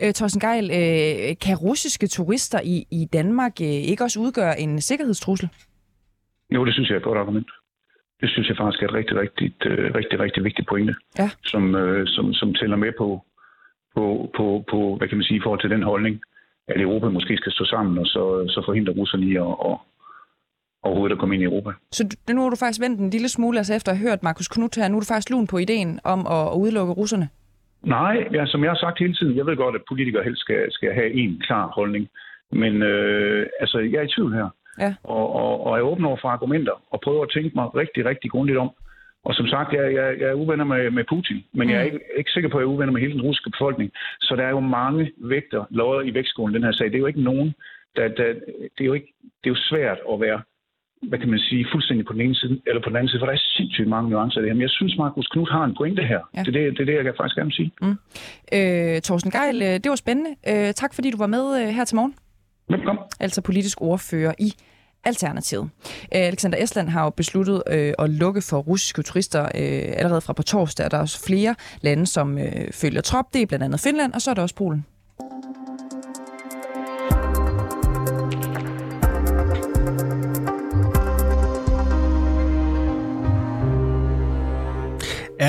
Øh, 0.02 0.14
Thorsten 0.14 0.42
Geil, 0.48 0.66
øh, 0.80 1.38
kan 1.46 1.56
russiske 1.68 2.08
turister 2.08 2.60
i, 2.64 2.78
i 2.92 3.02
Danmark 3.18 3.56
øh, 3.62 3.82
ikke 3.92 4.04
også 4.04 4.20
udgøre 4.20 4.60
en 4.60 4.82
sikkerhedstrussel? 4.82 5.50
Jo, 6.56 6.66
det 6.66 6.74
synes 6.74 6.90
jeg 6.90 6.96
er 6.96 7.00
et 7.00 7.10
godt 7.10 7.18
argument. 7.18 7.50
Det 8.22 8.30
synes 8.30 8.48
jeg 8.50 8.58
faktisk 8.58 8.84
er 8.84 8.88
et 8.88 8.94
rigtig, 8.94 9.18
rigtig, 9.18 9.54
øh, 9.66 9.96
rigtig, 9.96 10.20
rigtig 10.20 10.44
vigtigt 10.44 10.68
pointe, 10.68 10.96
ja. 11.20 11.30
som, 11.46 11.76
øh, 11.76 12.08
som, 12.08 12.34
som 12.34 12.54
tæller 12.54 12.78
med 12.78 12.92
på, 12.98 13.26
på, 13.96 14.32
på, 14.38 14.64
på, 14.72 14.96
hvad 14.98 15.08
kan 15.08 15.18
man 15.18 15.24
sige, 15.24 15.38
i 15.38 15.44
forhold 15.44 15.62
til 15.62 15.70
den 15.70 15.84
holdning, 15.84 16.22
at 16.76 16.82
Europa 16.82 17.10
måske 17.10 17.38
skal 17.38 17.52
stå 17.52 17.66
sammen, 17.66 17.98
og 17.98 18.06
så, 18.06 18.24
så 18.48 18.62
forhindre 18.66 18.94
russerne 18.94 19.26
i 19.26 19.36
at, 19.36 19.54
at 19.70 19.78
overhovedet 20.84 21.16
at 21.16 21.20
komme 21.20 21.36
ind 21.36 21.44
i 21.44 21.46
Europa. 21.46 21.72
Så 21.92 22.18
nu 22.30 22.42
har 22.42 22.50
du 22.50 22.56
faktisk 22.56 22.82
vendt 22.82 23.00
en 23.00 23.10
lille 23.10 23.30
smule, 23.30 23.58
altså 23.58 23.74
efter 23.74 23.92
at 23.92 23.98
have 23.98 24.10
hørt 24.10 24.24
Markus 24.24 24.48
Knudt 24.48 24.76
her, 24.76 24.88
nu 24.88 24.96
er 24.98 25.02
du 25.02 25.06
faktisk 25.06 25.30
lun 25.30 25.48
på 25.48 25.58
ideen 25.58 26.00
om 26.04 26.20
at, 26.28 26.48
at 26.52 26.58
udelukke 26.58 26.94
russerne? 26.94 27.30
Nej, 27.84 28.16
ja, 28.34 28.46
som 28.46 28.64
jeg 28.64 28.72
har 28.72 28.78
sagt 28.78 29.00
hele 29.00 29.14
tiden, 29.14 29.38
jeg 29.38 29.46
ved 29.46 29.56
godt, 29.56 29.76
at 29.76 29.82
politikere 29.90 30.24
helst 30.24 30.42
skal, 30.42 30.68
skal 30.70 30.94
have 30.94 31.12
en 31.14 31.42
klar 31.48 31.68
holdning, 31.68 32.10
men 32.52 32.82
øh, 32.82 33.48
altså, 33.60 33.78
jeg 33.80 34.00
er 34.00 34.08
i 34.08 34.14
tvivl 34.16 34.34
her. 34.34 34.50
Ja. 34.80 34.94
Og, 35.04 35.36
og, 35.36 35.66
og 35.66 35.78
er 35.78 35.82
åben 35.82 36.06
over 36.06 36.18
for 36.22 36.30
argumenter, 36.30 36.76
og 36.92 37.02
prøver 37.04 37.24
at 37.24 37.32
tænke 37.34 37.52
mig 37.56 37.76
rigtig, 37.76 38.06
rigtig 38.06 38.32
grundigt 38.32 38.58
om, 38.58 38.72
og 39.26 39.34
som 39.36 39.48
sagt, 39.48 39.74
jeg, 39.74 39.94
jeg, 39.94 40.20
jeg 40.20 40.30
er 40.30 40.34
uvenner 40.34 40.66
med, 40.66 40.92
med 40.92 41.04
Putin, 41.10 41.44
men 41.54 41.68
mm. 41.68 41.72
jeg 41.72 41.80
er 41.80 41.84
ikke, 41.84 42.00
ikke 42.18 42.32
sikker 42.32 42.50
på, 42.50 42.58
at 42.58 42.62
jeg 42.62 42.68
er 42.68 42.74
uvenner 42.74 42.94
med 42.94 43.02
hele 43.02 43.14
den 43.14 43.22
russiske 43.22 43.50
befolkning. 43.50 43.92
Så 44.22 44.36
der 44.36 44.44
er 44.44 44.50
jo 44.50 44.60
mange 44.60 45.12
vægter 45.18 45.66
lodder 45.70 46.02
i 46.02 46.14
vægtskolen 46.14 46.56
den 46.56 46.64
her 46.64 46.72
sag. 46.72 46.86
Det 46.88 46.96
er 46.96 47.06
jo 47.06 47.14
ikke 47.14 47.24
nogen, 47.24 47.54
der, 47.96 48.08
der, 48.08 48.28
det, 48.76 48.82
er 48.82 48.86
jo 48.92 48.94
ikke, 48.94 49.14
det 49.22 49.50
er 49.50 49.56
jo 49.56 49.62
svært 49.70 50.00
at 50.14 50.22
være 50.22 50.42
hvad 51.10 51.20
kan 51.20 51.30
man 51.30 51.40
sige, 51.40 51.68
fuldstændig 51.72 52.06
på 52.06 52.14
den 52.14 52.22
ene 52.22 52.36
side, 52.36 52.62
eller 52.68 52.82
på 52.82 52.90
den 52.90 52.98
anden 52.98 53.10
side, 53.10 53.20
for 53.20 53.26
der 53.26 53.34
er 53.34 53.44
sindssygt 53.58 53.88
mange 53.88 54.10
nuancer 54.10 54.40
i 54.40 54.42
det 54.42 54.50
her. 54.50 54.54
Men 54.54 54.62
jeg 54.62 54.70
synes, 54.70 54.98
Markus 54.98 55.28
Knudt 55.28 55.52
har 55.52 55.64
en 55.64 55.76
pointe 55.78 56.04
her. 56.04 56.20
Ja. 56.36 56.44
Det, 56.44 56.48
er 56.48 56.52
det, 56.52 56.78
det 56.78 56.82
er 56.82 56.86
det, 56.86 56.94
jeg 56.94 57.04
kan 57.04 57.14
faktisk 57.18 57.36
gerne 57.36 57.52
sige. 57.52 57.72
Mm. 57.82 57.98
Øh, 58.58 59.02
Thorsten 59.02 59.32
Geil, 59.32 59.62
øh, 59.62 59.76
det 59.84 59.90
var 59.90 59.96
spændende. 59.96 60.32
Øh, 60.50 60.74
tak 60.74 60.94
fordi 60.94 61.12
du 61.12 61.18
var 61.18 61.28
med 61.28 61.46
øh, 61.62 61.68
her 61.68 61.86
til 61.86 61.96
morgen. 61.96 62.16
Velkommen. 62.70 63.04
Altså 63.20 63.42
politisk 63.42 63.82
ordfører 63.82 64.34
i 64.40 64.50
Alternativet. 65.04 65.70
Øh, 65.86 66.22
Alexander 66.22 66.64
Estland 66.64 66.90
har 66.90 67.04
jo 67.04 67.10
besluttet 67.10 67.64
øh, 67.68 67.94
at 68.00 68.10
lukke 68.10 68.42
for 68.42 68.58
russiske 68.58 69.04
turister 69.04 69.44
øh, 69.44 69.94
allerede 69.96 70.22
fra 70.22 70.34
på 70.34 70.44
torsdag. 70.44 70.92
Der 70.92 70.98
er 70.98 71.02
også 71.02 71.24
flere 71.26 71.56
lande, 71.82 72.08
som 72.08 72.38
øh, 72.38 72.72
følger 72.72 73.02
trop. 73.02 73.26
Det 73.34 73.42
er 73.42 73.46
blandt 73.46 73.66
andet 73.66 73.80
Finland, 73.80 74.14
og 74.14 74.22
så 74.22 74.30
er 74.30 74.34
der 74.34 74.42
også 74.42 74.56
Polen. 74.56 74.86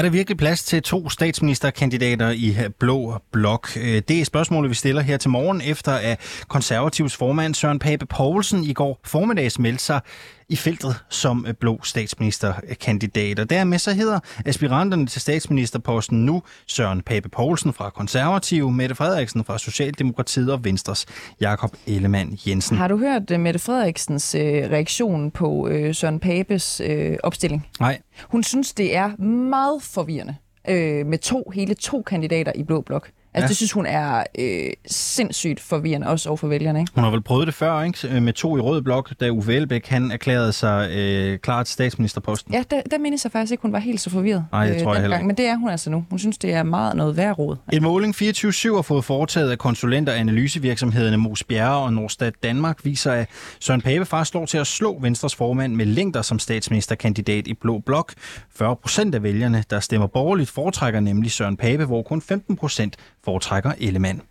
Er 0.03 0.05
der 0.05 0.11
virkelig 0.11 0.39
plads 0.39 0.65
til 0.65 0.83
to 0.83 1.09
statsministerkandidater 1.09 2.31
i 2.31 2.57
Blå 2.79 3.19
Blok? 3.33 3.69
Øh, 3.77 4.03
det 4.09 4.21
er 4.21 4.25
spørgsmålet, 4.25 4.71
vi 4.71 4.75
stiller 4.75 5.03
her 5.03 5.17
til 5.17 5.31
morgen, 5.31 5.61
efter 5.61 5.93
at 5.93 6.43
konservativs 6.49 7.17
formand 7.17 7.55
Søren 7.55 7.79
Pape 7.79 8.07
Poulsen 8.07 8.65
i 8.65 8.73
går 8.73 9.01
formiddags 9.05 9.59
meldte 9.59 9.85
sig 9.85 10.01
i 10.49 10.57
feltet 10.57 10.97
som 11.09 11.47
blå 11.61 11.81
statsministerkandidat. 11.83 13.39
Og 13.39 13.51
dermed 13.51 13.79
så 13.79 13.93
hedder 13.93 14.21
aspiranterne 14.47 15.07
til 15.07 15.21
statsministerposten 15.21 16.25
nu 16.25 16.43
Søren 16.67 17.03
Pape 17.03 17.29
Poulsen 17.29 17.73
fra 17.73 17.91
Konservative, 17.91 18.73
Mette 18.73 18.95
Frederiksen 18.95 19.45
fra 19.45 19.59
Socialdemokratiet 19.59 20.53
og 20.53 20.65
Venstres 20.65 21.07
Jakob 21.41 21.77
Ellemann 21.87 22.39
Jensen. 22.47 22.77
Har 22.77 22.89
du 22.89 22.97
hørt 22.97 23.31
uh, 23.31 23.41
Mette 23.41 23.59
Frederiksens 23.59 24.35
uh, 24.35 24.41
reaktion 24.41 25.31
på 25.31 25.69
Søren 25.93 26.21
Papes 26.21 26.81
opstilling? 27.23 27.67
Nej. 27.81 28.01
Hun 28.23 28.43
synes, 28.43 28.75
det 28.75 28.97
er 28.97 29.17
meget 29.23 29.83
forvirrende 29.83 30.37
uh, 30.69 31.07
med 31.07 31.19
to 31.19 31.51
hele 31.55 31.75
to 31.75 32.03
kandidater 32.03 32.53
i 32.55 32.63
Blå 32.63 32.81
Blok. 32.81 33.11
Altså, 33.35 33.45
ja. 33.45 33.49
det 33.49 33.57
synes 33.57 33.73
hun 33.73 33.87
er 33.87 34.25
øh, 34.39 34.71
sindssygt 34.87 35.61
forvirrende, 35.61 36.07
også 36.07 36.29
over 36.29 36.37
for 36.37 36.49
vælgerne. 36.49 36.81
Ikke? 36.81 36.93
Hun 36.95 37.05
har 37.05 37.11
vel 37.11 37.23
prøvet 37.23 37.47
det 37.47 37.55
før, 37.55 37.83
ikke? 37.83 38.09
Øh, 38.09 38.23
med 38.23 38.33
to 38.33 38.57
i 38.57 38.61
rød 38.61 38.83
blok, 38.83 39.13
da 39.21 39.31
Uffe 39.31 39.55
Elbæk, 39.55 39.87
han 39.87 40.11
erklærede 40.11 40.53
sig 40.53 40.91
øh, 40.97 41.39
klar 41.39 41.63
til 41.63 41.73
statsministerposten. 41.73 42.55
Ja, 42.55 42.63
der, 42.71 42.83
der 42.91 42.99
mindes 42.99 43.25
jeg 43.25 43.33
faktisk 43.33 43.53
ikke, 43.53 43.63
hun 43.63 43.73
var 43.73 43.79
helt 43.79 44.01
så 44.01 44.11
forvirret. 44.11 44.45
Nej, 44.53 44.67
det 44.67 44.75
øh, 44.75 44.83
tror 44.83 44.93
jeg 44.93 45.01
heller 45.01 45.17
ikke. 45.17 45.27
Men 45.27 45.37
det 45.37 45.47
er 45.47 45.57
hun 45.57 45.69
altså 45.69 45.91
nu. 45.91 46.05
Hun 46.11 46.19
synes, 46.19 46.39
det 46.39 46.53
er 46.53 46.63
meget 46.63 46.97
noget 46.97 47.17
værd 47.17 47.39
råd. 47.39 47.57
En 47.73 47.83
måling 47.83 48.15
24-7 48.15 48.75
har 48.75 48.83
fået 48.83 49.05
foretaget 49.05 49.51
af 49.51 49.59
konsulenter 49.59 50.13
og 50.13 50.19
analysevirksomhederne 50.19 51.17
Mos 51.17 51.45
Bjerre 51.45 51.77
og 51.77 51.93
Nordstat 51.93 52.35
Danmark 52.43 52.85
viser, 52.85 53.13
at 53.13 53.29
Søren 53.61 53.81
Pape 53.81 54.05
faktisk 54.05 54.31
slår 54.31 54.47
til 54.47 54.59
at 54.59 54.67
slå 54.67 54.99
Venstres 55.01 55.35
formand 55.35 55.75
med 55.75 55.87
længder 55.87 56.23
som 56.23 56.39
statsministerkandidat 56.39 57.47
i 57.47 57.55
Blå 57.55 57.79
Blok. 57.79 58.13
40 58.55 58.77
procent 58.77 59.15
af 59.15 59.23
vælgerne, 59.23 59.65
der 59.71 59.81
stemmer 59.81 60.07
borgerligt, 60.07 60.51
foretrækker 60.51 61.01
nemlig 61.01 61.31
Søren 61.31 61.57
Pape, 61.57 61.85
hvor 61.85 62.03
kun 62.03 62.23
15 62.23 62.57
procent 62.57 62.97
foretrækker 63.25 63.73
Ellemann. 63.79 64.23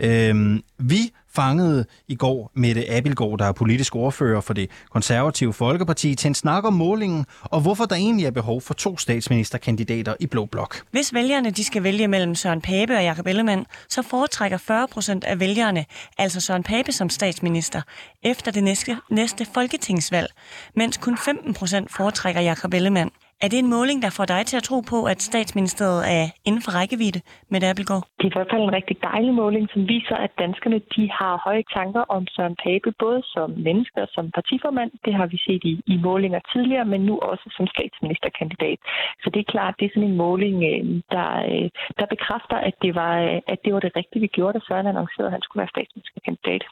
Øhm, 0.00 0.62
vi 0.78 1.12
fangede 1.36 1.84
i 2.08 2.14
går 2.14 2.50
Mette 2.54 2.90
Abelgaard, 2.90 3.38
der 3.38 3.44
er 3.44 3.52
politisk 3.52 3.96
ordfører 3.96 4.40
for 4.40 4.54
det 4.54 4.70
konservative 4.90 5.52
Folkeparti, 5.52 6.14
til 6.14 6.28
en 6.28 6.34
snak 6.34 6.64
om 6.64 6.72
målingen 6.72 7.26
og 7.42 7.60
hvorfor 7.60 7.84
der 7.84 7.96
egentlig 7.96 8.26
er 8.26 8.30
behov 8.30 8.60
for 8.60 8.74
to 8.74 8.98
statsministerkandidater 8.98 10.14
i 10.20 10.26
Blå 10.26 10.46
Blok. 10.46 10.82
Hvis 10.90 11.14
vælgerne 11.14 11.50
de 11.50 11.64
skal 11.64 11.82
vælge 11.82 12.08
mellem 12.08 12.34
Søren 12.34 12.60
Pape 12.60 12.96
og 12.96 13.02
Jakob 13.02 13.26
Ellemann, 13.26 13.66
så 13.88 14.02
foretrækker 14.02 14.58
40 14.58 14.88
procent 14.88 15.24
af 15.24 15.40
vælgerne 15.40 15.84
altså 16.18 16.40
Søren 16.40 16.62
Pape 16.62 16.92
som 16.92 17.08
statsminister 17.10 17.82
efter 18.22 18.50
det 18.50 18.64
næste, 18.64 18.96
næste 19.10 19.46
folketingsvalg, 19.54 20.30
mens 20.76 20.96
kun 20.96 21.18
15 21.18 21.54
procent 21.54 21.92
foretrækker 21.92 22.40
Jakob 22.40 22.74
Ellemann. 22.74 23.10
Er 23.44 23.48
det 23.48 23.58
en 23.58 23.70
måling, 23.76 23.98
der 24.02 24.10
får 24.18 24.26
dig 24.34 24.42
til 24.46 24.56
at 24.56 24.66
tro 24.70 24.78
på, 24.92 24.98
at 25.12 25.18
statsministeriet 25.30 26.02
er 26.18 26.26
inden 26.48 26.62
for 26.64 26.70
rækkevidde 26.78 27.20
med 27.52 27.60
Appelgaard? 27.70 28.04
Det 28.18 28.24
er 28.26 28.32
i 28.32 28.36
hvert 28.38 28.52
fald 28.52 28.62
en 28.62 28.76
rigtig 28.78 28.96
dejlig 29.10 29.34
måling, 29.42 29.64
som 29.72 29.82
viser, 29.94 30.16
at 30.26 30.32
danskerne 30.44 30.78
de 30.94 31.04
har 31.18 31.34
høje 31.46 31.64
tanker 31.76 32.02
om 32.16 32.22
Søren 32.34 32.56
Pape, 32.64 32.90
både 33.04 33.20
som 33.34 33.48
menneske 33.68 33.98
og 34.04 34.08
som 34.16 34.24
partiformand. 34.38 34.90
Det 35.06 35.14
har 35.18 35.26
vi 35.32 35.38
set 35.46 35.62
i, 35.72 35.74
i 35.94 35.96
målinger 36.08 36.40
tidligere, 36.52 36.86
men 36.92 37.00
nu 37.08 37.14
også 37.30 37.46
som 37.56 37.66
statsministerkandidat. 37.74 38.78
Så 39.22 39.26
det 39.32 39.40
er 39.40 39.52
klart, 39.54 39.74
det 39.78 39.84
er 39.86 39.92
sådan 39.94 40.10
en 40.10 40.20
måling, 40.26 40.56
øh, 40.70 40.84
der, 41.14 41.30
øh, 41.50 41.66
der 41.98 42.06
bekræfter, 42.14 42.58
at 42.68 42.74
det, 42.84 42.92
var, 43.00 43.12
øh, 43.26 43.52
at 43.52 43.58
det 43.64 43.70
var 43.74 43.80
det 43.86 43.96
rigtige, 44.00 44.24
vi 44.26 44.30
gjorde, 44.36 44.54
da 44.56 44.60
Søren 44.68 44.86
annoncerede, 44.92 45.30
at 45.30 45.36
han 45.36 45.44
skulle 45.44 45.60
være 45.62 45.74
statsministerkandidat. 45.76 46.62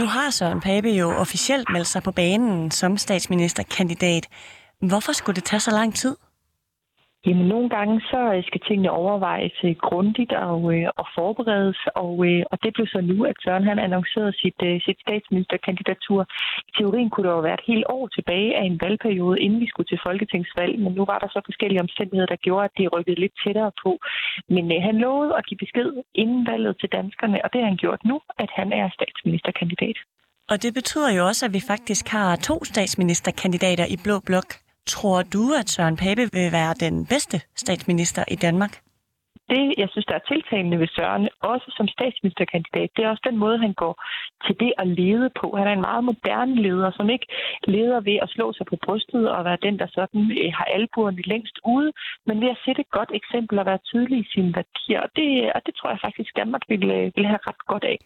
Nu 0.00 0.06
har 0.14 0.28
Søren 0.38 0.60
Pape 0.60 0.90
jo 1.02 1.08
officielt 1.24 1.68
meldt 1.74 1.90
sig 1.94 2.02
på 2.02 2.12
banen 2.22 2.70
som 2.70 2.96
statsministerkandidat. 2.96 4.24
Hvorfor 4.80 5.12
skulle 5.12 5.36
det 5.36 5.44
tage 5.44 5.60
så 5.60 5.70
lang 5.70 5.94
tid? 5.94 6.16
Jamen, 7.26 7.46
nogle 7.54 7.68
gange 7.76 8.00
så 8.00 8.20
øh, 8.34 8.42
skal 8.48 8.60
tingene 8.68 8.90
overvejes 8.90 9.58
øh, 9.64 9.74
grundigt 9.86 10.32
og, 10.32 10.60
øh, 10.74 10.86
og 11.00 11.06
forberedes, 11.18 11.80
og, 12.02 12.12
og 12.52 12.56
det 12.62 12.70
blev 12.74 12.86
så 12.86 13.00
nu, 13.10 13.24
at 13.30 13.36
Søren 13.44 13.68
han 13.70 13.78
annoncerede 13.78 14.34
sit, 14.42 14.58
sit 14.86 14.98
statsministerkandidatur. 15.04 16.20
I 16.68 16.70
teorien 16.78 17.10
kunne 17.10 17.28
der 17.28 17.34
jo 17.34 17.46
være 17.48 17.58
et 17.60 17.68
helt 17.72 17.86
år 17.96 18.06
tilbage 18.16 18.50
af 18.58 18.64
en 18.70 18.80
valgperiode, 18.84 19.40
inden 19.40 19.60
vi 19.60 19.68
skulle 19.68 19.90
til 19.90 20.04
folketingsvalg, 20.06 20.74
men 20.84 20.92
nu 20.98 21.04
var 21.04 21.18
der 21.18 21.28
så 21.28 21.40
forskellige 21.44 21.84
omstændigheder, 21.86 22.30
der 22.34 22.44
gjorde, 22.46 22.64
at 22.64 22.76
det 22.78 22.92
rykkede 22.94 23.20
lidt 23.20 23.36
tættere 23.44 23.72
på. 23.84 23.90
Men 24.54 24.64
øh, 24.72 24.78
han 24.88 24.96
lovede 25.06 25.32
at 25.38 25.46
give 25.46 25.62
besked 25.64 25.90
inden 26.14 26.46
valget 26.50 26.74
til 26.80 26.88
danskerne, 26.98 27.38
og 27.44 27.48
det 27.52 27.60
har 27.60 27.68
han 27.72 27.82
gjort 27.84 28.00
nu, 28.10 28.16
at 28.38 28.50
han 28.58 28.68
er 28.72 28.86
statsministerkandidat. 28.98 29.98
Og 30.50 30.62
det 30.62 30.74
betyder 30.74 31.10
jo 31.16 31.26
også, 31.26 31.42
at 31.46 31.52
vi 31.52 31.62
faktisk 31.72 32.08
har 32.08 32.36
to 32.36 32.64
statsministerkandidater 32.64 33.86
i 33.94 33.96
Blå 34.04 34.16
Blok. 34.26 34.63
Tror 34.86 35.22
du, 35.22 35.52
at 35.60 35.68
Søren 35.68 35.96
Pape 35.96 36.24
vil 36.32 36.52
være 36.52 36.74
den 36.74 37.06
bedste 37.06 37.40
statsminister 37.56 38.24
i 38.28 38.36
Danmark? 38.36 38.84
Det, 39.48 39.74
jeg 39.78 39.88
synes, 39.90 40.06
der 40.06 40.14
er 40.14 40.28
tiltalende 40.28 40.78
ved 40.78 40.88
Søren, 40.96 41.28
også 41.40 41.68
som 41.76 41.88
statsministerkandidat, 41.88 42.90
det 42.96 43.04
er 43.04 43.08
også 43.10 43.26
den 43.30 43.38
måde, 43.44 43.58
han 43.58 43.72
går 43.72 43.94
til 44.46 44.54
det 44.60 44.72
at 44.78 44.86
lede 44.86 45.30
på. 45.40 45.56
Han 45.56 45.66
er 45.68 45.72
en 45.72 45.86
meget 45.88 46.04
moderne 46.04 46.62
leder, 46.62 46.90
som 46.96 47.10
ikke 47.10 47.26
leder 47.66 48.00
ved 48.00 48.18
at 48.22 48.28
slå 48.34 48.52
sig 48.52 48.66
på 48.66 48.76
brystet 48.84 49.30
og 49.30 49.44
være 49.44 49.64
den, 49.66 49.78
der 49.78 49.86
sådan 49.86 50.22
øh, 50.40 50.52
har 50.58 50.64
albuerne 50.64 51.22
længst 51.32 51.56
ude, 51.74 51.92
men 52.26 52.40
ved 52.40 52.50
at 52.50 52.62
sætte 52.64 52.80
et 52.80 52.90
godt 52.90 53.10
eksempel 53.14 53.58
og 53.58 53.66
være 53.66 53.84
tydelig 53.90 54.18
i 54.20 54.30
sine 54.34 54.54
værdier. 54.56 55.00
Og 55.00 55.10
det, 55.16 55.52
og 55.54 55.60
det 55.66 55.74
tror 55.74 55.90
jeg 55.90 56.04
faktisk, 56.06 56.36
Danmark 56.36 56.62
vil, 56.68 56.84
øh, 56.90 57.12
vil 57.16 57.26
have 57.26 57.46
ret 57.48 57.62
godt 57.72 57.84
af. 57.84 57.98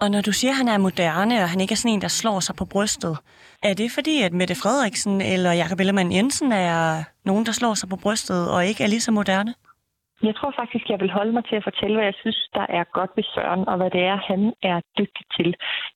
Og 0.00 0.10
når 0.10 0.20
du 0.20 0.32
siger, 0.32 0.50
at 0.50 0.56
han 0.56 0.68
er 0.68 0.78
moderne, 0.78 1.42
og 1.42 1.50
han 1.50 1.60
ikke 1.60 1.72
er 1.72 1.76
sådan 1.76 1.90
en, 1.90 2.02
der 2.02 2.08
slår 2.08 2.40
sig 2.40 2.56
på 2.56 2.64
brystet, 2.64 3.18
er 3.62 3.74
det 3.74 3.92
fordi, 3.92 4.22
at 4.22 4.32
Mette 4.32 4.54
Frederiksen 4.54 5.20
eller 5.20 5.52
Jakob 5.52 5.80
Ellemann 5.80 6.12
Jensen 6.12 6.52
er 6.52 7.04
nogen, 7.24 7.46
der 7.46 7.52
slår 7.52 7.74
sig 7.74 7.88
på 7.88 7.96
brystet 7.96 8.50
og 8.50 8.66
ikke 8.66 8.84
er 8.84 8.88
lige 8.88 9.00
så 9.00 9.10
moderne? 9.10 9.54
Jeg 10.22 10.34
tror 10.36 10.52
faktisk, 10.60 10.90
jeg 10.90 11.00
vil 11.00 11.10
holde 11.10 11.32
mig 11.32 11.44
til 11.44 11.56
at 11.56 11.64
fortælle, 11.64 11.96
hvad 11.96 12.04
jeg 12.04 12.18
synes, 12.22 12.48
der 12.54 12.66
er 12.68 12.84
godt 12.84 13.10
ved 13.16 13.24
Søren, 13.34 13.68
og 13.68 13.76
hvad 13.76 13.90
det 13.90 14.02
er, 14.12 14.16
han 14.30 14.52
er 14.62 14.80
dygtig 14.98 15.24
til. 15.36 15.48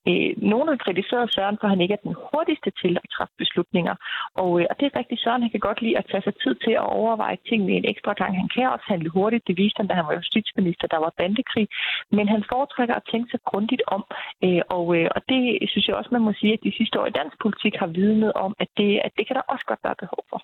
Øh, 0.07 0.31
nogle 0.51 0.69
har 0.71 0.77
kritiseret 0.85 1.33
Søren 1.33 1.57
for, 1.61 1.67
han 1.67 1.81
ikke 1.81 1.93
er 1.97 2.05
den 2.07 2.15
hurtigste 2.27 2.69
til 2.81 2.93
at 3.03 3.09
træffe 3.15 3.33
beslutninger. 3.37 3.95
Og, 4.41 4.49
øh, 4.59 4.65
og 4.69 4.75
det 4.79 4.85
er 4.85 4.99
rigtigt, 4.99 5.21
Søren, 5.21 5.41
han 5.41 5.51
kan 5.51 5.59
godt 5.67 5.81
lide 5.81 5.97
at 5.97 6.05
tage 6.11 6.23
sig 6.23 6.35
tid 6.43 6.55
til 6.65 6.73
at 6.81 6.89
overveje 6.99 7.37
tingene 7.49 7.73
en 7.73 7.89
ekstra 7.93 8.13
gang. 8.13 8.31
Han 8.41 8.49
kan 8.55 8.73
også 8.75 8.85
handle 8.87 9.09
hurtigt. 9.09 9.47
Det 9.47 9.57
viste 9.57 9.79
han, 9.79 9.87
da 9.87 9.93
han 9.93 10.07
var 10.07 10.19
justitsminister, 10.21 10.87
der 10.87 10.99
var 11.05 11.13
bandekrig. 11.17 11.67
Men 12.11 12.27
han 12.27 12.43
foretrækker 12.51 12.95
at 12.95 13.07
tænke 13.11 13.31
sig 13.31 13.39
grundigt 13.49 13.83
om. 13.87 14.01
Øh, 14.45 14.61
og, 14.77 14.85
øh, 14.97 15.07
og 15.15 15.21
det 15.29 15.41
synes 15.71 15.87
jeg 15.87 15.95
også, 15.95 16.09
man 16.11 16.25
må 16.27 16.33
sige, 16.33 16.53
at 16.53 16.63
de 16.63 16.77
sidste 16.77 16.99
år 17.01 17.05
i 17.07 17.17
dansk 17.19 17.35
politik 17.43 17.75
har 17.75 17.87
vidnet 17.87 18.33
om, 18.33 18.51
at 18.59 18.69
det, 18.77 19.01
at 19.05 19.11
det 19.17 19.27
kan 19.27 19.35
der 19.35 19.51
også 19.53 19.65
godt 19.65 19.83
være 19.83 20.01
behov 20.03 20.23
for. 20.29 20.41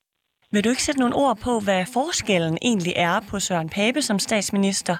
Vil 0.55 0.63
du 0.63 0.69
ikke 0.69 0.83
sætte 0.83 0.99
nogle 0.99 1.15
ord 1.15 1.37
på, 1.37 1.59
hvad 1.59 1.85
forskellen 1.85 2.57
egentlig 2.61 2.93
er 2.95 3.19
på 3.19 3.39
Søren 3.39 3.69
Pape 3.69 4.01
som 4.01 4.19
statsminister 4.19 4.97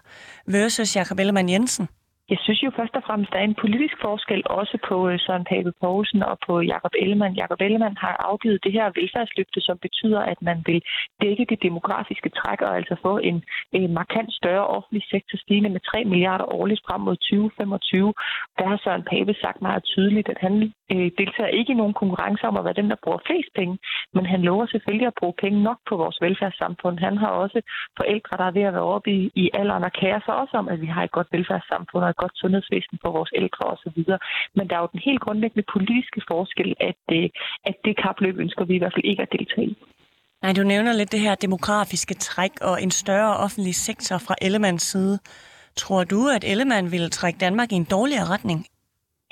versus 0.47 0.95
Jakob 0.95 1.19
Ellemann 1.19 1.49
Jensen? 1.49 1.87
Jeg 2.29 2.37
synes 2.41 2.63
jo 2.63 2.71
først 2.75 2.95
og 2.95 3.03
fremmest, 3.07 3.31
der 3.33 3.39
er 3.39 3.47
en 3.51 3.61
politisk 3.63 3.95
forskel 4.01 4.41
også 4.45 4.77
på 4.87 5.09
øh, 5.09 5.19
Søren 5.19 5.45
Pape 5.51 5.71
Poulsen 5.81 6.23
og 6.23 6.37
på 6.47 6.53
Jakob 6.61 6.93
Ellemann. 7.01 7.35
Jakob 7.41 7.59
Ellemann 7.61 7.97
har 7.97 8.15
afgivet 8.29 8.63
det 8.63 8.71
her 8.71 8.85
velfærdsløfte, 8.99 9.61
som 9.61 9.77
betyder, 9.85 10.19
at 10.19 10.39
man 10.41 10.57
vil 10.65 10.81
dække 11.21 11.45
det 11.49 11.63
demografiske 11.63 12.29
træk 12.29 12.61
og 12.61 12.75
altså 12.75 12.95
få 13.01 13.17
en, 13.17 13.43
en 13.71 13.93
markant 13.93 14.33
større 14.33 14.67
offentlig 14.67 15.03
sektor 15.13 15.37
stigende 15.37 15.69
med 15.69 15.79
3 15.79 16.05
milliarder 16.05 16.45
årligt 16.57 16.81
frem 16.87 17.01
mod 17.01 17.15
2025. 17.15 18.13
Der 18.59 18.67
har 18.67 18.77
Søren 18.83 19.05
Pape 19.11 19.33
sagt 19.43 19.61
meget 19.61 19.83
tydeligt, 19.83 20.29
at 20.29 20.39
han 20.45 20.73
øh, 20.93 21.09
deltager 21.19 21.51
ikke 21.59 21.71
i 21.73 21.79
nogen 21.81 21.95
konkurrence 22.01 22.43
om 22.47 22.57
at 22.57 22.65
være 22.65 22.79
den, 22.81 22.89
der 22.89 23.03
bruger 23.03 23.25
flest 23.25 23.51
penge, 23.55 23.77
men 24.13 24.25
han 24.25 24.41
lover 24.41 24.65
selvfølgelig 24.65 25.07
at 25.07 25.19
bruge 25.19 25.35
penge 25.43 25.63
nok 25.63 25.79
på 25.89 25.95
vores 25.97 26.17
velfærdssamfund. 26.21 26.99
Han 26.99 27.17
har 27.17 27.31
også 27.43 27.59
forældre, 27.97 28.37
der 28.37 28.45
er 28.47 28.55
ved 28.57 28.65
at 28.69 28.73
være 28.73 28.91
oppe 28.95 29.11
i, 29.11 29.31
i 29.35 29.49
alderen 29.53 29.83
og 29.83 29.93
kære 30.01 30.21
sig 30.25 30.35
også 30.41 30.57
om, 30.57 30.67
at 30.73 30.81
vi 30.81 30.85
har 30.85 31.03
et 31.03 31.11
godt 31.11 31.27
velfærdssamfund 31.31 32.03
og 32.03 32.14
et 32.15 32.21
godt 32.23 32.35
sundhedsvæsen 32.41 32.97
for 33.03 33.11
vores 33.17 33.31
ældre 33.41 33.63
osv. 33.73 33.99
Men 34.57 34.63
der 34.69 34.75
er 34.75 34.83
jo 34.85 34.93
den 34.95 35.01
helt 35.07 35.21
grundlæggende 35.25 35.65
politiske 35.75 36.21
forskel, 36.31 36.69
at, 36.89 37.03
øh, 37.17 37.29
at 37.69 37.75
det 37.85 37.93
kapløb 38.03 38.35
ønsker 38.43 38.63
vi 38.65 38.73
i 38.75 38.81
hvert 38.81 38.95
fald 38.95 39.09
ikke 39.11 39.21
at 39.25 39.31
deltage 39.37 39.67
i. 39.71 39.75
Nej, 40.43 40.53
du 40.53 40.63
nævner 40.63 40.93
lidt 40.93 41.11
det 41.11 41.19
her 41.19 41.35
demografiske 41.35 42.15
træk 42.15 42.51
og 42.61 42.75
en 42.83 42.91
større 42.91 43.37
offentlig 43.45 43.75
sektor 43.75 44.17
fra 44.17 44.35
Ellemanns 44.41 44.83
side. 44.83 45.19
Tror 45.75 46.03
du, 46.03 46.27
at 46.35 46.43
Ellemann 46.51 46.91
ville 46.91 47.09
trække 47.09 47.39
Danmark 47.39 47.71
i 47.71 47.75
en 47.75 47.87
dårligere 47.95 48.29
retning, 48.33 48.65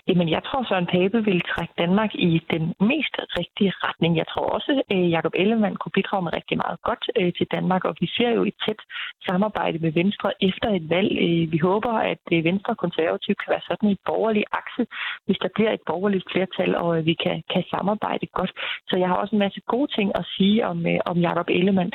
Jamen, 0.07 0.29
jeg 0.29 0.43
tror, 0.43 0.63
Søren 0.63 0.85
Pape 0.85 1.19
vil 1.29 1.41
trække 1.41 1.73
Danmark 1.77 2.11
i 2.15 2.41
den 2.53 2.63
mest 2.91 3.15
rigtige 3.39 3.73
retning. 3.85 4.17
Jeg 4.17 4.27
tror 4.27 4.45
også, 4.57 4.71
øh, 4.91 5.05
at 5.05 5.11
Jacob 5.11 5.33
Ellemann 5.35 5.75
kunne 5.75 5.97
bidrage 5.97 6.23
med 6.23 6.33
rigtig 6.33 6.57
meget 6.57 6.79
godt 6.81 7.03
øh, 7.19 7.33
til 7.37 7.47
Danmark, 7.55 7.83
og 7.85 7.95
vi 8.01 8.07
ser 8.17 8.29
jo 8.29 8.43
et 8.43 8.57
tæt 8.65 8.81
samarbejde 9.27 9.77
med 9.79 9.91
Venstre 9.91 10.29
efter 10.49 10.69
et 10.77 10.89
valg. 10.89 11.11
Øh, 11.25 11.51
vi 11.53 11.57
håber, 11.57 11.93
at 12.11 12.23
Venstre 12.49 12.73
og 12.73 12.77
Konservativ 12.77 13.35
kan 13.35 13.51
være 13.53 13.67
sådan 13.69 13.89
en 13.89 13.97
borgerlig 14.05 14.43
akse, 14.51 14.83
hvis 15.25 15.37
der 15.43 15.49
bliver 15.55 15.71
et 15.71 15.83
borgerligt 15.85 16.25
flertal, 16.31 16.75
og 16.75 17.05
vi 17.05 17.13
kan, 17.23 17.43
kan 17.53 17.63
samarbejde 17.73 18.25
godt. 18.37 18.51
Så 18.89 18.97
jeg 18.97 19.07
har 19.07 19.15
også 19.15 19.35
en 19.35 19.43
masse 19.45 19.61
gode 19.73 19.89
ting 19.97 20.11
at 20.19 20.25
sige 20.35 20.67
om, 20.71 20.85
om 21.05 21.17
Jacob 21.17 21.47
Ellemann. 21.49 21.91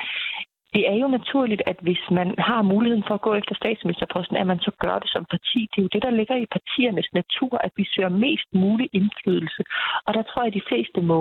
Det 0.74 0.82
er 0.92 0.96
jo 1.02 1.08
naturligt, 1.18 1.62
at 1.66 1.78
hvis 1.86 2.02
man 2.10 2.28
har 2.38 2.62
muligheden 2.62 3.04
for 3.08 3.14
at 3.14 3.26
gå 3.28 3.34
efter 3.34 3.54
statsministerposten, 3.54 4.36
at 4.36 4.46
man 4.46 4.60
så 4.66 4.72
gør 4.84 4.98
det 4.98 5.10
som 5.14 5.24
parti. 5.34 5.60
Det 5.70 5.78
er 5.78 5.86
jo 5.86 5.94
det, 5.94 6.02
der 6.02 6.18
ligger 6.18 6.36
i 6.36 6.52
partiernes 6.56 7.08
natur, 7.20 7.52
at 7.66 7.72
vi 7.76 7.84
søger 7.92 8.12
mest 8.26 8.48
mulig 8.54 8.88
indflydelse. 8.92 9.62
Og 10.06 10.14
der 10.14 10.22
tror 10.22 10.42
jeg, 10.42 10.52
at 10.52 10.58
de 10.58 10.68
fleste 10.70 11.00
må 11.00 11.18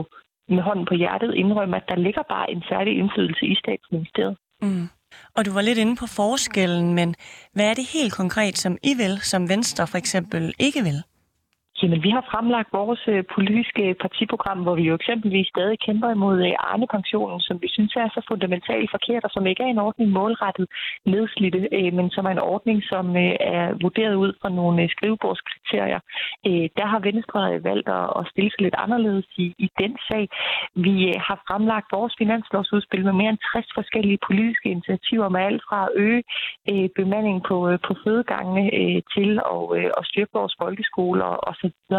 med 0.56 0.64
hånden 0.64 0.86
på 0.86 0.94
hjertet 0.94 1.34
indrømme, 1.34 1.78
at 1.78 1.90
der 1.90 1.96
ligger 1.96 2.24
bare 2.30 2.52
en 2.52 2.64
særlig 2.70 2.94
indflydelse 2.98 3.46
i 3.46 3.56
statsministeriet. 3.56 4.38
Mm. 4.62 4.88
Og 5.36 5.46
du 5.46 5.52
var 5.54 5.62
lidt 5.62 5.78
inde 5.78 5.96
på 5.96 6.08
forskellen, 6.08 6.94
men 6.94 7.16
hvad 7.54 7.66
er 7.70 7.74
det 7.74 7.94
helt 7.94 8.14
konkret, 8.14 8.58
som 8.58 8.78
I 8.84 8.94
vil, 9.02 9.14
som 9.22 9.50
Venstre 9.50 9.88
for 9.88 9.98
eksempel 9.98 10.54
ikke 10.60 10.82
vil? 10.84 11.00
Jamen, 11.82 12.04
vi 12.04 12.10
har 12.10 12.24
fremlagt 12.32 12.70
vores 12.74 13.04
øh, 13.08 13.24
politiske 13.36 13.96
partiprogram, 14.04 14.60
hvor 14.64 14.76
vi 14.76 14.84
jo 14.90 14.96
eksempelvis 14.96 15.48
stadig 15.48 15.80
kæmper 15.80 16.10
imod 16.10 16.38
øh, 16.48 16.54
Arne-pensionen, 16.72 17.40
som 17.42 17.62
vi 17.62 17.68
synes 17.76 17.96
er 17.96 18.10
så 18.10 18.22
fundamentalt 18.28 18.92
forkert, 18.92 19.24
og 19.24 19.32
som 19.34 19.48
ikke 19.48 19.64
er 19.64 19.68
en 19.68 19.86
ordning 19.88 20.10
målrettet 20.12 20.68
nedslidte, 21.06 21.62
øh, 21.78 21.94
men 21.98 22.10
som 22.10 22.26
er 22.26 22.30
en 22.30 22.48
ordning, 22.54 22.84
som 22.84 23.06
er 23.56 23.66
vurderet 23.82 24.16
ud 24.16 24.34
fra 24.42 24.50
nogle 24.50 24.90
skrivebordskriterier. 24.90 26.00
Der 26.80 26.86
har 26.92 27.00
Venstre 27.00 27.64
valgt 27.70 27.90
at 28.20 28.24
stille 28.32 28.52
sig 28.52 28.62
lidt 28.62 28.76
anderledes 28.78 29.28
i, 29.38 29.46
i 29.66 29.70
den 29.80 29.98
sag. 30.08 30.30
Vi 30.76 30.96
har 31.28 31.38
fremlagt 31.48 31.88
vores 31.92 32.14
finanslovsudspil 32.18 33.04
med 33.06 33.14
mere 33.14 33.30
end 33.30 33.46
60 33.54 33.68
forskellige 33.76 34.20
politiske 34.28 34.70
initiativer 34.70 35.30
med 35.30 35.42
alt 35.42 35.64
fra 35.70 35.80
at 35.86 35.92
øge 35.96 36.24
bemanding 36.96 37.44
på, 37.50 37.58
på 37.88 37.94
fødegangene 38.04 38.64
til 39.16 39.32
at, 39.56 39.62
at 40.00 40.04
styrke 40.10 40.34
vores 40.34 40.56
folkeskoler 40.62 41.32
og 41.48 41.54
så 41.62 41.67
osv. 41.68 41.96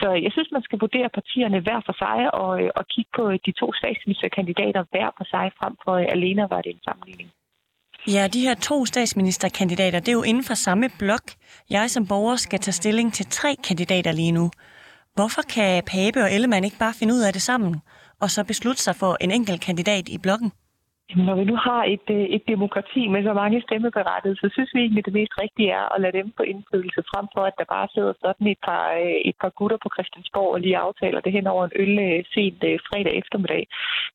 Så 0.00 0.08
jeg 0.24 0.32
synes, 0.32 0.48
man 0.56 0.62
skal 0.66 0.78
vurdere 0.84 1.08
partierne 1.18 1.60
hver 1.60 1.80
for 1.86 1.94
sig 2.02 2.18
og, 2.42 2.62
øh, 2.62 2.70
og 2.78 2.84
kigge 2.92 3.10
på 3.18 3.24
øh, 3.30 3.38
de 3.46 3.52
to 3.60 3.66
statsministerkandidater 3.80 4.82
hver 4.92 5.08
for 5.18 5.26
sig, 5.32 5.46
frem 5.58 5.74
for 5.84 5.94
øh, 6.02 6.06
alene 6.16 6.42
var 6.50 6.60
det 6.62 6.70
en 6.72 6.82
sammenligning. 6.88 7.28
Ja, 8.14 8.28
de 8.34 8.40
her 8.46 8.54
to 8.54 8.86
statsministerkandidater, 8.86 10.00
det 10.00 10.08
er 10.08 10.12
jo 10.20 10.22
inden 10.22 10.44
for 10.44 10.54
samme 10.54 10.86
blok. 10.98 11.26
Jeg 11.70 11.90
som 11.90 12.06
borger 12.06 12.36
skal 12.36 12.58
tage 12.58 12.72
stilling 12.72 13.12
til 13.12 13.26
tre 13.26 13.56
kandidater 13.68 14.12
lige 14.12 14.32
nu. 14.32 14.50
Hvorfor 15.14 15.42
kan 15.42 15.82
Pape 15.92 16.20
og 16.24 16.32
Ellemann 16.34 16.64
ikke 16.64 16.78
bare 16.78 16.94
finde 16.98 17.14
ud 17.14 17.20
af 17.20 17.32
det 17.32 17.42
sammen, 17.42 17.80
og 18.20 18.30
så 18.30 18.44
beslutte 18.44 18.82
sig 18.82 18.96
for 18.96 19.16
en 19.20 19.30
enkelt 19.30 19.60
kandidat 19.60 20.08
i 20.08 20.18
blokken? 20.18 20.52
Når 21.14 21.34
vi 21.34 21.44
nu 21.44 21.56
har 21.56 21.82
et, 21.94 22.06
øh, 22.10 22.26
et 22.36 22.44
demokrati 22.48 23.02
med 23.08 23.22
så 23.22 23.32
mange 23.32 23.62
stemmeberettigede, 23.66 24.40
så 24.42 24.48
synes 24.52 24.70
vi 24.74 24.80
egentlig, 24.80 25.02
at 25.02 25.08
det 25.08 25.18
mest 25.20 25.34
rigtige 25.42 25.70
er 25.70 25.94
at 25.94 26.00
lade 26.00 26.18
dem 26.18 26.32
få 26.36 26.42
indflydelse 26.42 27.02
frem 27.10 27.26
for, 27.34 27.42
at 27.50 27.58
der 27.58 27.72
bare 27.74 27.88
sidder 27.94 28.12
sådan 28.24 28.46
et 28.46 28.60
par, 28.68 28.84
øh, 29.02 29.18
et 29.30 29.36
par 29.42 29.52
gutter 29.58 29.78
på 29.82 29.88
Christiansborg 29.94 30.50
og 30.54 30.60
lige 30.60 30.82
aftaler 30.86 31.20
det 31.20 31.32
hen 31.32 31.46
over 31.46 31.64
en 31.64 31.76
øl 31.82 31.94
øh, 32.08 32.24
sent 32.34 32.64
fredag 32.88 33.14
eftermiddag. 33.22 33.62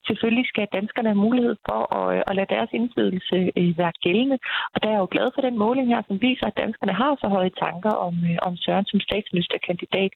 Selvfølgelig 0.08 0.46
skal 0.48 0.68
danskerne 0.78 1.10
have 1.10 1.24
mulighed 1.28 1.56
for 1.70 1.82
at, 2.00 2.24
at 2.30 2.36
lade 2.36 2.54
deres 2.56 2.72
indflydelse 2.80 3.38
være 3.82 3.94
gældende, 4.06 4.38
og 4.74 4.78
der 4.82 4.88
er 4.90 4.96
jeg 4.96 5.06
jo 5.06 5.14
glad 5.16 5.28
for 5.36 5.42
den 5.48 5.58
måling 5.58 5.88
her, 5.94 6.02
som 6.08 6.22
viser, 6.22 6.46
at 6.48 6.60
danskerne 6.64 6.94
har 7.02 7.14
så 7.22 7.28
høje 7.28 7.54
tanker 7.66 7.94
om, 8.08 8.14
om 8.48 8.54
Søren 8.64 8.86
som 8.86 9.00
statsministerkandidat. 9.00 10.12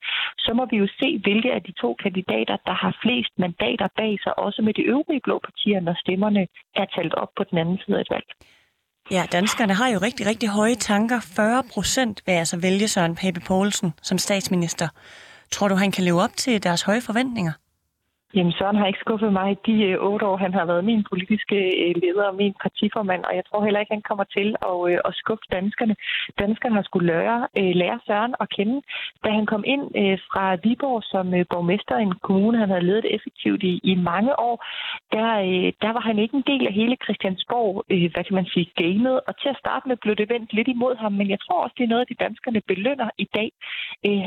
Så 0.46 0.52
må 0.58 0.64
vi 0.72 0.78
jo 0.78 0.88
se, 1.00 1.10
hvilke 1.26 1.54
af 1.54 1.62
de 1.64 1.72
to 1.72 1.90
kandidater, 2.04 2.58
der 2.68 2.76
har 2.84 2.98
flest 3.04 3.34
mandater 3.46 3.88
bag 4.00 4.14
sig, 4.24 4.40
også 4.40 4.62
med 4.62 4.74
de 4.74 4.88
øvrige 4.94 5.26
blå 5.28 5.40
partier, 5.48 5.80
når 5.80 5.96
stemmerne 6.04 6.48
er 6.76 6.86
talt 6.86 7.14
op 7.14 7.30
på 7.38 7.44
den 7.50 7.58
anden 7.58 7.78
side 7.86 7.98
af 7.98 8.02
et 8.02 8.08
valg. 8.10 8.28
Ja, 9.12 9.26
danskerne 9.32 9.74
har 9.74 9.88
jo 9.88 10.00
rigtig, 10.00 10.26
rigtig 10.26 10.50
høje 10.50 10.76
tanker. 10.76 11.20
40 11.20 11.64
procent 11.74 12.22
vil 12.26 12.32
altså 12.32 12.58
vælge 12.58 12.88
Søren 12.88 13.16
Pape 13.16 13.40
Poulsen 13.48 13.94
som 14.02 14.18
statsminister. 14.18 14.88
Tror 15.52 15.68
du, 15.68 15.76
han 15.76 15.92
kan 15.92 16.04
leve 16.04 16.22
op 16.22 16.34
til 16.38 16.64
deres 16.64 16.82
høje 16.82 17.02
forventninger? 17.02 17.52
Jamen, 18.36 18.54
Søren 18.60 18.76
har 18.76 18.88
ikke 18.88 19.06
skuffet 19.06 19.34
mig 19.34 19.52
i 19.52 19.58
de 19.68 19.76
øh, 19.90 19.98
otte 20.10 20.26
år, 20.26 20.38
han 20.38 20.54
har 20.54 20.66
været 20.66 20.86
min 20.86 21.04
politiske 21.12 21.58
øh, 21.84 21.96
leder 22.04 22.26
og 22.32 22.36
min 22.36 22.54
partiformand, 22.64 23.24
og 23.24 23.36
jeg 23.36 23.44
tror 23.46 23.64
heller 23.64 23.80
ikke, 23.80 23.96
han 23.98 24.08
kommer 24.10 24.24
til 24.38 24.50
at, 24.72 24.78
øh, 24.90 24.98
at 25.08 25.14
skuffe 25.22 25.46
danskerne. 25.52 25.96
Danskerne 26.40 26.76
har 26.76 26.84
skulle 26.84 27.08
lære, 27.14 27.48
øh, 27.60 27.74
lære 27.82 28.00
Søren 28.08 28.36
at 28.40 28.50
kende. 28.56 28.82
Da 29.24 29.30
han 29.38 29.46
kom 29.46 29.64
ind 29.74 29.84
øh, 30.02 30.18
fra 30.30 30.44
Viborg 30.64 31.04
som 31.14 31.26
øh, 31.38 31.46
borgmester 31.52 31.98
i 31.98 32.08
en 32.10 32.20
kommune, 32.28 32.58
han 32.58 32.70
havde 32.70 32.90
ledet 32.90 33.08
effektivt 33.16 33.64
i, 33.64 33.74
i 33.92 33.96
mange 33.96 34.40
år, 34.48 34.56
der, 35.16 35.30
der 35.84 35.92
var 35.96 36.04
han 36.10 36.20
ikke 36.20 36.38
en 36.38 36.48
del 36.52 36.68
af 36.68 36.74
hele 36.74 36.96
Christiansborg, 37.04 37.74
hvad 38.14 38.24
kan 38.28 38.36
man 38.40 38.48
sige, 38.54 38.68
gamet, 38.82 39.16
og 39.28 39.34
til 39.42 39.50
at 39.50 39.62
starte 39.64 39.88
med 39.88 39.98
blev 40.04 40.16
det 40.16 40.30
vendt 40.34 40.54
lidt 40.54 40.68
imod 40.68 40.96
ham, 40.96 41.14
men 41.20 41.30
jeg 41.30 41.40
tror 41.42 41.64
også, 41.64 41.76
det 41.78 41.84
er 41.84 41.94
noget, 41.94 42.10
de 42.10 42.24
danskerne 42.26 42.62
belønner 42.72 43.10
i 43.18 43.28
dag. 43.38 43.50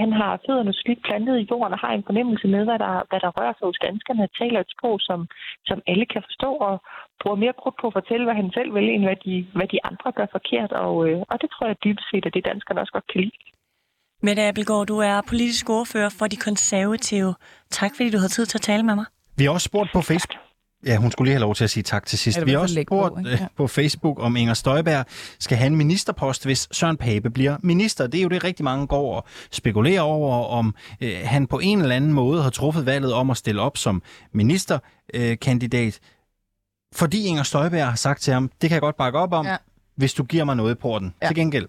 Han 0.03 0.13
har 0.13 0.41
fødderne 0.47 0.73
slidt 0.73 1.03
plantet 1.03 1.39
i 1.39 1.49
jorden 1.51 1.73
og 1.73 1.79
har 1.79 1.93
en 1.93 2.07
fornemmelse 2.09 2.49
med, 2.49 2.65
hvad 2.65 2.79
der, 2.79 2.95
hvad 3.11 3.21
der 3.21 3.31
rører 3.39 3.55
sig 3.59 3.67
hos 3.67 3.79
danskerne 3.83 3.98
taler 4.41 4.61
et 4.61 4.75
sprog, 4.75 4.97
som, 5.09 5.21
som 5.69 5.79
alle 5.91 6.07
kan 6.13 6.23
forstå, 6.29 6.51
og 6.69 6.75
bruger 7.21 7.39
mere 7.45 7.59
krudt 7.61 7.77
på 7.81 7.87
at 7.87 7.97
fortælle, 7.99 8.25
hvad 8.25 8.37
han 8.43 8.51
selv 8.57 8.71
vil, 8.77 8.89
end 8.95 9.05
hvad 9.09 9.19
de, 9.27 9.35
hvad 9.59 9.69
de 9.75 9.85
andre 9.91 10.09
gør 10.19 10.27
forkert. 10.37 10.73
Og, 10.73 10.95
øh, 11.09 11.19
og 11.31 11.37
det 11.43 11.49
tror 11.51 11.67
jeg 11.67 11.77
dybest 11.85 12.07
set, 12.11 12.27
at 12.27 12.35
det 12.35 12.45
danskerne 12.51 12.81
også 12.81 12.93
godt 12.93 13.09
kan 13.13 13.21
lide. 13.21 13.37
Mette 14.23 14.43
Abelgaard, 14.43 14.87
du 14.87 14.99
er 14.99 15.17
politisk 15.29 15.71
ordfører 15.71 16.11
for 16.19 16.27
de 16.27 16.37
konservative. 16.37 17.35
Tak 17.71 17.91
fordi 17.97 18.11
du 18.11 18.19
havde 18.19 18.35
tid 18.37 18.47
til 18.47 18.59
at 18.59 18.67
tale 18.71 18.83
med 18.83 18.95
mig. 18.95 19.07
Vi 19.39 19.45
har 19.45 19.53
også 19.53 19.69
spurgt 19.71 19.91
på 19.93 20.01
Facebook, 20.11 20.48
Ja, 20.87 20.97
hun 20.97 21.11
skulle 21.11 21.27
lige 21.27 21.35
have 21.35 21.41
lov 21.41 21.55
til 21.55 21.65
at 21.65 21.71
sige 21.71 21.83
tak 21.83 22.07
til 22.07 22.19
sidst. 22.19 22.47
Vi 22.47 22.51
har 22.51 22.59
også 22.59 22.83
spurgt 22.87 23.15
på, 23.15 23.21
ja. 23.29 23.47
på 23.57 23.67
Facebook, 23.67 24.23
om 24.23 24.37
Inger 24.37 24.55
Støjberg 24.55 25.07
skal 25.39 25.59
have 25.59 25.67
en 25.67 25.77
ministerpost, 25.77 26.45
hvis 26.45 26.69
Søren 26.73 26.97
Pape 26.97 27.31
bliver 27.31 27.57
minister. 27.63 28.07
Det 28.07 28.19
er 28.19 28.23
jo 28.23 28.29
det, 28.29 28.45
rigtig 28.45 28.65
mange 28.65 28.87
går 28.87 29.15
og 29.17 29.25
spekulerer 29.51 30.01
over, 30.01 30.45
om 30.45 30.75
øh, 31.01 31.17
han 31.25 31.47
på 31.47 31.59
en 31.59 31.81
eller 31.83 31.97
anden 31.97 32.13
måde 32.13 32.43
har 32.43 32.51
truffet 32.51 32.87
valget 32.87 33.13
om 33.13 33.31
at 33.31 33.37
stille 33.37 33.61
op 33.61 33.77
som 33.77 34.03
ministerkandidat. 34.33 36.01
Øh, 36.03 36.11
fordi 36.95 37.25
Inger 37.25 37.43
Støjberg 37.43 37.87
har 37.87 37.97
sagt 37.97 38.23
til 38.23 38.33
ham, 38.33 38.51
det 38.61 38.71
kan 38.71 38.75
jeg 38.75 38.81
godt 38.81 38.97
bakke 38.97 39.19
op 39.19 39.33
om, 39.33 39.47
ja 39.47 39.57
hvis 39.99 40.15
du 40.15 40.25
giver 40.25 40.45
mig 40.45 40.57
noget 40.57 40.75
i 40.75 40.75
porten. 40.75 41.15
Ja. 41.23 41.27
Til 41.27 41.37
gengæld. 41.37 41.67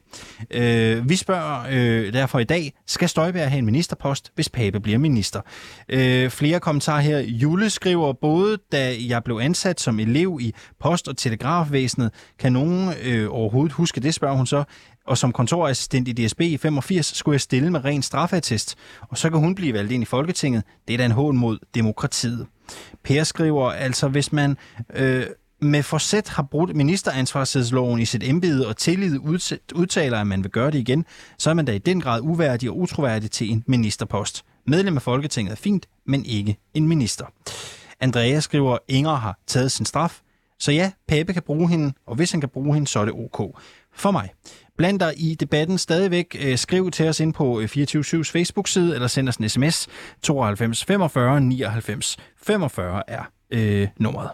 Øh, 0.52 1.10
vi 1.10 1.16
spørger 1.16 1.66
øh, 1.72 2.14
derfor 2.14 2.40
i 2.40 2.44
dag, 2.44 2.74
skal 2.88 3.10
Støjberg 3.10 3.50
have 3.50 3.60
en 3.60 3.66
ministerpost, 3.66 4.32
hvis 4.36 4.50
Pape 4.50 4.80
bliver 4.80 4.98
minister? 4.98 5.42
Øh, 5.90 6.30
flere 6.30 6.60
kommentarer 6.60 7.02
her. 7.02 7.20
Jule 7.20 7.70
skriver, 7.70 8.14
både 8.14 8.58
da 8.72 8.96
jeg 9.08 9.24
blev 9.24 9.40
ansat 9.42 9.80
som 9.80 10.00
elev 10.00 10.38
i 10.42 10.54
post- 10.80 11.08
og 11.08 11.18
telegrafvæsenet, 11.18 12.12
kan 12.40 12.54
nogen 12.54 12.94
øh, 13.04 13.28
overhovedet 13.32 13.72
huske 13.72 14.02
det, 14.02 14.14
spørger 14.14 14.36
hun 14.36 14.48
så, 14.48 14.64
og 15.08 15.18
som 15.18 15.32
kontorassistent 15.32 16.08
i 16.08 16.12
DSB 16.26 16.42
i 16.42 16.58
85 16.58 17.18
skulle 17.18 17.34
jeg 17.34 17.42
stille 17.42 17.72
med 17.72 17.86
ren 17.86 18.02
straffeattest, 18.02 18.76
og 19.02 19.18
så 19.18 19.30
kan 19.30 19.40
hun 19.40 19.56
blive 19.56 19.74
valgt 19.74 19.92
ind 19.92 20.04
i 20.04 20.06
Folketinget. 20.06 20.64
Det 20.88 20.94
er 20.94 20.98
da 20.98 21.06
en 21.06 21.12
hån 21.12 21.38
mod 21.38 21.58
demokratiet. 21.76 22.48
Per 23.04 23.24
skriver, 23.24 23.72
altså 23.72 24.08
hvis 24.08 24.32
man 24.34 24.58
øh, 24.94 25.26
med 25.62 25.84
forsæt 25.84 26.30
har 26.30 26.44
brudt 26.44 26.76
ministeransvarsloven 26.76 28.00
i 28.00 28.06
sit 28.06 28.24
embede 28.24 28.68
og 28.68 28.78
tillid 28.78 29.20
udtaler, 29.76 30.20
at 30.20 30.28
man 30.28 30.44
vil 30.44 30.52
gøre 30.52 30.72
det 30.72 30.80
igen, 30.80 31.06
så 31.38 31.50
er 31.50 31.54
man 31.54 31.66
da 31.66 31.72
i 31.72 31.78
den 31.78 32.02
grad 32.02 32.22
uværdig 32.22 32.70
og 32.70 32.78
utroværdig 32.78 33.32
til 33.32 33.52
en 33.52 33.64
ministerpost. 33.68 34.46
Medlem 34.68 34.96
af 34.96 35.02
Folketinget 35.02 35.52
er 35.52 35.56
fint, 35.56 35.86
men 36.06 36.26
ikke 36.26 36.58
en 36.74 36.88
minister. 36.88 37.26
Andrea 38.00 38.40
skriver, 38.40 38.74
at 38.74 38.80
Inger 38.88 39.16
har 39.16 39.40
taget 39.48 39.72
sin 39.72 39.86
straf, 39.86 40.22
så 40.60 40.72
ja, 40.72 40.92
Pape 41.08 41.34
kan 41.34 41.44
bruge 41.44 41.70
hende, 41.70 41.94
og 42.08 42.16
hvis 42.16 42.32
han 42.32 42.40
kan 42.40 42.50
bruge 42.50 42.74
hende, 42.74 42.88
så 42.88 43.00
er 43.00 43.06
det 43.06 43.14
ok. 43.14 43.62
For 43.94 44.12
mig. 44.12 44.30
Bland 44.78 45.00
dig 45.00 45.14
i 45.18 45.36
debatten 45.36 45.78
stadigvæk. 45.78 46.38
Øh, 46.46 46.58
skriv 46.58 46.92
til 46.92 47.08
os 47.08 47.20
ind 47.20 47.34
på 47.34 47.60
øh, 47.60 47.66
24-7's 47.66 48.32
Facebook-side, 48.32 48.96
eller 48.96 49.08
send 49.08 49.30
os 49.30 49.36
en 49.36 49.50
sms. 49.50 49.88
92 50.22 50.86
45 50.86 51.42
99 51.42 52.18
45 52.38 53.04
er 53.08 53.24
øh, 53.52 53.88
nummeret. 53.98 54.30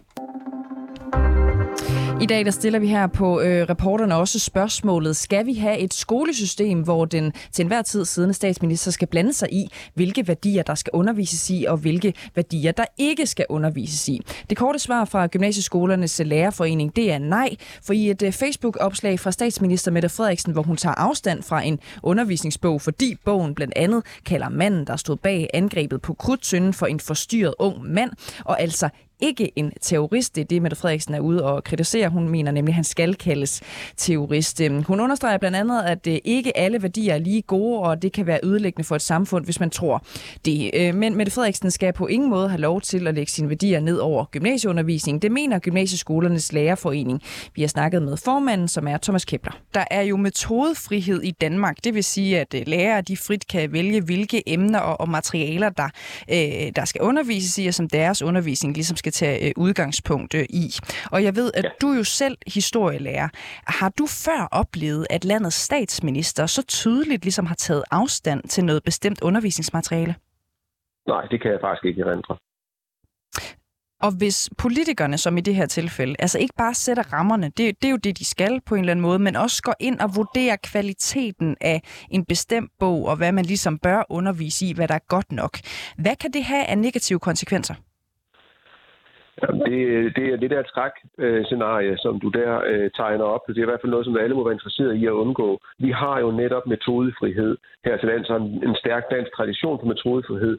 I 2.21 2.25
dag 2.25 2.45
der 2.45 2.51
stiller 2.51 2.79
vi 2.79 2.87
her 2.87 3.07
på 3.07 3.41
øh, 3.41 3.69
reporterne 3.69 4.15
også 4.15 4.39
spørgsmålet, 4.39 5.15
skal 5.15 5.45
vi 5.45 5.53
have 5.53 5.79
et 5.79 5.93
skolesystem, 5.93 6.81
hvor 6.81 7.05
den 7.05 7.33
til 7.51 7.63
enhver 7.63 7.81
tid 7.81 8.05
siddende 8.05 8.33
statsminister 8.33 8.91
skal 8.91 9.07
blande 9.07 9.33
sig 9.33 9.53
i, 9.53 9.71
hvilke 9.93 10.27
værdier 10.27 10.63
der 10.63 10.75
skal 10.75 10.91
undervises 10.93 11.49
i, 11.49 11.65
og 11.67 11.77
hvilke 11.77 12.13
værdier 12.35 12.71
der 12.71 12.85
ikke 12.97 13.27
skal 13.27 13.45
undervises 13.49 14.09
i? 14.09 14.21
Det 14.49 14.57
korte 14.57 14.79
svar 14.79 15.05
fra 15.05 15.27
Gymnasieskolernes 15.27 16.21
Lærerforening, 16.25 16.95
det 16.95 17.11
er 17.11 17.17
nej, 17.17 17.55
for 17.83 17.93
i 17.93 18.09
et 18.09 18.21
øh, 18.21 18.31
Facebook-opslag 18.31 19.19
fra 19.19 19.31
statsminister 19.31 19.91
Mette 19.91 20.09
Frederiksen, 20.09 20.53
hvor 20.53 20.63
hun 20.63 20.77
tager 20.77 20.95
afstand 20.95 21.43
fra 21.43 21.61
en 21.61 21.79
undervisningsbog, 22.03 22.81
fordi 22.81 23.15
bogen 23.25 23.55
blandt 23.55 23.73
andet 23.75 24.03
kalder 24.25 24.49
manden, 24.49 24.87
der 24.87 24.95
stod 24.95 25.15
bag 25.15 25.49
angrebet 25.53 26.01
på 26.01 26.13
krudtsynden 26.13 26.73
for 26.73 26.85
en 26.85 26.99
forstyrret 26.99 27.53
ung 27.59 27.83
mand, 27.83 28.11
og 28.45 28.61
altså 28.61 28.89
ikke 29.19 29.51
en 29.55 29.71
terrorist. 29.81 30.35
Det 30.35 30.41
er 30.41 30.45
det, 30.45 30.61
Mette 30.61 30.77
Frederiksen 30.77 31.13
er 31.13 31.19
ude 31.19 31.43
og 31.43 31.63
kritisere. 31.63 32.09
Hun 32.09 32.29
mener 32.29 32.51
nemlig, 32.51 32.71
at 32.71 32.75
han 32.75 32.83
skal 32.83 33.15
kaldes 33.15 33.61
terrorist. 33.97 34.61
Øhm, 34.61 34.83
hun 34.83 34.99
understreger 34.99 35.37
blandt 35.37 35.57
andet, 35.57 35.83
at 35.83 36.07
øh, 36.07 36.17
ikke 36.23 36.57
alle 36.57 36.81
værdier 36.81 37.13
er 37.13 37.17
lige 37.17 37.41
gode, 37.41 37.79
og 37.79 38.01
det 38.01 38.11
kan 38.11 38.27
være 38.27 38.39
ødelæggende 38.43 38.87
for 38.87 38.95
et 38.95 39.01
samfund, 39.01 39.45
hvis 39.45 39.59
man 39.59 39.69
tror 39.69 40.05
det. 40.45 40.71
Øh, 40.73 40.95
men 40.95 41.15
Mette 41.15 41.31
Frederiksen 41.31 41.71
skal 41.71 41.93
på 41.93 42.07
ingen 42.07 42.29
måde 42.29 42.49
have 42.49 42.61
lov 42.61 42.81
til 42.81 43.07
at 43.07 43.15
lægge 43.15 43.31
sine 43.31 43.49
værdier 43.49 43.79
ned 43.79 43.97
over 43.97 44.25
gymnasieundervisning. 44.31 45.21
Det 45.21 45.31
mener 45.31 45.59
Gymnasieskolernes 45.59 46.53
Lærerforening. 46.53 47.21
Vi 47.55 47.61
har 47.61 47.67
snakket 47.67 48.01
med 48.01 48.17
formanden, 48.17 48.67
som 48.67 48.87
er 48.87 48.97
Thomas 48.97 49.25
Kepler. 49.25 49.59
Der 49.73 49.83
er 49.91 50.01
jo 50.01 50.17
metodefrihed 50.17 51.21
i 51.21 51.31
Danmark. 51.31 51.77
Det 51.83 51.93
vil 51.93 52.03
sige, 52.03 52.39
at 52.39 52.53
øh, 52.53 52.63
lærere 52.67 53.01
de 53.01 53.17
frit 53.17 53.47
kan 53.47 53.73
vælge, 53.73 54.01
hvilke 54.01 54.49
emner 54.49 54.79
og 54.79 55.09
materialer, 55.09 55.69
der, 55.69 55.89
der 56.75 56.85
skal 56.85 57.01
undervises 57.01 57.57
i, 57.57 57.67
og 57.67 57.73
som 57.73 57.89
deres 57.89 58.21
undervisning 58.21 58.73
ligesom 58.73 58.97
skal 59.05 59.13
tage 59.13 59.47
øh, 59.47 59.53
udgangspunkt 59.57 60.33
øh, 60.35 60.45
i. 60.49 60.65
Og 61.11 61.23
jeg 61.23 61.35
ved, 61.35 61.51
at 61.53 61.63
ja. 61.63 61.69
du 61.81 61.91
jo 61.91 62.03
selv 62.03 62.37
historielærer. 62.47 63.29
Har 63.79 63.89
du 63.89 64.05
før 64.07 64.47
oplevet, 64.51 65.07
at 65.09 65.25
landets 65.25 65.55
statsminister 65.55 66.45
så 66.45 66.61
tydeligt 66.61 67.23
ligesom 67.23 67.45
har 67.45 67.55
taget 67.55 67.83
afstand 67.91 68.43
til 68.43 68.65
noget 68.65 68.83
bestemt 68.83 69.21
undervisningsmateriale? 69.21 70.15
Nej, 71.07 71.25
det 71.31 71.41
kan 71.41 71.51
jeg 71.51 71.59
faktisk 71.61 71.85
ikke 71.85 72.01
erindre. 72.01 72.37
Og 74.01 74.11
hvis 74.11 74.49
politikerne, 74.57 75.17
som 75.17 75.37
i 75.37 75.41
det 75.41 75.55
her 75.55 75.65
tilfælde, 75.65 76.15
altså 76.19 76.39
ikke 76.39 76.53
bare 76.57 76.73
sætter 76.73 77.13
rammerne, 77.13 77.45
det, 77.57 77.81
det 77.81 77.87
er 77.87 77.91
jo 77.91 77.97
det, 77.97 78.19
de 78.19 78.25
skal 78.25 78.61
på 78.65 78.75
en 78.75 78.79
eller 78.79 78.91
anden 78.91 79.01
måde, 79.01 79.19
men 79.19 79.35
også 79.35 79.61
går 79.63 79.75
ind 79.79 79.99
og 79.99 80.15
vurderer 80.15 80.55
kvaliteten 80.63 81.57
af 81.61 81.81
en 82.11 82.25
bestemt 82.25 82.71
bog, 82.79 83.05
og 83.05 83.15
hvad 83.15 83.31
man 83.31 83.45
ligesom 83.45 83.79
bør 83.79 84.03
undervise 84.09 84.65
i, 84.65 84.73
hvad 84.73 84.87
der 84.87 84.95
er 84.95 85.07
godt 85.07 85.31
nok. 85.31 85.59
Hvad 85.97 86.15
kan 86.15 86.31
det 86.31 86.43
have 86.43 86.65
af 86.65 86.77
negative 86.77 87.19
konsekvenser? 87.19 87.75
Det, 89.41 90.15
det 90.15 90.25
er 90.33 90.37
det 90.37 90.49
der 90.49 90.61
træk-scenarie, 90.61 91.91
øh, 91.91 91.97
som 91.97 92.19
du 92.19 92.29
der 92.29 92.61
øh, 92.67 92.89
tegner 92.95 93.23
op. 93.23 93.41
Det 93.47 93.57
er 93.57 93.61
i 93.61 93.71
hvert 93.71 93.81
fald 93.81 93.91
noget, 93.91 94.05
som 94.05 94.17
alle 94.17 94.35
må 94.35 94.43
være 94.43 94.53
interesseret 94.53 94.95
i 94.95 95.05
at 95.05 95.19
undgå. 95.23 95.59
Vi 95.79 95.91
har 95.91 96.19
jo 96.19 96.31
netop 96.31 96.67
metodefrihed 96.67 97.57
her 97.85 97.97
til 97.97 98.07
lands, 98.07 98.29
en, 98.29 98.43
en 98.67 98.75
stærk 98.75 99.03
dansk 99.11 99.31
tradition 99.35 99.79
for 99.79 99.87
metodefrihed. 99.87 100.57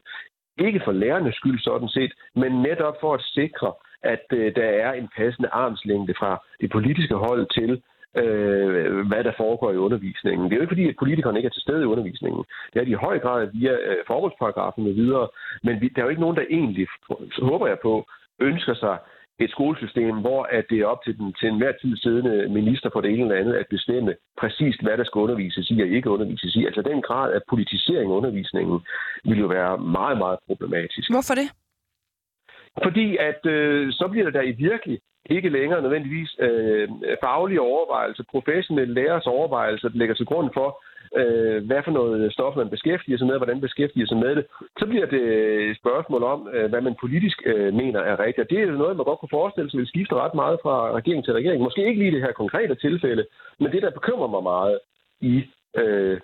Ikke 0.58 0.80
for 0.84 0.92
lærernes 0.92 1.34
skyld 1.34 1.60
sådan 1.60 1.88
set, 1.88 2.12
men 2.34 2.62
netop 2.62 2.96
for 3.00 3.14
at 3.14 3.22
sikre, 3.22 3.72
at 4.02 4.26
øh, 4.32 4.54
der 4.56 4.68
er 4.84 4.92
en 4.92 5.08
passende 5.16 5.48
armslængde 5.48 6.14
fra 6.18 6.42
det 6.60 6.70
politiske 6.70 7.14
hold 7.14 7.46
til, 7.58 7.82
øh, 8.22 9.06
hvad 9.10 9.24
der 9.24 9.32
foregår 9.36 9.72
i 9.72 9.76
undervisningen. 9.86 10.44
Det 10.44 10.52
er 10.52 10.56
jo 10.56 10.62
ikke 10.62 10.74
fordi, 10.74 10.88
at 10.88 10.96
politikerne 10.98 11.38
ikke 11.38 11.46
er 11.46 11.56
til 11.56 11.62
stede 11.62 11.82
i 11.82 11.90
undervisningen. 11.92 12.44
Det 12.72 12.80
er 12.80 12.84
de 12.84 12.90
i 12.90 13.04
høj 13.06 13.18
grad 13.18 13.48
via 13.52 13.72
øh, 13.72 13.96
formålsparagrafen 14.06 14.86
og 14.86 14.94
videre, 14.94 15.28
men 15.62 15.80
vi, 15.80 15.88
der 15.88 16.00
er 16.00 16.06
jo 16.06 16.10
ikke 16.14 16.26
nogen, 16.26 16.36
der 16.36 16.44
egentlig, 16.50 16.86
så 17.36 17.40
håber 17.44 17.66
jeg 17.66 17.78
på, 17.82 18.06
ønsker 18.40 18.74
sig 18.74 18.98
et 19.38 19.50
skolesystem, 19.50 20.20
hvor 20.20 20.42
at 20.42 20.64
det 20.70 20.78
er 20.80 20.86
op 20.86 21.04
til 21.04 21.18
den 21.18 21.32
til 21.32 21.48
enhver 21.48 21.72
tid 21.72 21.96
siddende 21.96 22.48
minister 22.48 22.90
for 22.92 23.00
det 23.00 23.10
ene 23.10 23.22
eller 23.22 23.40
andet 23.40 23.54
at 23.54 23.66
bestemme 23.70 24.14
præcist, 24.40 24.82
hvad 24.82 24.96
der 24.98 25.04
skal 25.04 25.18
undervises 25.18 25.70
i 25.70 25.80
og 25.80 25.88
ikke 25.88 26.10
undervises 26.10 26.54
i. 26.56 26.66
Altså 26.66 26.82
den 26.82 27.02
grad 27.02 27.32
af 27.32 27.40
politisering 27.48 28.10
af 28.10 28.16
undervisningen 28.16 28.80
vil 29.24 29.38
jo 29.38 29.46
være 29.46 29.78
meget, 29.78 30.18
meget 30.18 30.38
problematisk. 30.46 31.10
Hvorfor 31.10 31.34
det? 31.34 31.48
Fordi 32.82 33.16
at 33.16 33.46
øh, 33.46 33.92
så 33.92 34.08
bliver 34.08 34.30
der 34.30 34.42
i 34.42 34.52
virkelig 34.52 34.98
ikke 35.30 35.48
længere 35.48 35.82
nødvendigvis 35.82 36.36
øh, 36.38 36.88
faglige 37.24 37.60
overvejelser, 37.60 38.24
professionelle 38.30 38.94
lærers 38.94 39.26
overvejelser, 39.26 39.88
der 39.88 39.98
ligger 39.98 40.14
til 40.14 40.26
grund 40.26 40.50
for, 40.54 40.68
øh, 41.20 41.66
hvad 41.66 41.82
for 41.84 41.90
noget 41.90 42.32
stof 42.32 42.56
man 42.56 42.70
beskæftiger 42.70 43.18
sig 43.18 43.26
med, 43.26 43.36
hvordan 43.36 43.60
beskæftiger 43.60 44.06
sig 44.06 44.16
med 44.16 44.36
det, 44.36 44.46
så 44.78 44.86
bliver 44.86 45.06
det 45.06 45.22
et 45.70 45.76
spørgsmål 45.76 46.22
om, 46.22 46.48
øh, 46.54 46.70
hvad 46.70 46.80
man 46.80 46.96
politisk 47.00 47.38
øh, 47.46 47.74
mener 47.74 48.00
er 48.00 48.20
rigtigt. 48.20 48.44
Og 48.44 48.50
det 48.50 48.60
er 48.60 48.66
noget, 48.66 48.96
man 48.96 49.04
godt 49.04 49.18
kunne 49.18 49.38
forestille 49.38 49.70
sig 49.70 49.78
vil 49.78 49.86
skifte 49.86 50.14
ret 50.14 50.34
meget 50.34 50.58
fra 50.62 50.92
regering 50.92 51.24
til 51.24 51.32
regering. 51.32 51.62
Måske 51.62 51.86
ikke 51.86 52.00
lige 52.00 52.14
det 52.14 52.22
her 52.22 52.32
konkrete 52.32 52.74
tilfælde, 52.74 53.26
men 53.60 53.72
det, 53.72 53.82
der 53.82 53.90
bekymrer 53.90 54.28
mig 54.28 54.42
meget 54.42 54.78
i, 55.20 55.44
øh, 55.76 56.20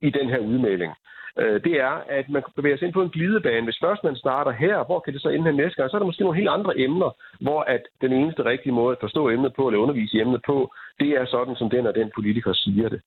i 0.00 0.10
den 0.10 0.28
her 0.28 0.38
udmelding, 0.38 0.92
øh, 1.38 1.64
det 1.64 1.74
er, 1.80 1.94
at 2.08 2.28
man 2.28 2.42
bevæger 2.56 2.76
sig 2.76 2.86
ind 2.86 2.94
på 2.94 3.02
en 3.02 3.14
glidebane. 3.16 3.64
Hvis 3.64 3.82
først 3.84 4.04
man 4.04 4.16
starter 4.16 4.50
her, 4.50 4.84
hvor 4.84 5.00
kan 5.00 5.12
det 5.12 5.22
så 5.22 5.28
ende 5.28 5.44
her 5.44 5.62
næste 5.62 5.76
gang? 5.76 5.90
Så 5.90 5.96
er 5.96 5.98
der 5.98 6.06
måske 6.06 6.22
nogle 6.22 6.38
helt 6.38 6.54
andre 6.56 6.78
emner, 6.78 7.10
hvor 7.40 7.60
at 7.60 7.82
den 8.00 8.12
eneste 8.12 8.44
rigtige 8.44 8.72
måde 8.72 8.92
at 8.92 9.00
forstå 9.00 9.30
emnet 9.30 9.52
på, 9.54 9.68
eller 9.68 9.80
undervise 9.80 10.16
i 10.16 10.20
emnet 10.20 10.40
på, 10.46 10.72
det 11.00 11.08
er 11.08 11.24
sådan, 11.26 11.56
som 11.56 11.70
den 11.70 11.86
og 11.86 11.94
den 11.94 12.10
politiker 12.14 12.52
siger 12.52 12.88
det. 12.88 13.00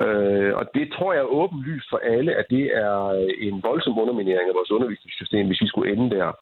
Øh, 0.00 0.52
og 0.60 0.64
det 0.74 0.92
tror 0.92 1.12
jeg 1.12 1.20
er 1.20 1.36
åbenlyst 1.40 1.88
for 1.90 2.00
alle, 2.14 2.34
at 2.34 2.46
det 2.50 2.76
er 2.76 2.96
øh, 3.06 3.30
en 3.48 3.62
voldsom 3.62 3.98
underminering 3.98 4.48
af 4.48 4.54
vores 4.54 4.70
undervisningssystem, 4.70 5.46
hvis 5.46 5.60
vi 5.60 5.66
skulle 5.66 5.92
ende 5.92 6.16
der. 6.16 6.32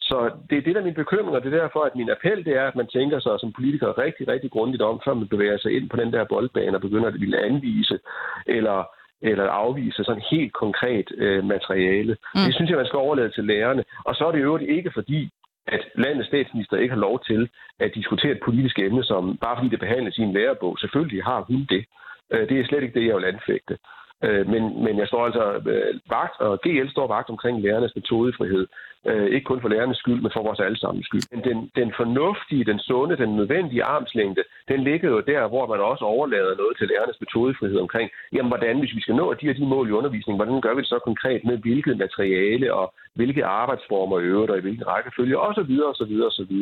Så 0.00 0.30
det 0.50 0.58
er 0.58 0.62
det, 0.62 0.74
der 0.74 0.80
er 0.80 0.84
min 0.84 1.02
bekymring, 1.02 1.36
og 1.36 1.42
det 1.42 1.54
er 1.54 1.60
derfor, 1.62 1.80
at 1.80 1.96
min 1.96 2.10
appel 2.10 2.44
det 2.44 2.54
er, 2.56 2.66
at 2.68 2.76
man 2.76 2.86
tænker 2.86 3.18
sig 3.20 3.40
som 3.40 3.52
politiker 3.52 3.98
rigtig, 3.98 4.28
rigtig 4.28 4.50
grundigt 4.50 4.82
om, 4.82 5.00
før 5.04 5.14
man 5.14 5.28
bevæger 5.28 5.58
sig 5.58 5.72
ind 5.76 5.90
på 5.90 5.96
den 5.96 6.12
der 6.12 6.24
boldbane 6.24 6.76
og 6.76 6.80
begynder 6.80 7.08
at 7.08 7.20
ville 7.20 7.38
anvise 7.38 7.98
eller 8.46 8.78
eller 9.22 9.44
afvise 9.44 10.04
sådan 10.04 10.22
helt 10.30 10.52
konkret 10.52 11.08
øh, 11.16 11.44
materiale. 11.44 12.16
Mm. 12.34 12.40
Det 12.46 12.54
synes 12.54 12.70
jeg, 12.70 12.76
man 12.76 12.86
skal 12.86 12.98
overlade 13.06 13.30
til 13.30 13.44
lærerne. 13.44 13.84
Og 14.04 14.14
så 14.14 14.26
er 14.26 14.32
det 14.32 14.42
jo 14.42 14.56
ikke 14.56 14.90
fordi, 14.94 15.30
at 15.66 15.82
landets 15.94 16.28
statsminister 16.28 16.76
ikke 16.76 16.94
har 16.94 17.00
lov 17.08 17.20
til 17.24 17.48
at 17.80 17.94
diskutere 17.94 18.32
et 18.32 18.44
politisk 18.44 18.78
emne, 18.78 19.04
som 19.04 19.36
bare 19.36 19.56
fordi 19.56 19.68
det 19.68 19.80
behandles 19.80 20.18
i 20.18 20.22
en 20.22 20.32
lærebog. 20.32 20.78
Selvfølgelig 20.78 21.24
har 21.24 21.40
hun 21.40 21.66
det. 21.68 21.84
Øh, 22.32 22.48
det 22.48 22.60
er 22.60 22.66
slet 22.66 22.82
ikke 22.82 23.00
det, 23.00 23.06
jeg 23.06 23.16
vil 23.16 23.24
anfægte. 23.24 23.78
Øh, 24.24 24.48
men, 24.52 24.62
men 24.84 24.98
jeg 24.98 25.06
står 25.08 25.26
altså 25.26 25.44
øh, 25.72 26.00
vagt, 26.10 26.40
og 26.40 26.60
GL 26.64 26.88
står 26.88 27.06
vagt 27.06 27.30
omkring 27.30 27.62
lærernes 27.62 27.96
metodefrihed. 27.96 28.66
Øh, 29.10 29.26
ikke 29.34 29.48
kun 29.50 29.60
for 29.60 29.68
lærernes 29.68 29.98
skyld, 30.02 30.20
men 30.22 30.30
for 30.34 30.42
vores 30.42 30.60
allesammens 30.60 31.06
skyld. 31.06 31.26
Men 31.32 31.40
den, 31.48 31.58
den 31.80 31.90
fornuftige, 32.00 32.64
den 32.70 32.78
sunde, 32.78 33.16
den 33.16 33.36
nødvendige 33.36 33.84
armslængde, 33.84 34.42
den 34.68 34.80
ligger 34.88 35.08
jo 35.14 35.20
der, 35.20 35.48
hvor 35.48 35.66
man 35.66 35.80
også 35.80 36.04
overlader 36.04 36.54
noget 36.56 36.74
til 36.78 36.88
lærernes 36.92 37.20
metodefrihed 37.20 37.78
omkring, 37.78 38.10
jamen 38.32 38.50
hvordan, 38.52 38.78
hvis 38.78 38.94
vi 38.96 39.00
skal 39.00 39.14
nå 39.14 39.34
de 39.34 39.46
her 39.46 39.54
de 39.54 39.66
mål 39.66 39.88
i 39.88 39.96
undervisningen, 39.98 40.38
hvordan 40.38 40.60
gør 40.60 40.74
vi 40.74 40.80
det 40.80 40.88
så 40.88 40.98
konkret 41.08 41.40
med 41.44 41.56
hvilket 41.58 41.98
materiale 41.98 42.74
og 42.74 42.94
hvilke 43.14 43.44
arbejdsformer 43.44 44.20
i 44.20 44.28
øvrigt 44.32 44.50
og 44.52 44.58
i 44.58 44.64
hvilken 44.66 44.86
rækkefølge, 44.86 45.38
osv. 45.38 45.72
osv. 45.90 46.12
osv. 46.28 46.54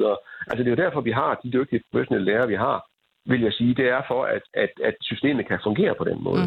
Altså 0.50 0.60
det 0.62 0.66
er 0.66 0.76
jo 0.76 0.84
derfor, 0.84 1.00
vi 1.00 1.10
har 1.10 1.40
de 1.42 1.52
dygtige 1.52 1.82
professionelle 1.90 2.30
lærere, 2.30 2.48
vi 2.48 2.54
har 2.66 2.78
vil 3.26 3.40
jeg 3.40 3.52
sige, 3.52 3.74
det 3.74 3.88
er 3.88 4.02
for, 4.08 4.24
at, 4.24 4.42
at, 4.54 4.70
at 4.84 4.94
systemet 5.00 5.48
kan 5.48 5.58
fungere 5.64 5.94
på 5.98 6.04
den 6.04 6.22
måde. 6.24 6.42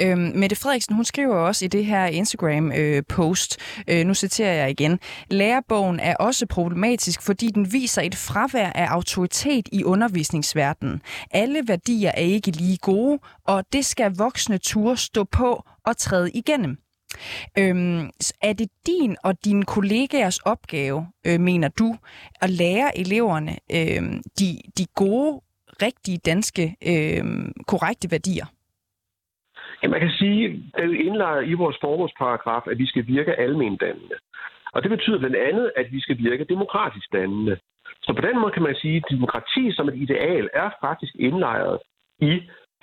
Mm. 0.00 0.06
Øhm, 0.06 0.38
Mette 0.38 0.56
Frederiksen, 0.56 0.94
hun 0.94 1.04
skriver 1.04 1.36
også 1.36 1.64
i 1.64 1.68
det 1.68 1.84
her 1.84 2.06
Instagram-post, 2.06 3.58
øh, 3.88 4.00
øh, 4.00 4.06
nu 4.06 4.14
citerer 4.14 4.52
jeg 4.52 4.70
igen, 4.70 5.00
lærebogen 5.30 6.00
er 6.00 6.16
også 6.16 6.46
problematisk, 6.46 7.26
fordi 7.26 7.46
den 7.46 7.72
viser 7.72 8.02
et 8.02 8.14
fravær 8.14 8.70
af 8.74 8.86
autoritet 8.86 9.68
i 9.72 9.84
undervisningsverdenen. 9.84 11.02
Alle 11.30 11.62
værdier 11.68 12.10
er 12.10 12.20
ikke 12.20 12.50
lige 12.50 12.78
gode, 12.82 13.18
og 13.46 13.64
det 13.72 13.84
skal 13.84 14.12
voksne 14.18 14.58
ture 14.58 14.96
stå 14.96 15.24
på 15.24 15.64
og 15.86 15.96
træde 15.96 16.30
igennem. 16.30 16.78
Øhm, 17.58 18.10
er 18.42 18.52
det 18.52 18.68
din 18.86 19.16
og 19.24 19.44
dine 19.44 19.64
kollegaers 19.64 20.38
opgave, 20.38 21.06
øh, 21.26 21.40
mener 21.40 21.68
du, 21.68 21.96
at 22.40 22.50
lære 22.50 22.98
eleverne 22.98 23.56
øh, 23.72 24.02
de, 24.38 24.58
de 24.78 24.86
gode 24.94 25.40
rigtige 25.82 26.18
danske, 26.30 26.62
øh, 26.90 27.24
korrekte 27.66 28.08
værdier? 28.10 28.46
Ja, 29.82 29.88
man 29.88 30.00
kan 30.00 30.10
sige, 30.10 30.44
at 30.74 30.88
det 30.88 31.00
er 31.00 31.04
indlejret 31.08 31.48
i 31.48 31.52
vores 31.52 31.76
formålsparagraf, 31.80 32.62
at 32.66 32.78
vi 32.78 32.86
skal 32.86 33.06
virke 33.06 33.40
almendannende. 33.40 34.16
Og 34.72 34.82
det 34.82 34.90
betyder 34.90 35.18
blandt 35.18 35.36
andet, 35.36 35.72
at 35.76 35.86
vi 35.92 36.00
skal 36.00 36.18
virke 36.18 36.44
demokratisk 36.44 37.12
dannende. 37.12 37.58
Så 38.02 38.12
på 38.12 38.20
den 38.20 38.40
måde 38.40 38.52
kan 38.52 38.62
man 38.62 38.74
sige, 38.74 38.96
at 38.96 39.10
demokrati 39.10 39.72
som 39.72 39.88
et 39.88 39.96
ideal 39.96 40.48
er 40.54 40.70
faktisk 40.80 41.14
indlejret 41.18 41.78
i 42.20 42.32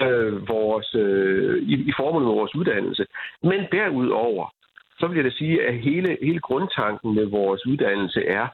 øh, 0.02 0.48
vores, 0.48 0.96
øh, 0.96 1.64
i, 1.64 1.74
i 1.90 1.94
formålet 1.98 2.28
med 2.28 2.36
vores 2.36 2.56
uddannelse. 2.56 3.06
Men 3.44 3.60
derudover, 3.72 4.46
så 5.00 5.08
vil 5.08 5.16
jeg 5.16 5.26
da 5.26 5.30
sige, 5.30 5.68
at 5.68 5.80
hele, 5.80 6.18
hele 6.22 6.40
grundtanken 6.40 7.16
med 7.16 7.26
vores 7.26 7.66
uddannelse 7.66 8.26
er 8.26 8.48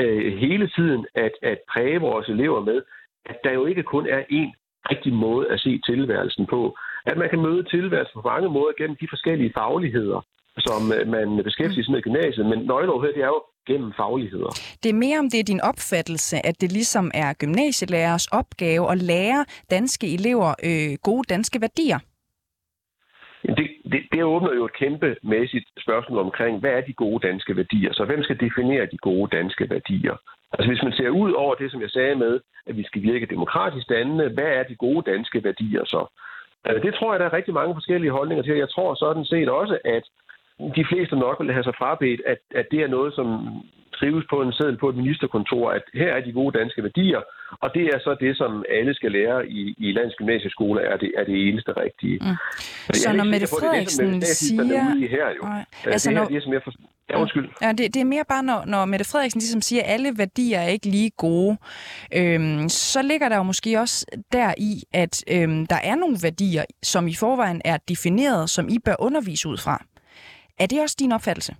øh, 0.00 0.38
hele 0.38 0.70
tiden 0.76 1.06
at, 1.14 1.32
at 1.42 1.58
præge 1.72 2.00
vores 2.00 2.28
elever 2.28 2.60
med, 2.60 2.82
at 3.30 3.38
der 3.44 3.52
jo 3.52 3.66
ikke 3.66 3.82
kun 3.82 4.06
er 4.06 4.22
én 4.40 4.50
rigtig 4.90 5.12
måde 5.12 5.50
at 5.52 5.60
se 5.60 5.80
tilværelsen 5.86 6.46
på. 6.46 6.76
At 7.06 7.16
man 7.18 7.28
kan 7.30 7.40
møde 7.40 7.62
tilværelsen 7.64 8.20
på 8.22 8.28
mange 8.28 8.48
måder 8.48 8.72
gennem 8.78 8.96
de 9.00 9.08
forskellige 9.10 9.52
fagligheder, 9.58 10.20
som 10.58 10.80
øh, 10.96 11.08
man 11.08 11.44
beskæftiger 11.44 11.84
sig 11.84 11.92
med 11.92 12.00
i 12.00 12.06
gymnasiet, 12.08 12.46
men 12.46 12.58
nøgleoverhed 12.58 13.14
det 13.14 13.22
er 13.22 13.32
jo 13.36 13.42
gennem 13.66 13.92
fagligheder. 13.96 14.50
Det 14.82 14.88
er 14.90 15.02
mere 15.04 15.18
om 15.18 15.30
det 15.30 15.40
er 15.40 15.44
din 15.52 15.60
opfattelse, 15.60 16.36
at 16.48 16.60
det 16.60 16.72
ligesom 16.72 17.10
er 17.14 17.32
gymnasielærers 17.42 18.26
opgave 18.26 18.92
at 18.92 18.98
lære 18.98 19.44
danske 19.70 20.14
elever 20.14 20.50
øh, 20.68 20.92
gode 21.02 21.24
danske 21.34 21.60
værdier. 21.60 21.98
Det, 23.58 23.68
det, 23.92 24.02
det 24.12 24.24
åbner 24.24 24.52
jo 24.54 24.64
et 24.64 24.78
kæmpemæssigt 24.82 25.68
spørgsmål 25.84 26.18
omkring, 26.18 26.60
hvad 26.60 26.70
er 26.70 26.80
de 26.80 26.92
gode 26.92 27.26
danske 27.28 27.56
værdier? 27.56 27.92
Så 27.92 28.04
hvem 28.04 28.22
skal 28.22 28.40
definere 28.40 28.86
de 28.92 28.98
gode 28.98 29.36
danske 29.36 29.70
værdier? 29.70 30.16
Altså 30.52 30.70
hvis 30.70 30.82
man 30.82 30.92
ser 30.92 31.10
ud 31.10 31.32
over 31.32 31.54
det, 31.54 31.70
som 31.70 31.80
jeg 31.82 31.90
sagde 31.90 32.14
med, 32.14 32.40
at 32.66 32.76
vi 32.76 32.84
skal 32.84 33.02
virke 33.02 33.26
demokratisk 33.26 33.88
dannende, 33.88 34.28
hvad 34.28 34.50
er 34.58 34.62
de 34.62 34.76
gode 34.76 35.10
danske 35.10 35.44
værdier 35.44 35.84
så? 35.84 36.06
Altså, 36.64 36.86
det 36.86 36.94
tror 36.94 37.12
jeg, 37.12 37.20
der 37.20 37.26
er 37.26 37.32
rigtig 37.32 37.54
mange 37.54 37.74
forskellige 37.74 38.10
holdninger 38.10 38.42
til. 38.42 38.56
Jeg 38.56 38.70
tror 38.70 38.94
sådan 38.94 39.24
set 39.24 39.48
også, 39.48 39.78
at 39.84 40.04
de 40.76 40.84
fleste 40.90 41.16
nok 41.16 41.36
vil 41.40 41.52
have 41.52 41.64
sig 41.64 41.74
frabedt, 41.78 42.20
at, 42.26 42.38
at 42.54 42.66
det 42.70 42.80
er 42.82 42.88
noget, 42.88 43.14
som 43.14 43.26
trives 43.98 44.26
på 44.30 44.42
en 44.42 44.52
seddel 44.52 44.76
på 44.76 44.88
et 44.88 44.96
ministerkontor, 44.96 45.70
at 45.70 45.82
her 45.94 46.12
er 46.12 46.20
de 46.20 46.32
gode 46.32 46.58
danske 46.58 46.82
værdier, 46.82 47.20
og 47.60 47.68
det 47.74 47.84
er 47.94 47.98
så 47.98 48.16
det, 48.20 48.36
som 48.36 48.64
alle 48.70 48.94
skal 48.94 49.12
lære 49.12 49.48
i, 49.48 49.74
i 49.78 49.92
landets 49.92 50.16
gymnasieskoler, 50.16 50.82
er 50.82 50.96
det, 50.96 51.12
er 51.16 51.24
det 51.24 51.48
eneste 51.48 51.72
rigtige. 51.72 52.18
Mm. 52.22 52.36
Så 52.94 53.12
når 53.12 53.24
Mette 53.24 53.46
Frederiksen 53.46 54.12
det, 54.12 54.20
det, 54.20 54.28
siger... 54.28 55.08
Her, 55.16 55.26
jo. 55.36 55.42
Nej, 55.42 55.64
øh, 55.86 55.92
altså 55.92 56.10
det 56.10 56.16
her, 56.16 56.22
når... 56.22 56.28
det 56.28 56.36
er, 56.36 56.40
som 56.40 56.52
jeg 56.52 56.62
for... 56.64 56.72
Ja, 57.10 57.20
undskyld. 57.20 57.48
Ja, 57.62 57.68
det, 57.72 57.94
det 57.94 58.00
er 58.00 58.04
mere 58.04 58.24
bare, 58.28 58.42
når, 58.42 58.64
når 58.66 58.84
Mette 58.84 59.04
Frederiksen 59.12 59.38
ligesom 59.38 59.60
siger, 59.60 59.82
at 59.82 59.90
alle 59.90 60.08
værdier 60.18 60.58
er 60.58 60.68
ikke 60.68 60.86
lige 60.86 61.10
gode, 61.10 61.56
øhm, 62.18 62.68
så 62.68 63.02
ligger 63.02 63.28
der 63.28 63.36
jo 63.36 63.42
måske 63.42 63.80
også 63.80 64.06
der 64.32 64.54
i, 64.58 64.72
at 64.92 65.24
øhm, 65.34 65.66
der 65.66 65.80
er 65.84 65.94
nogle 65.94 66.16
værdier, 66.22 66.64
som 66.82 67.08
i 67.08 67.14
forvejen 67.14 67.62
er 67.64 67.76
defineret, 67.88 68.50
som 68.50 68.68
I 68.68 68.78
bør 68.84 68.96
undervise 68.98 69.48
ud 69.48 69.56
fra. 69.56 69.84
Er 70.58 70.66
det 70.66 70.82
også 70.82 70.96
din 70.98 71.12
opfattelse? 71.12 71.54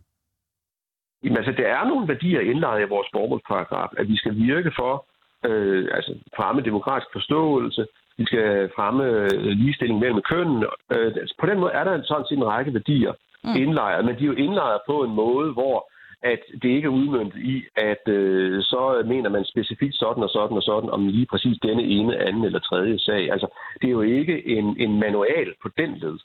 Jamen, 1.23 1.37
altså, 1.37 1.53
der 1.63 1.69
er 1.79 1.85
nogle 1.89 2.09
værdier 2.09 2.41
indlejret 2.41 2.81
i 2.83 2.89
vores 2.89 3.09
formålsparagraf, 3.15 3.89
at 3.99 4.09
vi 4.09 4.17
skal 4.17 4.35
virke 4.37 4.73
for 4.79 5.07
øh, 5.49 5.89
altså 5.97 6.13
fremme 6.37 6.63
demokratisk 6.63 7.13
forståelse, 7.13 7.87
vi 8.19 8.25
skal 8.27 8.71
fremme 8.77 9.05
øh, 9.05 9.51
ligestilling 9.61 9.99
mellem 9.99 10.23
kønnen. 10.23 10.65
Øh, 10.93 11.13
altså, 11.23 11.35
på 11.41 11.47
den 11.47 11.61
måde 11.61 11.73
er 11.73 11.85
der 11.85 12.03
sådan 12.03 12.27
set 12.29 12.39
en 12.39 12.51
række 12.55 12.75
værdier 12.75 13.13
mm. 13.45 13.57
indlejret, 13.63 14.05
men 14.05 14.15
de 14.19 14.23
er 14.23 14.33
jo 14.33 14.43
indlejret 14.47 14.81
på 14.87 14.97
en 15.05 15.15
måde, 15.15 15.53
hvor 15.53 15.91
at 16.23 16.43
det 16.63 16.69
ikke 16.69 16.87
er 16.87 16.99
udmyndtet 17.01 17.41
i, 17.55 17.65
at 17.77 18.09
øh, 18.09 18.63
så 18.63 19.03
mener 19.07 19.31
man 19.31 19.45
specifikt 19.45 19.95
sådan 19.95 20.23
og 20.23 20.31
sådan 20.31 20.57
og 20.57 20.63
sådan 20.63 20.91
om 20.91 21.09
lige 21.09 21.27
præcis 21.27 21.59
denne 21.63 21.83
ene, 21.83 22.19
anden 22.27 22.45
eller 22.45 22.59
tredje 22.59 22.99
sag. 22.99 23.33
Altså, 23.33 23.49
det 23.81 23.87
er 23.87 23.97
jo 24.01 24.03
ikke 24.03 24.49
en, 24.49 24.77
en 24.79 25.01
manual 25.01 25.49
på 25.63 25.69
den 25.79 25.91
led, 26.03 26.19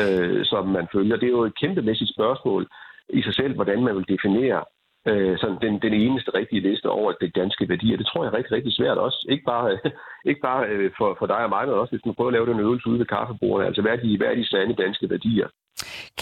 øh, 0.00 0.44
som 0.44 0.68
man 0.68 0.86
følger. 0.92 1.16
Det 1.16 1.26
er 1.26 1.36
jo 1.38 1.44
et 1.44 1.58
kæmpemæssigt 1.60 2.14
spørgsmål 2.14 2.66
i 3.08 3.22
sig 3.22 3.34
selv, 3.34 3.54
hvordan 3.54 3.84
man 3.84 3.96
vil 3.96 4.08
definere 4.08 4.64
øh, 5.10 5.38
sådan 5.38 5.58
den, 5.64 5.74
den 5.86 5.94
eneste 5.94 6.30
rigtige 6.34 6.64
liste 6.68 6.86
over 6.86 7.12
det 7.12 7.36
danske 7.36 7.68
værdier. 7.68 7.96
Det 7.96 8.06
tror 8.06 8.24
jeg 8.24 8.30
er 8.32 8.36
rigtig, 8.38 8.52
rigtig 8.52 8.72
svært 8.72 8.98
også. 8.98 9.26
Ikke 9.28 9.44
bare, 9.44 9.78
ikke 10.30 10.40
bare 10.40 10.66
øh, 10.68 10.90
for, 10.98 11.16
for 11.18 11.26
dig 11.26 11.42
og 11.46 11.50
mig, 11.50 11.66
men 11.66 11.74
også 11.74 11.92
hvis 11.92 12.06
man 12.06 12.14
prøver 12.14 12.30
at 12.30 12.36
lave 12.36 12.46
den 12.46 12.60
øvelse 12.60 12.88
ude 12.88 12.98
ved 12.98 13.06
kaffebordet. 13.06 13.66
Altså, 13.66 13.82
hvad 13.82 13.92
er 13.92 13.96
de, 13.96 14.16
hvad 14.18 14.28
er 14.28 14.34
de 14.34 14.46
sande 14.46 14.74
danske 14.74 15.10
værdier? 15.10 15.48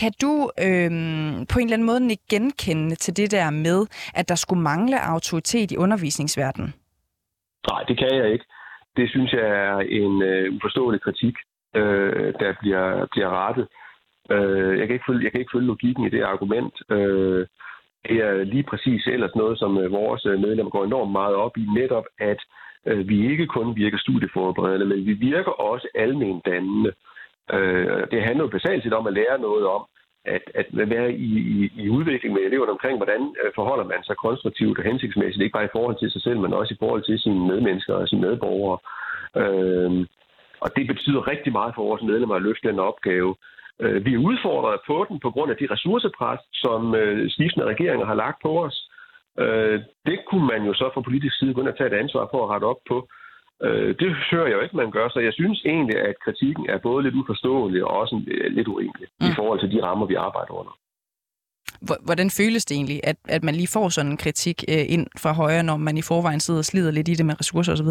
Kan 0.01 0.13
du 0.23 0.51
øh, 0.67 0.91
på 1.51 1.57
en 1.59 1.67
eller 1.67 1.77
anden 1.77 1.91
måde 1.91 2.11
ikke 2.11 2.31
genkende 2.31 2.95
til 2.95 3.17
det 3.17 3.31
der 3.31 3.51
med, 3.51 3.87
at 4.15 4.29
der 4.29 4.35
skulle 4.35 4.63
mangle 4.63 4.97
autoritet 5.13 5.73
i 5.73 5.77
undervisningsverdenen? 5.77 6.75
Nej, 7.71 7.83
det 7.89 7.99
kan 7.99 8.15
jeg 8.21 8.33
ikke. 8.33 8.45
Det 8.97 9.11
synes 9.11 9.33
jeg 9.33 9.47
er 9.67 9.79
en 9.79 10.23
øh, 10.23 10.55
uforståelig 10.55 11.01
kritik, 11.01 11.35
øh, 11.77 12.35
der 12.41 12.55
bliver, 12.61 13.07
bliver 13.13 13.31
rettet. 13.47 13.67
Øh, 14.31 14.79
jeg, 14.79 14.87
kan 14.87 14.95
ikke 14.95 15.09
følge, 15.09 15.25
jeg 15.25 15.33
kan 15.33 15.41
ikke 15.41 15.55
følge 15.55 15.67
logikken 15.67 16.07
i 16.07 16.11
det 16.11 16.23
argument. 16.23 16.75
Øh, 16.91 17.47
det 18.09 18.17
er 18.17 18.45
lige 18.45 18.63
præcis 18.63 19.07
ellers 19.07 19.35
noget, 19.35 19.59
som 19.59 19.79
øh, 19.79 19.93
vores 19.93 20.27
øh, 20.27 20.41
medlemmer 20.41 20.71
går 20.71 20.85
enormt 20.85 21.13
meget 21.13 21.35
op 21.35 21.57
i, 21.57 21.67
netop 21.75 22.07
at 22.19 22.41
øh, 22.87 23.09
vi 23.09 23.31
ikke 23.31 23.47
kun 23.47 23.77
virker 23.77 23.99
studieforberedende, 23.99 24.87
men 24.87 25.07
vi 25.07 25.13
virker 25.13 25.51
også 25.51 25.89
almen 25.95 26.41
dannende. 26.45 26.93
Det 28.13 28.23
handler 28.23 28.45
jo 28.45 28.57
basalt 28.57 28.83
set 28.83 28.93
om 28.93 29.07
at 29.07 29.13
lære 29.13 29.39
noget 29.39 29.67
om, 29.67 29.83
at, 30.25 30.43
at 30.55 30.67
være 30.73 31.13
i, 31.13 31.31
i, 31.55 31.73
i 31.77 31.89
udvikling 31.89 32.35
med 32.35 32.43
eleverne 32.43 32.73
omkring, 32.73 32.97
hvordan 32.97 33.35
forholder 33.55 33.85
man 33.85 34.03
sig 34.05 34.17
konstruktivt 34.17 34.79
og 34.79 34.85
hensigtsmæssigt, 34.85 35.43
ikke 35.43 35.53
bare 35.53 35.65
i 35.65 35.77
forhold 35.77 35.97
til 35.99 36.11
sig 36.11 36.23
selv, 36.23 36.39
men 36.41 36.53
også 36.55 36.75
i 36.75 36.81
forhold 36.81 37.03
til 37.03 37.19
sine 37.19 37.47
medmennesker 37.47 37.95
og 37.95 38.09
sine 38.09 38.21
medborgere. 38.21 38.79
Øh, 39.43 40.07
og 40.61 40.77
det 40.77 40.87
betyder 40.87 41.29
rigtig 41.29 41.53
meget 41.53 41.75
for 41.75 41.83
vores 41.83 42.03
medlemmer 42.03 42.35
at 42.35 42.43
løfte 42.43 42.69
den 42.69 42.79
opgave. 42.79 43.35
Øh, 43.83 44.05
vi 44.05 44.15
er 44.15 44.27
udfordret 44.29 44.81
på 44.87 45.07
den 45.09 45.21
på 45.21 45.31
grund 45.31 45.51
af 45.51 45.57
de 45.57 45.67
ressourcepres, 45.71 46.41
som 46.53 46.95
øh, 46.95 47.31
skiftende 47.31 47.67
regeringer 47.67 48.07
har 48.07 48.15
lagt 48.15 48.39
på 48.43 48.65
os. 48.65 48.91
Øh, 49.39 49.81
det 50.07 50.19
kunne 50.29 50.47
man 50.47 50.63
jo 50.69 50.75
så 50.75 50.91
fra 50.95 51.01
politisk 51.01 51.39
side 51.39 51.51
ind 51.51 51.69
og 51.69 51.77
tage 51.77 51.91
et 51.91 52.01
ansvar 52.03 52.29
for 52.31 52.41
at 52.45 52.51
rette 52.51 52.65
op 52.65 52.83
på. 52.89 53.09
Det 54.01 54.17
hører 54.31 54.47
jeg 54.47 54.57
jo 54.57 54.61
ikke, 54.61 54.77
man 54.77 54.91
gør, 54.91 55.09
så 55.09 55.21
jeg 55.21 55.33
synes 55.33 55.63
egentlig, 55.65 55.97
at 56.01 56.15
kritikken 56.25 56.67
er 56.69 56.79
både 56.79 57.03
lidt 57.03 57.15
uforståelig 57.15 57.85
og 57.85 57.91
også 57.91 58.17
lidt 58.51 58.69
urimelig 58.69 59.09
mm. 59.21 59.27
i 59.27 59.31
forhold 59.37 59.61
til 59.61 59.71
de 59.71 59.83
rammer, 59.85 60.07
vi 60.07 60.15
arbejder 60.15 60.53
under. 60.61 60.75
Hvordan 62.05 62.31
føles 62.31 62.65
det 62.65 62.75
egentlig, 62.75 63.01
at, 63.05 63.17
at 63.29 63.43
man 63.45 63.55
lige 63.55 63.75
får 63.77 63.89
sådan 63.89 64.11
en 64.11 64.17
kritik 64.17 64.65
ind 64.69 65.07
fra 65.23 65.33
højre, 65.33 65.63
når 65.63 65.77
man 65.77 65.97
i 65.97 66.03
forvejen 66.03 66.41
sidder 66.41 66.61
og 66.61 66.65
slider 66.65 66.91
lidt 66.91 67.09
i 67.09 67.15
det 67.15 67.27
med 67.27 67.41
ressourcer 67.41 67.73
osv.? 67.73 67.91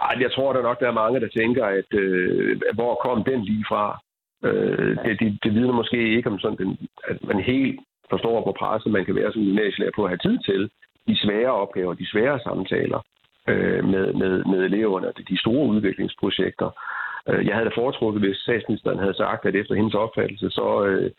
Ej, 0.00 0.14
jeg 0.20 0.32
tror 0.32 0.52
der 0.52 0.62
nok, 0.62 0.80
der 0.80 0.88
er 0.88 1.00
mange, 1.02 1.20
der 1.20 1.28
tænker, 1.28 1.64
at 1.64 1.90
øh, 2.00 2.60
hvor 2.74 2.94
kom 3.04 3.24
den 3.24 3.44
lige 3.44 3.64
fra? 3.68 4.00
Øh, 4.44 4.96
det, 5.04 5.20
det, 5.20 5.38
det 5.44 5.54
vidner 5.54 5.72
måske 5.72 6.16
ikke 6.16 6.30
om 6.30 6.38
sådan, 6.38 6.58
den, 6.58 6.78
at 7.04 7.24
man 7.24 7.40
helt 7.40 7.80
forstår 8.10 8.44
på 8.44 8.52
presse, 8.58 8.88
man 8.88 9.04
kan 9.04 9.14
være 9.14 9.32
som 9.32 9.42
gymnasielærer 9.42 9.96
på 9.96 10.04
at 10.04 10.10
have 10.10 10.24
tid 10.26 10.38
til 10.38 10.70
de 11.08 11.16
svære 11.16 11.52
opgaver, 11.52 11.94
de 11.94 12.10
svære 12.10 12.40
samtaler 12.40 13.00
øh, 13.48 13.84
med, 13.84 14.12
med, 14.12 14.44
med 14.44 14.60
eleverne, 14.64 15.12
de 15.28 15.38
store 15.38 15.66
udviklingsprojekter. 15.66 16.70
Øh, 17.28 17.46
jeg 17.46 17.54
havde 17.54 17.68
da 17.70 17.80
foretrukket, 17.80 18.22
hvis 18.22 18.36
statsministeren 18.36 18.98
havde 18.98 19.14
sagt, 19.14 19.46
at 19.46 19.54
efter 19.54 19.74
hendes 19.74 19.94
opfattelse, 19.94 20.50
så, 20.50 20.86
øh, 20.86 21.10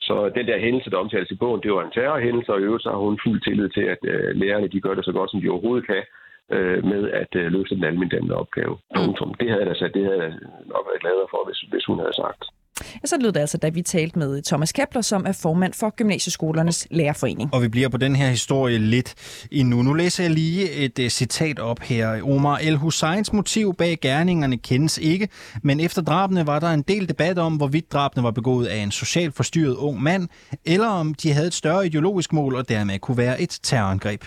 så 0.00 0.30
den 0.34 0.46
der 0.46 0.58
hændelse, 0.58 0.90
der 0.90 0.96
omtales 0.96 1.30
i 1.30 1.40
bogen, 1.42 1.62
det 1.62 1.72
var 1.72 1.84
en 1.84 1.96
terrorhændelse, 1.96 2.52
og 2.52 2.60
i 2.60 2.62
øvrigt 2.62 2.82
så 2.82 2.90
har 2.90 2.98
hun 2.98 3.20
fuld 3.24 3.40
tillid 3.40 3.68
til, 3.68 3.84
at 3.94 3.98
øh, 4.02 4.36
lærerne 4.36 4.68
de 4.68 4.80
gør 4.80 4.94
det 4.94 5.04
så 5.04 5.12
godt, 5.12 5.30
som 5.30 5.40
de 5.40 5.50
overhovedet 5.50 5.86
kan 5.86 6.02
øh, 6.50 6.84
med 6.84 7.10
at 7.10 7.32
øh, 7.40 7.52
løse 7.52 7.74
den 7.74 7.84
almindelige 7.84 8.34
opgave. 8.34 8.78
Mm. 8.96 9.34
Det 9.40 9.48
havde 9.48 9.62
jeg 9.62 9.70
da 9.70 9.74
sagt, 9.74 9.94
det 9.94 10.04
havde 10.04 10.22
jeg 10.22 10.32
nok 10.74 10.84
været 10.88 11.00
gladere 11.00 11.28
for, 11.30 11.42
hvis, 11.46 11.60
hvis 11.60 11.84
hun 11.84 11.98
havde 11.98 12.16
sagt. 12.24 12.42
Ja, 12.94 13.06
så 13.06 13.16
lød 13.20 13.32
det 13.32 13.40
altså, 13.40 13.58
da 13.58 13.68
vi 13.68 13.82
talte 13.82 14.18
med 14.18 14.42
Thomas 14.42 14.72
Kepler, 14.72 15.02
som 15.02 15.24
er 15.26 15.32
formand 15.32 15.72
for 15.72 15.90
Gymnasieskolernes 15.96 16.86
Lærerforening. 16.90 17.54
Og 17.54 17.62
vi 17.62 17.68
bliver 17.68 17.88
på 17.88 17.96
den 17.96 18.16
her 18.16 18.30
historie 18.30 18.78
lidt 18.78 19.14
endnu. 19.50 19.82
Nu 19.82 19.92
læser 19.92 20.24
jeg 20.24 20.30
lige 20.30 20.70
et 20.70 20.98
uh, 20.98 21.08
citat 21.08 21.58
op 21.58 21.80
her. 21.80 22.22
Omar 22.22 22.58
El 22.58 22.76
Husseins 22.76 23.32
motiv 23.32 23.74
bag 23.74 23.98
gerningerne 24.02 24.56
kendes 24.56 24.98
ikke, 24.98 25.28
men 25.62 25.80
efter 25.80 26.02
drabene 26.02 26.46
var 26.46 26.58
der 26.58 26.70
en 26.70 26.82
del 26.82 27.08
debat 27.08 27.38
om, 27.38 27.56
hvorvidt 27.56 27.92
drabene 27.92 28.22
var 28.22 28.30
begået 28.30 28.66
af 28.66 28.76
en 28.76 28.90
socialt 28.90 29.34
forstyrret 29.34 29.74
ung 29.74 30.02
mand, 30.02 30.28
eller 30.64 30.86
om 30.86 31.14
de 31.14 31.32
havde 31.32 31.46
et 31.46 31.54
større 31.54 31.86
ideologisk 31.86 32.32
mål 32.32 32.54
og 32.54 32.68
dermed 32.68 32.98
kunne 32.98 33.16
være 33.16 33.40
et 33.40 33.58
terrorangreb. 33.62 34.24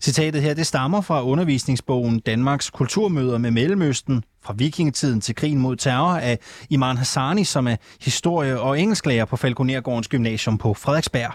Citatet 0.00 0.42
her, 0.42 0.54
det 0.54 0.66
stammer 0.66 1.00
fra 1.00 1.24
undervisningsbogen 1.24 2.18
Danmarks 2.20 2.70
kulturmøder 2.70 3.38
med 3.38 3.50
Mellemøsten, 3.50 4.24
fra 4.44 4.54
vikingetiden 4.56 5.20
til 5.20 5.34
krigen 5.34 5.58
mod 5.58 5.76
terror 5.76 6.16
af 6.16 6.38
Iman 6.70 6.96
Hassani, 6.96 7.44
som 7.44 7.68
er 7.68 7.76
historie- 8.00 8.60
og 8.60 8.80
engelsklærer 8.80 9.24
på 9.24 9.36
Falkonergårdens 9.36 10.08
Gymnasium 10.08 10.58
på 10.58 10.74
Frederiksberg. 10.74 11.32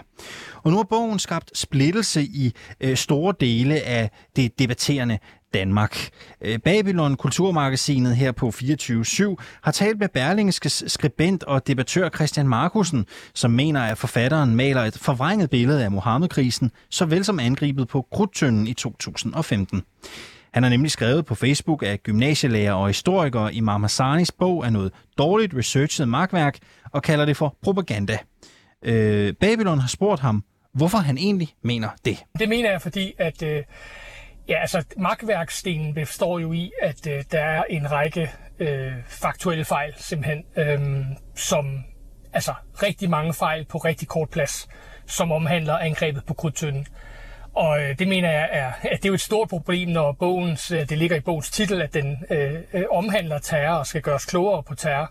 Og 0.62 0.70
nu 0.70 0.76
har 0.76 0.84
bogen 0.84 1.18
skabt 1.18 1.58
splittelse 1.58 2.22
i 2.22 2.52
øh, 2.80 2.96
store 2.96 3.34
dele 3.40 3.80
af 3.80 4.10
det 4.36 4.58
debatterende 4.58 5.18
Danmark. 5.54 6.08
Øh, 6.40 6.58
Babylon 6.58 7.16
Kulturmagasinet 7.16 8.16
her 8.16 8.32
på 8.32 8.48
24-7 8.48 9.34
har 9.62 9.72
talt 9.72 9.98
med 9.98 10.08
Berlingskes 10.08 10.84
skribent 10.86 11.44
og 11.44 11.66
debattør 11.66 12.08
Christian 12.08 12.48
Markusen, 12.48 13.06
som 13.34 13.50
mener, 13.50 13.80
at 13.80 13.98
forfatteren 13.98 14.54
maler 14.54 14.82
et 14.82 14.98
forvrænget 14.98 15.50
billede 15.50 15.84
af 15.84 15.90
Mohammed-krisen, 15.90 16.70
såvel 16.90 17.24
som 17.24 17.40
angrebet 17.40 17.88
på 17.88 18.06
Krudtønden 18.12 18.66
i 18.66 18.74
2015. 18.74 19.82
Han 20.52 20.62
har 20.62 20.70
nemlig 20.70 20.90
skrevet 20.90 21.26
på 21.26 21.34
Facebook, 21.34 21.82
at 21.82 22.02
gymnasielærer 22.02 22.72
og 22.72 22.86
historiker 22.86 23.48
i 23.48 23.60
Marmasanis 23.60 24.32
bog 24.32 24.64
er 24.64 24.70
noget 24.70 24.92
dårligt 25.18 25.54
researchet 25.54 26.08
magtværk 26.08 26.58
og 26.92 27.02
kalder 27.02 27.24
det 27.24 27.36
for 27.36 27.56
propaganda. 27.62 28.18
Øh, 28.84 29.32
Babylon 29.40 29.78
har 29.78 29.88
spurgt 29.88 30.20
ham, 30.20 30.44
hvorfor 30.74 30.98
han 30.98 31.18
egentlig 31.18 31.48
mener 31.62 31.88
det. 32.04 32.18
Det 32.38 32.48
mener 32.48 32.70
jeg, 32.70 32.82
fordi 32.82 33.14
at 33.18 33.42
øh, 33.42 33.62
ja, 34.48 34.60
altså, 34.60 34.84
magtværkstenen 34.96 35.94
består 35.94 36.38
jo 36.38 36.52
i, 36.52 36.70
at 36.82 37.06
øh, 37.06 37.24
der 37.32 37.40
er 37.40 37.62
en 37.70 37.90
række 37.90 38.30
øh, 38.58 38.92
faktuelle 39.06 39.64
fejl, 39.64 39.94
simpelthen, 39.96 40.44
øh, 40.56 41.06
som 41.34 41.84
altså 42.32 42.54
rigtig 42.82 43.10
mange 43.10 43.34
fejl 43.34 43.64
på 43.64 43.78
rigtig 43.78 44.08
kort 44.08 44.30
plads, 44.30 44.68
som 45.06 45.32
omhandler 45.32 45.78
angrebet 45.78 46.24
på 46.24 46.34
Krudtønden. 46.34 46.86
Og 47.58 47.82
øh, 47.82 47.98
det 47.98 48.08
mener 48.08 48.30
jeg 48.30 48.48
er, 48.52 48.72
at 48.82 48.98
det 49.02 49.04
er 49.04 49.08
jo 49.08 49.14
et 49.14 49.20
stort 49.20 49.48
problem, 49.48 49.88
når 49.88 50.12
bogens, 50.12 50.70
øh, 50.70 50.88
det 50.88 50.98
ligger 50.98 51.16
i 51.16 51.20
bogens 51.20 51.50
titel, 51.50 51.82
at 51.82 51.94
den 51.94 52.16
øh, 52.30 52.54
øh, 52.72 52.82
omhandler 52.90 53.38
terror 53.38 53.74
og 53.74 53.86
skal 53.86 54.02
gøres 54.02 54.24
klogere 54.24 54.62
på 54.62 54.74
terror. 54.74 55.10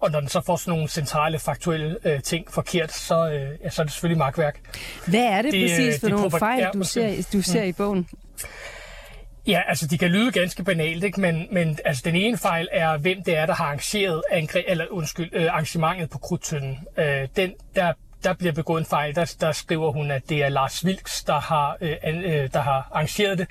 Og 0.00 0.10
når 0.10 0.20
den 0.20 0.28
så 0.28 0.40
får 0.46 0.56
sådan 0.56 0.72
nogle 0.72 0.88
centrale, 0.88 1.38
faktuelle 1.38 1.96
øh, 2.04 2.22
ting 2.22 2.50
forkert, 2.50 2.92
så, 2.92 3.30
øh, 3.30 3.64
ja, 3.64 3.70
så 3.70 3.82
er 3.82 3.84
det 3.84 3.92
selvfølgelig 3.92 4.18
magtværk. 4.18 4.60
Hvad 5.06 5.24
er 5.24 5.42
det, 5.42 5.52
det 5.52 5.70
præcis 5.70 6.00
for 6.00 6.08
nogle 6.08 6.30
fejl, 6.30 6.66
du 6.74 6.82
ser, 6.82 7.28
du 7.32 7.42
ser 7.42 7.62
mm. 7.62 7.68
i 7.68 7.72
bogen? 7.72 8.08
Ja, 9.46 9.60
altså 9.68 9.86
de 9.86 9.98
kan 9.98 10.10
lyde 10.10 10.32
ganske 10.32 10.64
banalt, 10.64 11.04
ikke? 11.04 11.20
Men, 11.20 11.46
men 11.50 11.78
altså, 11.84 12.02
den 12.04 12.14
ene 12.14 12.38
fejl 12.38 12.68
er, 12.72 12.98
hvem 12.98 13.22
det 13.22 13.36
er, 13.36 13.46
der 13.46 13.54
har 13.54 13.64
arrangeret 13.64 14.22
angre, 14.30 14.70
eller, 14.70 14.86
undskyld, 14.90 15.30
øh, 15.32 15.52
arrangementet 15.52 16.10
på 16.10 16.18
Krudtønden. 16.18 16.78
Øh, 16.98 17.28
den, 17.36 17.52
der 17.74 17.92
der 18.24 18.32
bliver 18.32 18.52
begået 18.52 18.80
en 18.80 18.86
fejl. 18.86 19.14
Der, 19.14 19.34
der 19.40 19.52
skriver 19.52 19.92
hun, 19.92 20.10
at 20.10 20.22
det 20.28 20.42
er 20.42 20.48
Lars 20.48 20.84
Vilks, 20.86 21.24
der 21.24 21.40
har, 21.40 21.76
øh, 21.80 21.96
øh, 22.04 22.52
der 22.52 22.60
har 22.60 22.88
arrangeret 22.92 23.38
det. 23.38 23.48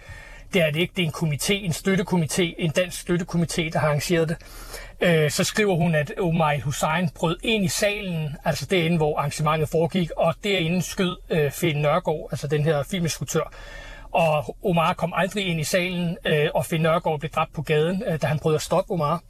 Det 0.53 0.61
er 0.61 0.71
det 0.71 0.79
ikke. 0.79 0.93
Det 0.95 1.03
er 1.03 1.07
en 1.07 1.13
komité, 1.13 1.53
en 1.53 1.71
støttekomité, 1.71 2.55
en 2.57 2.71
dansk 2.71 3.09
støttekomité, 3.09 3.69
der 3.69 3.79
har 3.79 3.87
arrangeret 3.87 4.29
det. 4.29 4.37
Øh, 5.01 5.31
så 5.31 5.43
skriver 5.43 5.75
hun, 5.75 5.95
at 5.95 6.13
Omar 6.19 6.59
Hussein 6.63 7.09
brød 7.15 7.37
ind 7.43 7.65
i 7.65 7.67
salen, 7.67 8.35
altså 8.45 8.65
derinde, 8.65 8.97
hvor 8.97 9.17
arrangementet 9.17 9.69
foregik, 9.69 10.11
og 10.17 10.33
derinde 10.43 10.81
skød 10.81 11.17
øh, 11.29 11.51
Finn 11.51 11.81
Nørgaard, 11.81 12.27
altså 12.31 12.47
den 12.47 12.63
her 12.63 12.83
filminstruktør. 12.83 13.53
Og 14.11 14.57
Omar 14.65 14.93
kom 14.93 15.13
aldrig 15.15 15.47
ind 15.47 15.59
i 15.59 15.63
salen, 15.63 16.17
øh, 16.25 16.49
og 16.53 16.65
Finn 16.65 16.83
Nørgaard 16.83 17.19
blev 17.19 17.31
dræbt 17.31 17.53
på 17.53 17.61
gaden, 17.61 18.03
øh, 18.07 18.21
da 18.21 18.27
han 18.27 18.39
prøvede 18.39 18.55
at 18.55 18.61
stoppe 18.61 18.93
Omar. 18.93 19.21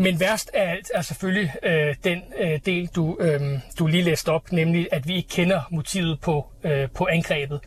Men 0.00 0.20
værst 0.20 0.50
af 0.54 0.70
alt 0.70 0.90
er 0.94 1.02
selvfølgelig 1.02 1.52
øh, 1.62 1.94
den 2.04 2.22
øh, 2.38 2.60
del, 2.66 2.86
du, 2.86 3.16
øh, 3.20 3.40
du 3.78 3.86
lige 3.86 4.02
læste 4.02 4.28
op, 4.28 4.52
nemlig 4.52 4.88
at 4.92 5.08
vi 5.08 5.16
ikke 5.16 5.28
kender 5.28 5.60
motivet 5.70 6.20
på, 6.20 6.46
øh, 6.64 6.88
på 6.90 7.06
angrebet. 7.06 7.60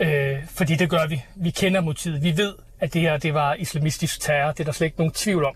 Øh, 0.00 0.46
fordi 0.46 0.74
det 0.74 0.90
gør 0.90 1.06
vi. 1.06 1.22
Vi 1.36 1.50
kender 1.50 1.80
motivet. 1.80 2.22
Vi 2.22 2.36
ved, 2.36 2.54
at 2.80 2.94
det 2.94 3.00
her 3.00 3.16
det 3.16 3.34
var 3.34 3.54
islamistisk 3.54 4.20
terror. 4.20 4.52
Det 4.52 4.60
er 4.60 4.64
der 4.64 4.72
slet 4.72 4.86
ikke 4.86 4.98
nogen 4.98 5.12
tvivl 5.12 5.44
om. 5.44 5.54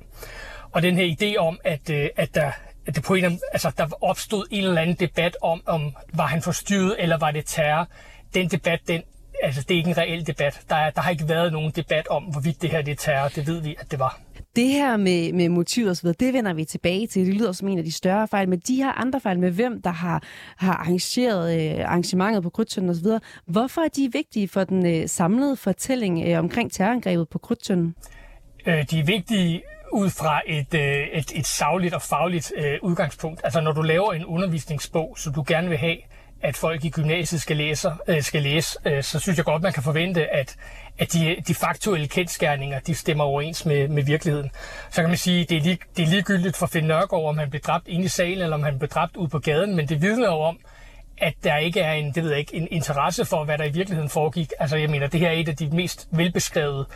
Og 0.73 0.83
den 0.83 0.97
her 0.97 1.17
idé 1.17 1.37
om, 1.37 1.61
at, 1.65 1.91
øh, 1.91 2.09
at 2.17 2.35
der 2.35 2.51
at 2.87 2.95
det 2.95 3.05
på 3.05 3.15
en, 3.15 3.41
altså, 3.53 3.73
der 3.79 4.05
opstod 4.05 4.47
en 4.51 4.65
eller 4.65 4.81
anden 4.81 4.97
debat 4.97 5.37
om, 5.43 5.63
om 5.67 5.97
var 6.15 6.27
han 6.27 6.43
forstyrret, 6.43 6.97
eller 6.99 7.19
var 7.19 7.31
det 7.31 7.47
terror. 7.47 7.89
Den 8.35 8.49
debat, 8.49 8.81
den, 8.89 9.03
altså, 9.43 9.63
det 9.63 9.71
er 9.71 9.79
ikke 9.79 9.91
en 9.91 9.99
reel 9.99 10.27
debat. 10.27 10.61
Der, 10.69 10.77
er, 10.77 10.91
der 10.91 11.01
har 11.01 11.11
ikke 11.11 11.29
været 11.29 11.53
nogen 11.53 11.71
debat 11.71 12.09
om, 12.09 12.23
hvorvidt 12.23 12.63
det 12.63 12.71
her 12.71 12.83
det 12.83 12.93
er 12.93 12.97
terror. 12.97 13.29
Det 13.29 13.47
ved 13.47 13.61
vi, 13.61 13.77
at 13.79 13.91
det 13.91 13.99
var. 13.99 14.26
Det 14.57 14.69
her 14.69 14.97
med, 14.97 15.33
med 15.33 15.49
motiv 15.49 15.87
og 15.87 15.97
så 15.97 16.03
videre, 16.03 16.17
det 16.21 16.33
vender 16.33 16.53
vi 16.53 16.65
tilbage 16.65 17.07
til. 17.07 17.27
Det 17.27 17.35
lyder 17.35 17.53
som 17.53 17.69
en 17.69 17.79
af 17.79 17.85
de 17.85 17.93
større 17.93 18.29
fejl, 18.29 18.49
men 18.49 18.59
de 18.59 18.77
her 18.77 18.93
andre 18.93 19.21
fejl 19.21 19.39
med 19.39 19.51
hvem, 19.51 19.83
der 19.83 19.91
har, 19.91 20.23
har 20.57 20.73
arrangeret 20.73 21.79
øh, 21.79 21.85
arrangementet 21.85 22.43
på 22.43 22.51
Krudtønden 22.51 22.91
osv., 22.91 23.07
hvorfor 23.47 23.81
er 23.81 23.89
de 23.89 24.11
vigtige 24.13 24.49
for 24.49 24.65
den 24.65 24.87
øh, 24.87 25.09
samlede 25.09 25.57
fortælling 25.57 26.29
øh, 26.29 26.39
omkring 26.39 26.73
terrorangrebet 26.73 27.29
på 27.29 27.39
Krudtønden? 27.39 27.95
Øh, 28.67 28.91
de 28.91 28.99
er 28.99 29.05
vigtige 29.05 29.63
ud 29.93 30.11
fra 30.11 30.41
et, 30.47 30.75
øh, 30.75 31.07
et, 31.13 31.33
et 31.35 31.47
savligt 31.47 31.95
og 31.95 32.03
fagligt 32.03 32.53
øh, 32.57 32.79
udgangspunkt. 32.83 33.41
Altså 33.45 33.61
når 33.61 33.73
du 33.73 33.83
laver 33.83 34.13
en 34.13 34.25
undervisningsbog, 34.25 35.15
som 35.19 35.33
du 35.33 35.45
gerne 35.47 35.69
vil 35.69 35.79
have, 35.79 35.97
at 36.43 36.57
folk 36.57 36.85
i 36.85 36.91
gymnasiet 36.91 37.41
skal 37.41 37.57
læse, 37.57 37.91
øh, 38.09 38.23
skal 38.23 38.43
læse 38.43 38.79
øh, 38.85 39.03
så 39.03 39.19
synes 39.19 39.37
jeg 39.37 39.45
godt, 39.45 39.63
man 39.63 39.73
kan 39.73 39.83
forvente, 39.83 40.27
at, 40.35 40.57
at 40.99 41.13
de, 41.13 41.37
de 41.49 41.55
faktuelle 41.55 42.09
kendskærninger, 42.09 42.81
de 42.81 42.95
stemmer 42.95 43.25
overens 43.25 43.67
med, 43.67 43.89
med 43.89 44.03
virkeligheden. 44.03 44.51
Så 44.91 45.01
kan 45.01 45.11
man 45.11 45.19
sige, 45.19 45.45
det 45.45 45.57
er, 45.57 45.61
lig, 45.61 45.79
det 45.97 46.03
er 46.03 46.07
ligegyldigt 46.07 46.57
for 46.57 46.67
Finn 46.67 46.87
Nørgaard, 46.87 47.25
om 47.25 47.39
han 47.39 47.51
blev 47.51 47.61
dræbt 47.61 47.89
inde 47.89 48.05
i 48.05 48.09
salen, 48.09 48.43
eller 48.43 48.57
om 48.57 48.63
han 48.63 48.79
blev 48.79 48.89
dræbt 48.89 49.17
ude 49.17 49.29
på 49.29 49.39
gaden, 49.39 49.77
men 49.77 49.89
det 49.89 50.03
vidner 50.03 50.27
jo 50.27 50.41
om, 50.41 50.59
at 51.19 51.35
der 51.45 51.57
ikke 51.57 51.81
er 51.81 51.93
en, 51.93 52.13
det 52.15 52.23
ved 52.23 52.31
jeg 52.31 52.39
ikke, 52.39 52.57
en 52.57 52.69
interesse 52.71 53.25
for, 53.25 53.45
hvad 53.45 53.59
der 53.59 53.65
i 53.65 53.71
virkeligheden 53.71 54.11
foregik. 54.11 54.51
Altså 54.59 54.77
jeg 54.77 54.91
mener, 54.91 55.07
det 55.07 55.21
her 55.21 55.29
er 55.29 55.33
et 55.33 55.49
af 55.49 55.57
de 55.57 55.71
mest 55.71 56.09
velbeskrevede 56.11 56.87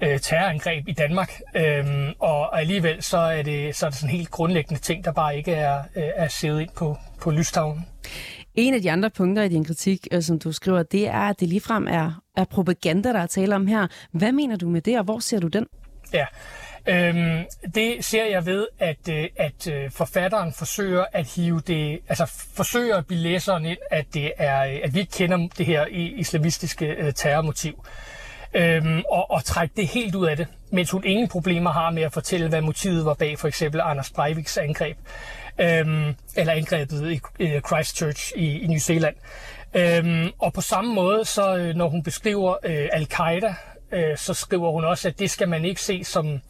øh, 0.00 0.20
terrorangreb 0.20 0.88
i 0.88 0.92
Danmark, 0.92 1.40
øhm, 1.56 2.12
og 2.18 2.60
alligevel 2.60 3.02
så 3.02 3.18
er, 3.18 3.42
det, 3.42 3.76
så 3.76 3.86
er 3.86 3.90
det 3.90 3.98
sådan 3.98 4.16
helt 4.16 4.30
grundlæggende 4.30 4.82
ting, 4.82 5.04
der 5.04 5.12
bare 5.12 5.36
ikke 5.36 5.52
er, 5.52 5.78
øh, 5.96 6.04
er 6.16 6.28
siddet 6.28 6.60
ind 6.60 6.70
på, 6.76 6.96
på 7.20 7.30
lystavlen. 7.30 7.86
En 8.56 8.74
af 8.74 8.82
de 8.82 8.90
andre 8.90 9.10
punkter 9.10 9.42
i 9.42 9.48
din 9.48 9.64
kritik, 9.64 10.08
øh, 10.12 10.22
som 10.22 10.38
du 10.38 10.52
skriver, 10.52 10.82
det 10.82 11.08
er, 11.08 11.20
at 11.20 11.40
det 11.40 11.48
ligefrem 11.48 11.86
er, 11.90 12.22
er 12.36 12.44
propaganda, 12.44 13.12
der 13.12 13.18
er 13.18 13.26
tale 13.26 13.54
om 13.54 13.66
her. 13.66 13.86
Hvad 14.12 14.32
mener 14.32 14.56
du 14.56 14.68
med 14.68 14.80
det, 14.80 14.98
og 14.98 15.04
hvor 15.04 15.18
ser 15.18 15.40
du 15.40 15.48
den? 15.48 15.66
Ja. 16.12 16.26
Øhm, 16.88 17.44
det 17.74 18.04
ser 18.04 18.24
jeg 18.24 18.46
ved, 18.46 18.66
at, 18.78 19.08
øh, 19.10 19.28
at 19.36 19.68
øh, 19.72 19.90
forfatteren 19.90 20.52
forsøger 20.52 21.04
at 21.12 21.26
hive 21.26 21.60
det, 21.66 21.98
altså 22.08 22.26
forsøger 22.54 22.96
at 22.96 23.06
blive 23.06 23.20
læseren 23.20 23.64
ind, 23.66 23.78
at 23.90 24.06
det 24.14 24.32
er, 24.38 24.64
øh, 24.66 24.78
at 24.84 24.94
vi 24.94 25.00
ikke 25.00 25.12
kender 25.12 25.48
det 25.58 25.66
her 25.66 25.86
islamistiske 25.90 27.12
terrormotiv. 27.16 27.84
Øhm, 28.54 29.02
og, 29.10 29.30
og 29.30 29.44
trække 29.44 29.74
det 29.76 29.88
helt 29.88 30.14
ud 30.14 30.26
af 30.26 30.36
det, 30.36 30.46
mens 30.72 30.90
hun 30.90 31.04
ingen 31.04 31.28
problemer 31.28 31.70
har 31.70 31.90
med 31.90 32.02
at 32.02 32.12
fortælle, 32.12 32.48
hvad 32.48 32.60
motivet 32.60 33.04
var 33.04 33.14
bag 33.14 33.38
for 33.38 33.48
eksempel 33.48 33.80
Anders 33.84 34.10
Breiviks 34.10 34.56
angreb, 34.56 34.96
øhm, 35.60 36.14
eller 36.36 36.52
angrebet 36.52 37.10
i 37.12 37.20
øh, 37.40 37.60
Christchurch 37.60 38.32
i, 38.36 38.60
i 38.60 38.66
New 38.66 38.78
Zealand. 38.78 39.16
Øhm, 39.74 40.30
og 40.38 40.52
på 40.52 40.60
samme 40.60 40.94
måde, 40.94 41.24
så 41.24 41.56
øh, 41.56 41.74
når 41.74 41.88
hun 41.88 42.02
beskriver 42.02 42.56
øh, 42.62 42.88
al-Qaida, 42.92 43.54
øh, 43.92 44.16
så 44.16 44.34
skriver 44.34 44.72
hun 44.72 44.84
også, 44.84 45.08
at 45.08 45.18
det 45.18 45.30
skal 45.30 45.48
man 45.48 45.64
ikke 45.64 45.82
se 45.82 46.04
som 46.04 46.40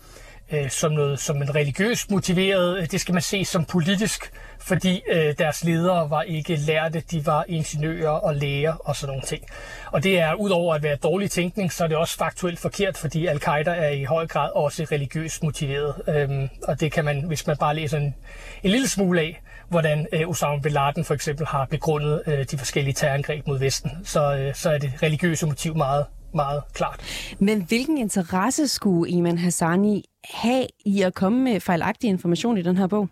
øh, 0.53 0.71
som 0.71 0.93
noget 0.93 1.19
som 1.19 1.43
en 1.43 1.55
religiøst 1.55 2.11
motiveret. 2.11 2.79
Øh, 2.79 2.91
det 2.91 3.01
skal 3.01 3.13
man 3.13 3.23
se 3.23 3.45
som 3.45 3.65
politisk, 3.65 4.33
fordi 4.59 5.03
øh, 5.13 5.35
deres 5.39 5.65
ledere 5.65 6.11
var 6.11 6.23
ikke 6.23 6.57
lærte, 6.57 7.03
de 7.11 7.27
var 7.27 7.45
ingeniører 7.49 8.11
og 8.11 8.35
læger 8.35 8.75
og 8.75 8.97
sådan 8.97 9.11
nogle 9.11 9.23
ting. 9.27 9.45
Og 9.93 10.03
det 10.03 10.19
er 10.21 10.35
udover 10.35 10.75
at 10.75 10.83
være 10.83 10.97
dårlig 10.97 11.31
tænkning, 11.31 11.73
så 11.73 11.85
er 11.85 11.89
det 11.89 11.97
også 11.97 12.17
faktuelt 12.17 12.59
forkert, 12.59 12.97
fordi 12.97 13.27
al-Qaida 13.27 13.71
er 13.71 13.89
i 13.89 14.05
høj 14.05 14.27
grad 14.27 14.51
også 14.55 14.87
religiøst 14.93 15.43
motiveret. 15.43 15.95
Øhm, 16.09 16.49
og 16.69 16.81
det 16.81 16.93
kan 16.93 17.05
man, 17.05 17.25
hvis 17.25 17.47
man 17.47 17.57
bare 17.57 17.75
læser 17.75 17.99
en, 17.99 18.15
en 18.63 18.71
lille 18.71 18.89
smule 18.89 19.21
af, 19.21 19.43
hvordan 19.69 20.07
øh, 20.13 20.29
Osama 20.29 20.59
bin 20.59 20.73
Laden 20.73 21.05
for 21.05 21.15
eksempel 21.15 21.47
har 21.47 21.65
begrundet 21.65 22.23
øh, 22.27 22.45
de 22.51 22.59
forskellige 22.59 22.95
terrorangreb 22.95 23.47
mod 23.47 23.59
Vesten, 23.59 23.91
så, 24.05 24.37
øh, 24.37 24.55
så 24.55 24.71
er 24.71 24.79
det 24.79 24.93
religiøse 25.03 25.47
motiv 25.47 25.77
meget 25.77 26.07
meget 26.37 26.63
klart. 26.75 27.01
Men 27.39 27.63
hvilken 27.63 27.99
interesse 27.99 28.69
skulle 28.69 29.13
Iman 29.13 29.39
Hassani 29.39 30.05
have 30.25 30.67
i 30.85 31.03
at 31.03 31.15
komme 31.15 31.39
med 31.39 31.61
fejlagtig 31.61 32.09
information 32.09 32.59
i 32.59 32.63
den 32.63 32.77
her 32.77 32.87
bog? 32.87 33.09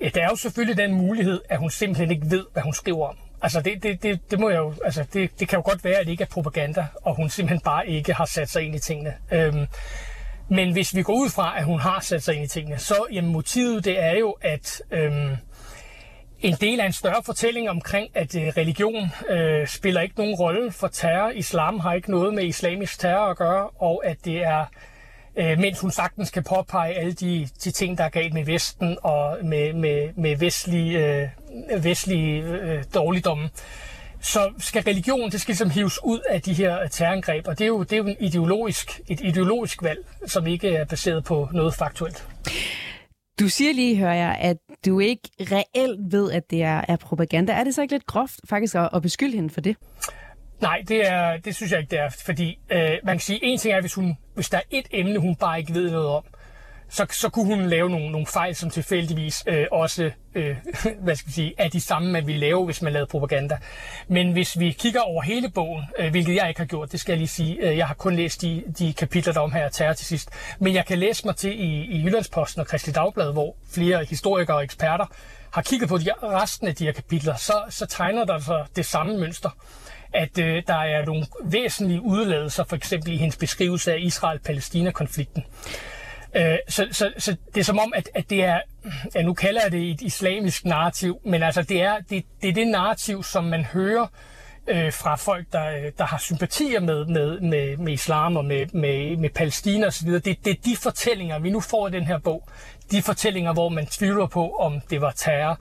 Ja, 0.00 0.08
der 0.14 0.22
er 0.22 0.28
jo 0.30 0.36
selvfølgelig 0.36 0.76
den 0.76 0.94
mulighed, 0.94 1.40
at 1.48 1.58
hun 1.58 1.70
simpelthen 1.70 2.10
ikke 2.10 2.30
ved, 2.30 2.44
hvad 2.52 2.62
hun 2.62 2.72
skriver 2.72 3.06
om. 3.08 3.16
Altså 3.42 3.60
det, 3.60 3.82
det, 3.82 4.02
det, 4.02 4.30
det 4.30 4.40
må 4.40 4.48
jeg 4.48 4.58
jo, 4.58 4.74
altså 4.84 5.04
det, 5.12 5.40
det 5.40 5.48
kan 5.48 5.56
jo 5.56 5.62
godt 5.64 5.84
være, 5.84 5.94
at 5.94 6.06
det 6.06 6.12
ikke 6.12 6.22
er 6.22 6.28
propaganda, 6.28 6.86
og 7.02 7.16
hun 7.16 7.28
simpelthen 7.28 7.60
bare 7.60 7.88
ikke 7.88 8.14
har 8.14 8.24
sat 8.24 8.50
sig 8.50 8.62
ind 8.62 8.74
i 8.74 8.78
tingene. 8.78 9.14
Øhm, 9.32 9.66
men 10.48 10.72
hvis 10.72 10.94
vi 10.94 11.02
går 11.02 11.14
ud 11.14 11.30
fra, 11.30 11.58
at 11.58 11.64
hun 11.64 11.80
har 11.80 12.00
sat 12.00 12.22
sig 12.22 12.34
ind 12.34 12.44
i 12.44 12.48
tingene, 12.48 12.78
så 12.78 13.06
jamen, 13.12 13.32
motivet 13.32 13.84
det 13.84 14.02
er 14.02 14.18
jo, 14.18 14.36
at 14.40 14.82
øhm, 14.90 15.36
en 16.46 16.56
del 16.60 16.80
af 16.80 16.86
en 16.86 16.92
større 16.92 17.22
fortælling 17.22 17.70
omkring, 17.70 18.10
at 18.14 18.34
øh, 18.34 18.46
religion 18.56 19.10
øh, 19.28 19.66
spiller 19.66 20.00
ikke 20.00 20.14
nogen 20.18 20.34
rolle 20.34 20.72
for 20.72 20.88
terror. 20.88 21.30
Islam 21.30 21.80
har 21.80 21.94
ikke 21.94 22.10
noget 22.10 22.34
med 22.34 22.44
islamisk 22.44 22.98
terror 23.00 23.26
at 23.26 23.36
gøre, 23.36 23.68
og 23.68 24.02
at 24.06 24.16
det 24.24 24.44
er, 24.44 24.64
øh, 25.36 25.58
mens 25.58 25.80
hun 25.80 25.90
sagtens 25.90 26.30
kan 26.30 26.44
påpege 26.44 26.94
alle 26.94 27.12
de, 27.12 27.48
de 27.64 27.70
ting, 27.70 27.98
der 27.98 28.04
er 28.04 28.08
galt 28.08 28.34
med 28.34 28.44
Vesten 28.44 28.98
og 29.02 29.38
med, 29.44 29.72
med, 29.72 30.08
med 30.16 30.36
vestlige, 30.36 31.20
øh, 31.70 31.84
vestlige 31.84 32.42
øh, 32.42 32.84
dårligdomme, 32.94 33.50
så 34.20 34.52
skal 34.58 34.82
religion, 34.82 35.30
det 35.30 35.40
skal 35.40 35.52
ligesom 35.52 35.70
hives 35.70 35.98
ud 36.04 36.20
af 36.30 36.42
de 36.42 36.52
her 36.52 36.82
øh, 36.82 36.90
terrorangreb, 36.90 37.48
og 37.48 37.58
det 37.58 37.64
er 37.64 37.68
jo, 37.68 37.82
det 37.82 37.92
er 37.92 37.96
jo 37.96 38.06
en 38.06 38.16
ideologisk, 38.20 39.00
et 39.08 39.20
ideologisk 39.20 39.82
valg, 39.82 39.98
som 40.26 40.46
ikke 40.46 40.74
er 40.74 40.84
baseret 40.84 41.24
på 41.24 41.48
noget 41.52 41.74
faktuelt. 41.74 42.26
Du 43.40 43.48
siger 43.48 43.72
lige, 43.72 43.96
hører 43.96 44.14
jeg, 44.14 44.36
at 44.40 44.56
du 44.86 45.00
ikke 45.00 45.28
reelt 45.40 46.12
ved, 46.12 46.32
at 46.32 46.50
det 46.50 46.62
er, 46.62 46.84
er 46.88 46.96
propaganda. 46.96 47.52
Er 47.52 47.64
det 47.64 47.74
så 47.74 47.82
ikke 47.82 47.94
lidt 47.94 48.06
groft 48.06 48.40
faktisk 48.48 48.74
at, 48.74 48.90
at 48.94 49.02
beskylde 49.02 49.34
hende 49.34 49.50
for 49.50 49.60
det? 49.60 49.76
Nej, 50.60 50.82
det, 50.88 51.08
er, 51.08 51.36
det 51.36 51.54
synes 51.54 51.72
jeg 51.72 51.80
ikke, 51.80 51.90
det 51.90 51.98
er. 51.98 52.08
Fordi 52.24 52.58
øh, 52.70 52.90
man 53.04 53.14
kan 53.14 53.20
sige, 53.20 53.44
en 53.44 53.58
ting 53.58 53.74
er, 53.74 53.80
hvis, 53.80 53.94
hun, 53.94 54.16
hvis 54.34 54.50
der 54.50 54.58
er 54.58 54.62
et 54.70 54.86
emne, 54.90 55.18
hun 55.18 55.36
bare 55.36 55.58
ikke 55.58 55.74
ved 55.74 55.90
noget 55.90 56.08
om, 56.08 56.24
så, 56.88 57.06
så 57.10 57.28
kunne 57.28 57.44
hun 57.56 57.66
lave 57.66 57.90
nogle, 57.90 58.10
nogle 58.10 58.26
fejl, 58.26 58.54
som 58.54 58.70
tilfældigvis 58.70 59.44
øh, 59.46 59.66
også 59.72 60.10
øh, 60.34 60.56
hvad 61.04 61.16
skal 61.16 61.28
jeg 61.28 61.34
sige, 61.34 61.54
er 61.58 61.68
de 61.68 61.80
samme, 61.80 62.12
man 62.12 62.26
ville 62.26 62.40
lave, 62.40 62.64
hvis 62.64 62.82
man 62.82 62.92
lavede 62.92 63.06
propaganda. 63.10 63.58
Men 64.08 64.32
hvis 64.32 64.58
vi 64.58 64.70
kigger 64.70 65.00
over 65.00 65.22
hele 65.22 65.50
bogen, 65.50 65.84
øh, 65.98 66.10
hvilket 66.10 66.34
jeg 66.34 66.48
ikke 66.48 66.60
har 66.60 66.66
gjort, 66.66 66.92
det 66.92 67.00
skal 67.00 67.12
jeg 67.12 67.18
lige 67.18 67.28
sige, 67.28 67.56
øh, 67.56 67.76
jeg 67.76 67.86
har 67.86 67.94
kun 67.94 68.16
læst 68.16 68.42
de, 68.42 68.62
de 68.78 68.92
kapitler, 68.92 69.32
der 69.32 69.40
om 69.40 69.52
her 69.52 69.68
terror 69.68 69.92
til 69.92 70.06
sidst, 70.06 70.30
men 70.58 70.74
jeg 70.74 70.86
kan 70.86 70.98
læse 70.98 71.26
mig 71.26 71.36
til 71.36 71.60
i, 71.60 71.84
i 71.84 72.02
Jyllandsposten 72.04 72.60
og 72.60 72.66
Kristelig 72.66 72.94
Dagblad, 72.94 73.32
hvor 73.32 73.56
flere 73.70 74.04
historikere 74.04 74.56
og 74.56 74.64
eksperter 74.64 75.06
har 75.52 75.62
kigget 75.62 75.88
på 75.88 75.98
de, 75.98 76.10
resten 76.22 76.68
af 76.68 76.74
de 76.74 76.84
her 76.84 76.92
kapitler, 76.92 77.36
så, 77.36 77.52
så 77.70 77.86
tegner 77.86 78.24
der 78.24 78.38
sig 78.38 78.66
det 78.76 78.86
samme 78.86 79.18
mønster 79.18 79.50
at 80.12 80.38
øh, 80.38 80.62
der 80.66 80.74
er 80.74 81.04
nogle 81.04 81.26
væsentlige 81.44 82.00
udladelser, 82.00 82.64
for 82.64 82.76
eksempel 82.76 83.12
i 83.12 83.16
hendes 83.16 83.36
beskrivelse 83.36 83.92
af 83.92 83.98
Israel-Palæstina-konflikten. 84.00 85.44
Øh, 86.36 86.58
så, 86.68 86.86
så, 86.92 87.12
så 87.18 87.36
det 87.54 87.60
er 87.60 87.64
som 87.64 87.78
om, 87.78 87.92
at, 87.96 88.10
at 88.14 88.30
det 88.30 88.44
er, 88.44 88.60
ja, 89.14 89.22
nu 89.22 89.34
kalder 89.34 89.60
jeg 89.62 89.72
det 89.72 89.90
et 89.90 90.00
islamisk 90.00 90.64
narrativ, 90.64 91.20
men 91.24 91.42
altså 91.42 91.62
det 91.62 91.82
er 91.82 91.96
det, 92.10 92.24
det, 92.42 92.48
er 92.48 92.54
det 92.54 92.68
narrativ, 92.68 93.22
som 93.22 93.44
man 93.44 93.64
hører 93.64 94.06
øh, 94.68 94.92
fra 94.92 95.16
folk, 95.16 95.46
der, 95.52 95.90
der 95.98 96.04
har 96.04 96.18
sympatier 96.18 96.80
med, 96.80 97.06
med, 97.06 97.40
med, 97.40 97.76
med 97.76 97.92
islam 97.92 98.36
og 98.36 98.44
med, 98.44 98.66
med, 98.72 99.16
med 99.16 99.30
Palæstina 99.30 99.86
osv. 99.86 100.10
Det, 100.10 100.24
det 100.24 100.46
er 100.46 100.60
de 100.64 100.76
fortællinger, 100.76 101.38
vi 101.38 101.50
nu 101.50 101.60
får 101.60 101.88
i 101.88 101.90
den 101.90 102.06
her 102.06 102.18
bog. 102.18 102.48
De 102.90 103.02
fortællinger, 103.02 103.52
hvor 103.52 103.68
man 103.68 103.86
tvivler 103.86 104.26
på, 104.26 104.50
om 104.50 104.80
det 104.90 105.00
var 105.00 105.10
terror, 105.10 105.58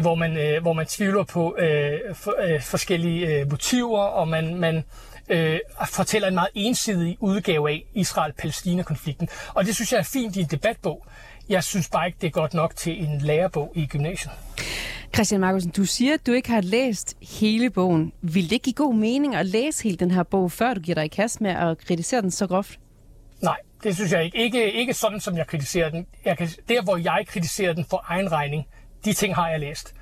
hvor 0.00 0.14
man, 0.14 0.36
øh, 0.36 0.62
hvor 0.62 0.72
man 0.72 0.86
tvivler 0.86 1.24
på 1.24 1.56
øh, 1.58 2.14
for, 2.14 2.34
øh, 2.42 2.62
forskellige 2.62 3.26
øh, 3.26 3.50
motiver, 3.50 4.00
og 4.00 4.28
man, 4.28 4.54
man, 4.54 4.84
øh, 5.28 5.58
fortæller 5.88 6.28
en 6.28 6.34
meget 6.34 6.48
ensidig 6.54 7.16
udgave 7.20 7.70
af 7.70 7.84
Israel-Palæstina-konflikten. 7.94 9.28
Og 9.54 9.64
det 9.64 9.74
synes 9.74 9.92
jeg 9.92 9.98
er 9.98 10.02
fint 10.02 10.36
i 10.36 10.40
en 10.40 10.46
debatbog. 10.46 11.06
Jeg 11.48 11.64
synes 11.64 11.88
bare 11.88 12.06
ikke, 12.06 12.18
det 12.20 12.26
er 12.26 12.30
godt 12.30 12.54
nok 12.54 12.76
til 12.76 13.02
en 13.02 13.20
lærebog 13.20 13.72
i 13.74 13.86
gymnasiet. 13.86 14.32
Christian 15.14 15.40
Markusen, 15.40 15.70
du 15.70 15.84
siger, 15.84 16.14
at 16.14 16.26
du 16.26 16.32
ikke 16.32 16.50
har 16.50 16.60
læst 16.60 17.16
hele 17.40 17.70
bogen. 17.70 18.12
Vil 18.20 18.44
det 18.44 18.52
ikke 18.52 18.64
give 18.64 18.74
god 18.74 18.94
mening 18.94 19.34
at 19.34 19.46
læse 19.46 19.82
hele 19.82 19.96
den 19.96 20.10
her 20.10 20.22
bog, 20.22 20.52
før 20.52 20.74
du 20.74 20.80
giver 20.80 20.94
dig 20.94 21.04
i 21.04 21.08
kast 21.08 21.40
med 21.40 21.50
at 21.50 21.78
kritisere 21.78 22.22
den 22.22 22.30
så 22.30 22.46
groft? 22.46 22.78
Nej, 23.40 23.56
det 23.82 23.94
synes 23.94 24.12
jeg 24.12 24.24
ikke. 24.24 24.38
Ikke, 24.38 24.72
ikke 24.72 24.94
sådan, 24.94 25.20
som 25.20 25.36
jeg 25.36 25.46
kritiserer 25.46 25.90
den. 25.90 26.06
Jeg 26.24 26.38
kan, 26.38 26.48
der, 26.68 26.82
hvor 26.82 26.96
jeg 26.96 27.24
kritiserer 27.28 27.72
den 27.72 27.84
for 27.84 28.04
egen 28.08 28.32
regning, 28.32 28.66
de 29.04 29.12
ting 29.12 29.34
har 29.34 29.48
jeg 29.48 29.60
læst. 29.60 29.94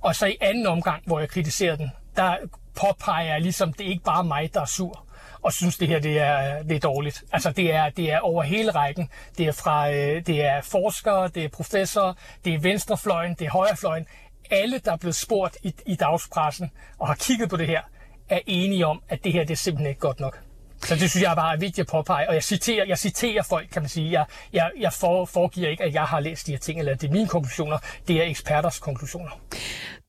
Og 0.00 0.14
så 0.14 0.26
i 0.26 0.36
anden 0.40 0.66
omgang, 0.66 1.02
hvor 1.06 1.18
jeg 1.20 1.28
kritiserer 1.28 1.76
den, 1.76 1.90
der 2.16 2.36
påpeger 2.80 3.32
jeg 3.32 3.40
ligesom, 3.40 3.72
det 3.72 3.86
er 3.86 3.90
ikke 3.90 4.04
bare 4.04 4.24
mig, 4.24 4.54
der 4.54 4.60
er 4.60 4.64
sur 4.64 5.04
og 5.42 5.52
synes, 5.52 5.78
det 5.78 5.88
her 5.88 5.98
det 5.98 6.18
er, 6.18 6.62
det 6.62 6.76
er 6.76 6.80
dårligt. 6.80 7.24
Altså, 7.32 7.50
det 7.50 7.74
er, 7.74 7.88
det 7.88 8.12
er 8.12 8.18
over 8.18 8.42
hele 8.42 8.70
rækken. 8.70 9.10
Det 9.38 9.46
er 9.46 9.52
fra 9.52 9.90
øh, 9.90 10.26
det 10.26 10.44
er 10.44 10.60
forskere, 10.60 11.28
det 11.28 11.44
er 11.44 11.48
professorer, 11.48 12.12
det 12.44 12.54
er 12.54 12.58
venstrefløjen, 12.58 13.34
det 13.34 13.46
er 13.46 13.50
højrefløjen. 13.50 14.06
Alle, 14.50 14.78
der 14.78 14.92
er 14.92 14.96
blevet 14.96 15.14
spurgt 15.14 15.56
i, 15.62 15.74
i 15.86 15.94
dagspressen 15.94 16.70
og 16.98 17.06
har 17.06 17.14
kigget 17.14 17.50
på 17.50 17.56
det 17.56 17.66
her, 17.66 17.80
er 18.28 18.40
enige 18.46 18.86
om, 18.86 19.02
at 19.08 19.24
det 19.24 19.32
her 19.32 19.40
det 19.44 19.50
er 19.50 19.56
simpelthen 19.56 19.88
ikke 19.88 20.00
godt 20.00 20.20
nok. 20.20 20.40
Så 20.82 20.94
det 20.94 21.10
synes 21.10 21.22
jeg 21.22 21.36
bare 21.36 21.54
er 21.54 21.58
vigtigt 21.58 21.78
at 21.78 21.86
påpege. 21.86 22.28
Og 22.28 22.34
jeg 22.34 22.44
citerer, 22.44 22.84
jeg 22.86 22.98
citerer 22.98 23.42
folk, 23.42 23.68
kan 23.72 23.82
man 23.82 23.88
sige. 23.88 24.10
Jeg, 24.10 24.24
jeg, 24.52 24.70
jeg 24.78 24.92
for, 24.92 25.24
foregiver 25.24 25.68
ikke, 25.68 25.84
at 25.84 25.94
jeg 25.94 26.04
har 26.04 26.20
læst 26.20 26.46
de 26.46 26.52
her 26.52 26.58
ting, 26.58 26.78
eller 26.78 26.94
det 26.94 27.08
er 27.08 27.12
mine 27.12 27.28
konklusioner. 27.28 27.78
Det 28.08 28.16
er 28.16 28.22
eksperters 28.22 28.78
konklusioner. 28.78 29.30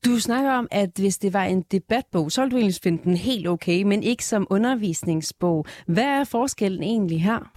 Du 0.06 0.20
snakker 0.20 0.52
om, 0.52 0.68
at 0.72 0.90
hvis 0.96 1.18
det 1.18 1.34
var 1.34 1.44
en 1.44 1.62
debatbog, 1.62 2.32
så 2.32 2.42
ville 2.42 2.52
du 2.52 2.58
egentlig 2.58 2.82
finde 2.84 3.04
den 3.04 3.18
helt 3.18 3.48
okay, 3.48 3.84
men 3.84 4.04
ikke 4.04 4.26
som 4.26 4.48
undervisningsbog. 4.50 5.66
Hvad 5.86 6.04
er 6.04 6.24
forskellen 6.24 6.84
egentlig 6.84 7.24
her? 7.24 7.52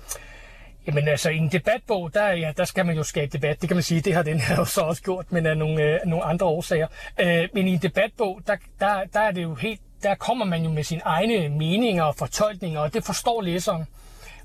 Jamen 0.87 1.09
altså, 1.09 1.31
i 1.31 1.37
en 1.37 1.49
debatbog, 1.53 2.15
der, 2.15 2.29
ja, 2.29 2.53
der 2.57 2.65
skal 2.65 2.87
man 2.87 2.97
jo 2.97 3.03
skabe 3.03 3.33
debat. 3.33 3.61
Det 3.61 3.69
kan 3.69 3.77
man 3.77 3.83
sige, 3.83 4.01
det 4.01 4.15
har 4.15 4.23
den 4.23 4.41
her 4.41 4.57
jo 4.57 4.65
så 4.75 4.81
også 4.81 5.03
gjort, 5.03 5.33
men 5.33 5.47
af 5.47 5.57
nogle, 5.57 5.83
øh, 5.83 6.01
nogle 6.07 6.25
andre 6.25 6.47
årsager. 6.47 6.87
Øh, 7.21 7.49
men 7.55 7.69
i 7.69 7.73
en 7.73 7.79
debatbog, 7.79 8.41
der, 8.47 8.57
der, 8.81 9.01
der 9.13 9.21
er 9.21 9.31
det 9.31 9.43
jo 9.43 9.55
helt, 9.55 9.81
der 10.03 10.15
kommer 10.15 10.45
man 10.45 10.63
jo 10.63 10.71
med 10.71 10.85
sine 10.85 11.01
egne 11.05 11.49
meninger 11.49 12.05
og 12.05 12.17
fortolkninger, 12.17 12.81
og 12.81 12.95
det 12.95 13.05
forstår 13.05 13.43
læseren. 13.43 13.85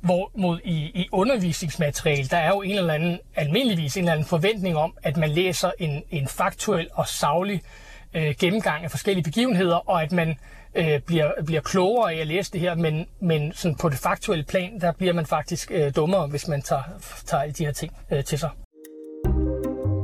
Hvorimod 0.02 0.60
i, 0.64 0.76
i 0.76 1.10
undervisningsmateriale, 1.12 2.28
der 2.28 2.38
er 2.38 2.50
jo 2.50 2.62
en 2.62 2.78
eller 2.78 2.94
anden, 2.94 3.20
almindeligvis 3.36 3.98
en 3.98 4.04
eller 4.04 4.12
anden 4.12 4.28
forventning 4.28 4.78
om, 4.78 4.94
at 5.04 5.18
man 5.18 5.30
læser 5.30 5.72
en, 5.80 6.04
en 6.12 6.28
faktuel 6.28 6.88
og 6.94 7.08
savlig 7.08 7.56
øh, 7.56 7.87
Øh, 8.16 8.36
gennemgang 8.40 8.84
af 8.84 8.92
forskellige 8.92 9.24
begivenheder, 9.24 9.90
og 9.90 10.04
at 10.04 10.12
man 10.12 10.38
øh, 10.76 11.00
bliver, 11.08 11.32
bliver 11.46 11.62
klogere 11.62 12.14
af 12.14 12.18
at 12.18 12.28
læse 12.28 12.52
det 12.52 12.62
her, 12.62 12.76
men, 12.76 13.06
men 13.22 13.54
sådan 13.54 13.76
på 13.76 13.90
det 13.90 13.98
faktuelle 13.98 14.46
plan, 14.46 14.82
der 14.82 14.92
bliver 14.92 15.14
man 15.14 15.26
faktisk 15.26 15.72
øh, 15.74 15.92
dummere, 15.96 16.28
hvis 16.28 16.48
man 16.48 16.62
tager, 16.62 16.84
tager 17.26 17.52
de 17.52 17.66
her 17.66 17.72
ting 17.72 17.94
øh, 18.12 18.24
til 18.24 18.40
sig. 18.40 18.50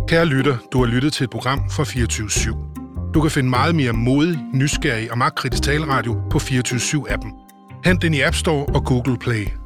Kære 0.08 0.26
lytter, 0.26 0.58
du 0.72 0.80
har 0.80 0.86
lyttet 0.86 1.14
til 1.14 1.24
et 1.24 1.30
program 1.30 1.70
fra 1.70 1.84
24 1.84 2.28
/7. 2.28 3.12
Du 3.14 3.22
kan 3.22 3.32
finde 3.32 3.49
meget 3.49 3.76
mere 3.76 3.93
modig, 3.93 4.38
nysgerrig 4.54 5.12
og 5.12 5.18
magtkritisk 5.18 5.64
taleradio 5.64 6.22
på 6.32 6.39
24 6.39 6.80
7 6.80 7.06
appen 7.10 7.34
Hent 7.86 8.01
den 8.01 8.14
i 8.14 8.22
App 8.22 8.36
Store 8.36 8.66
og 8.66 8.86
Google 8.86 9.18
Play. 9.18 9.62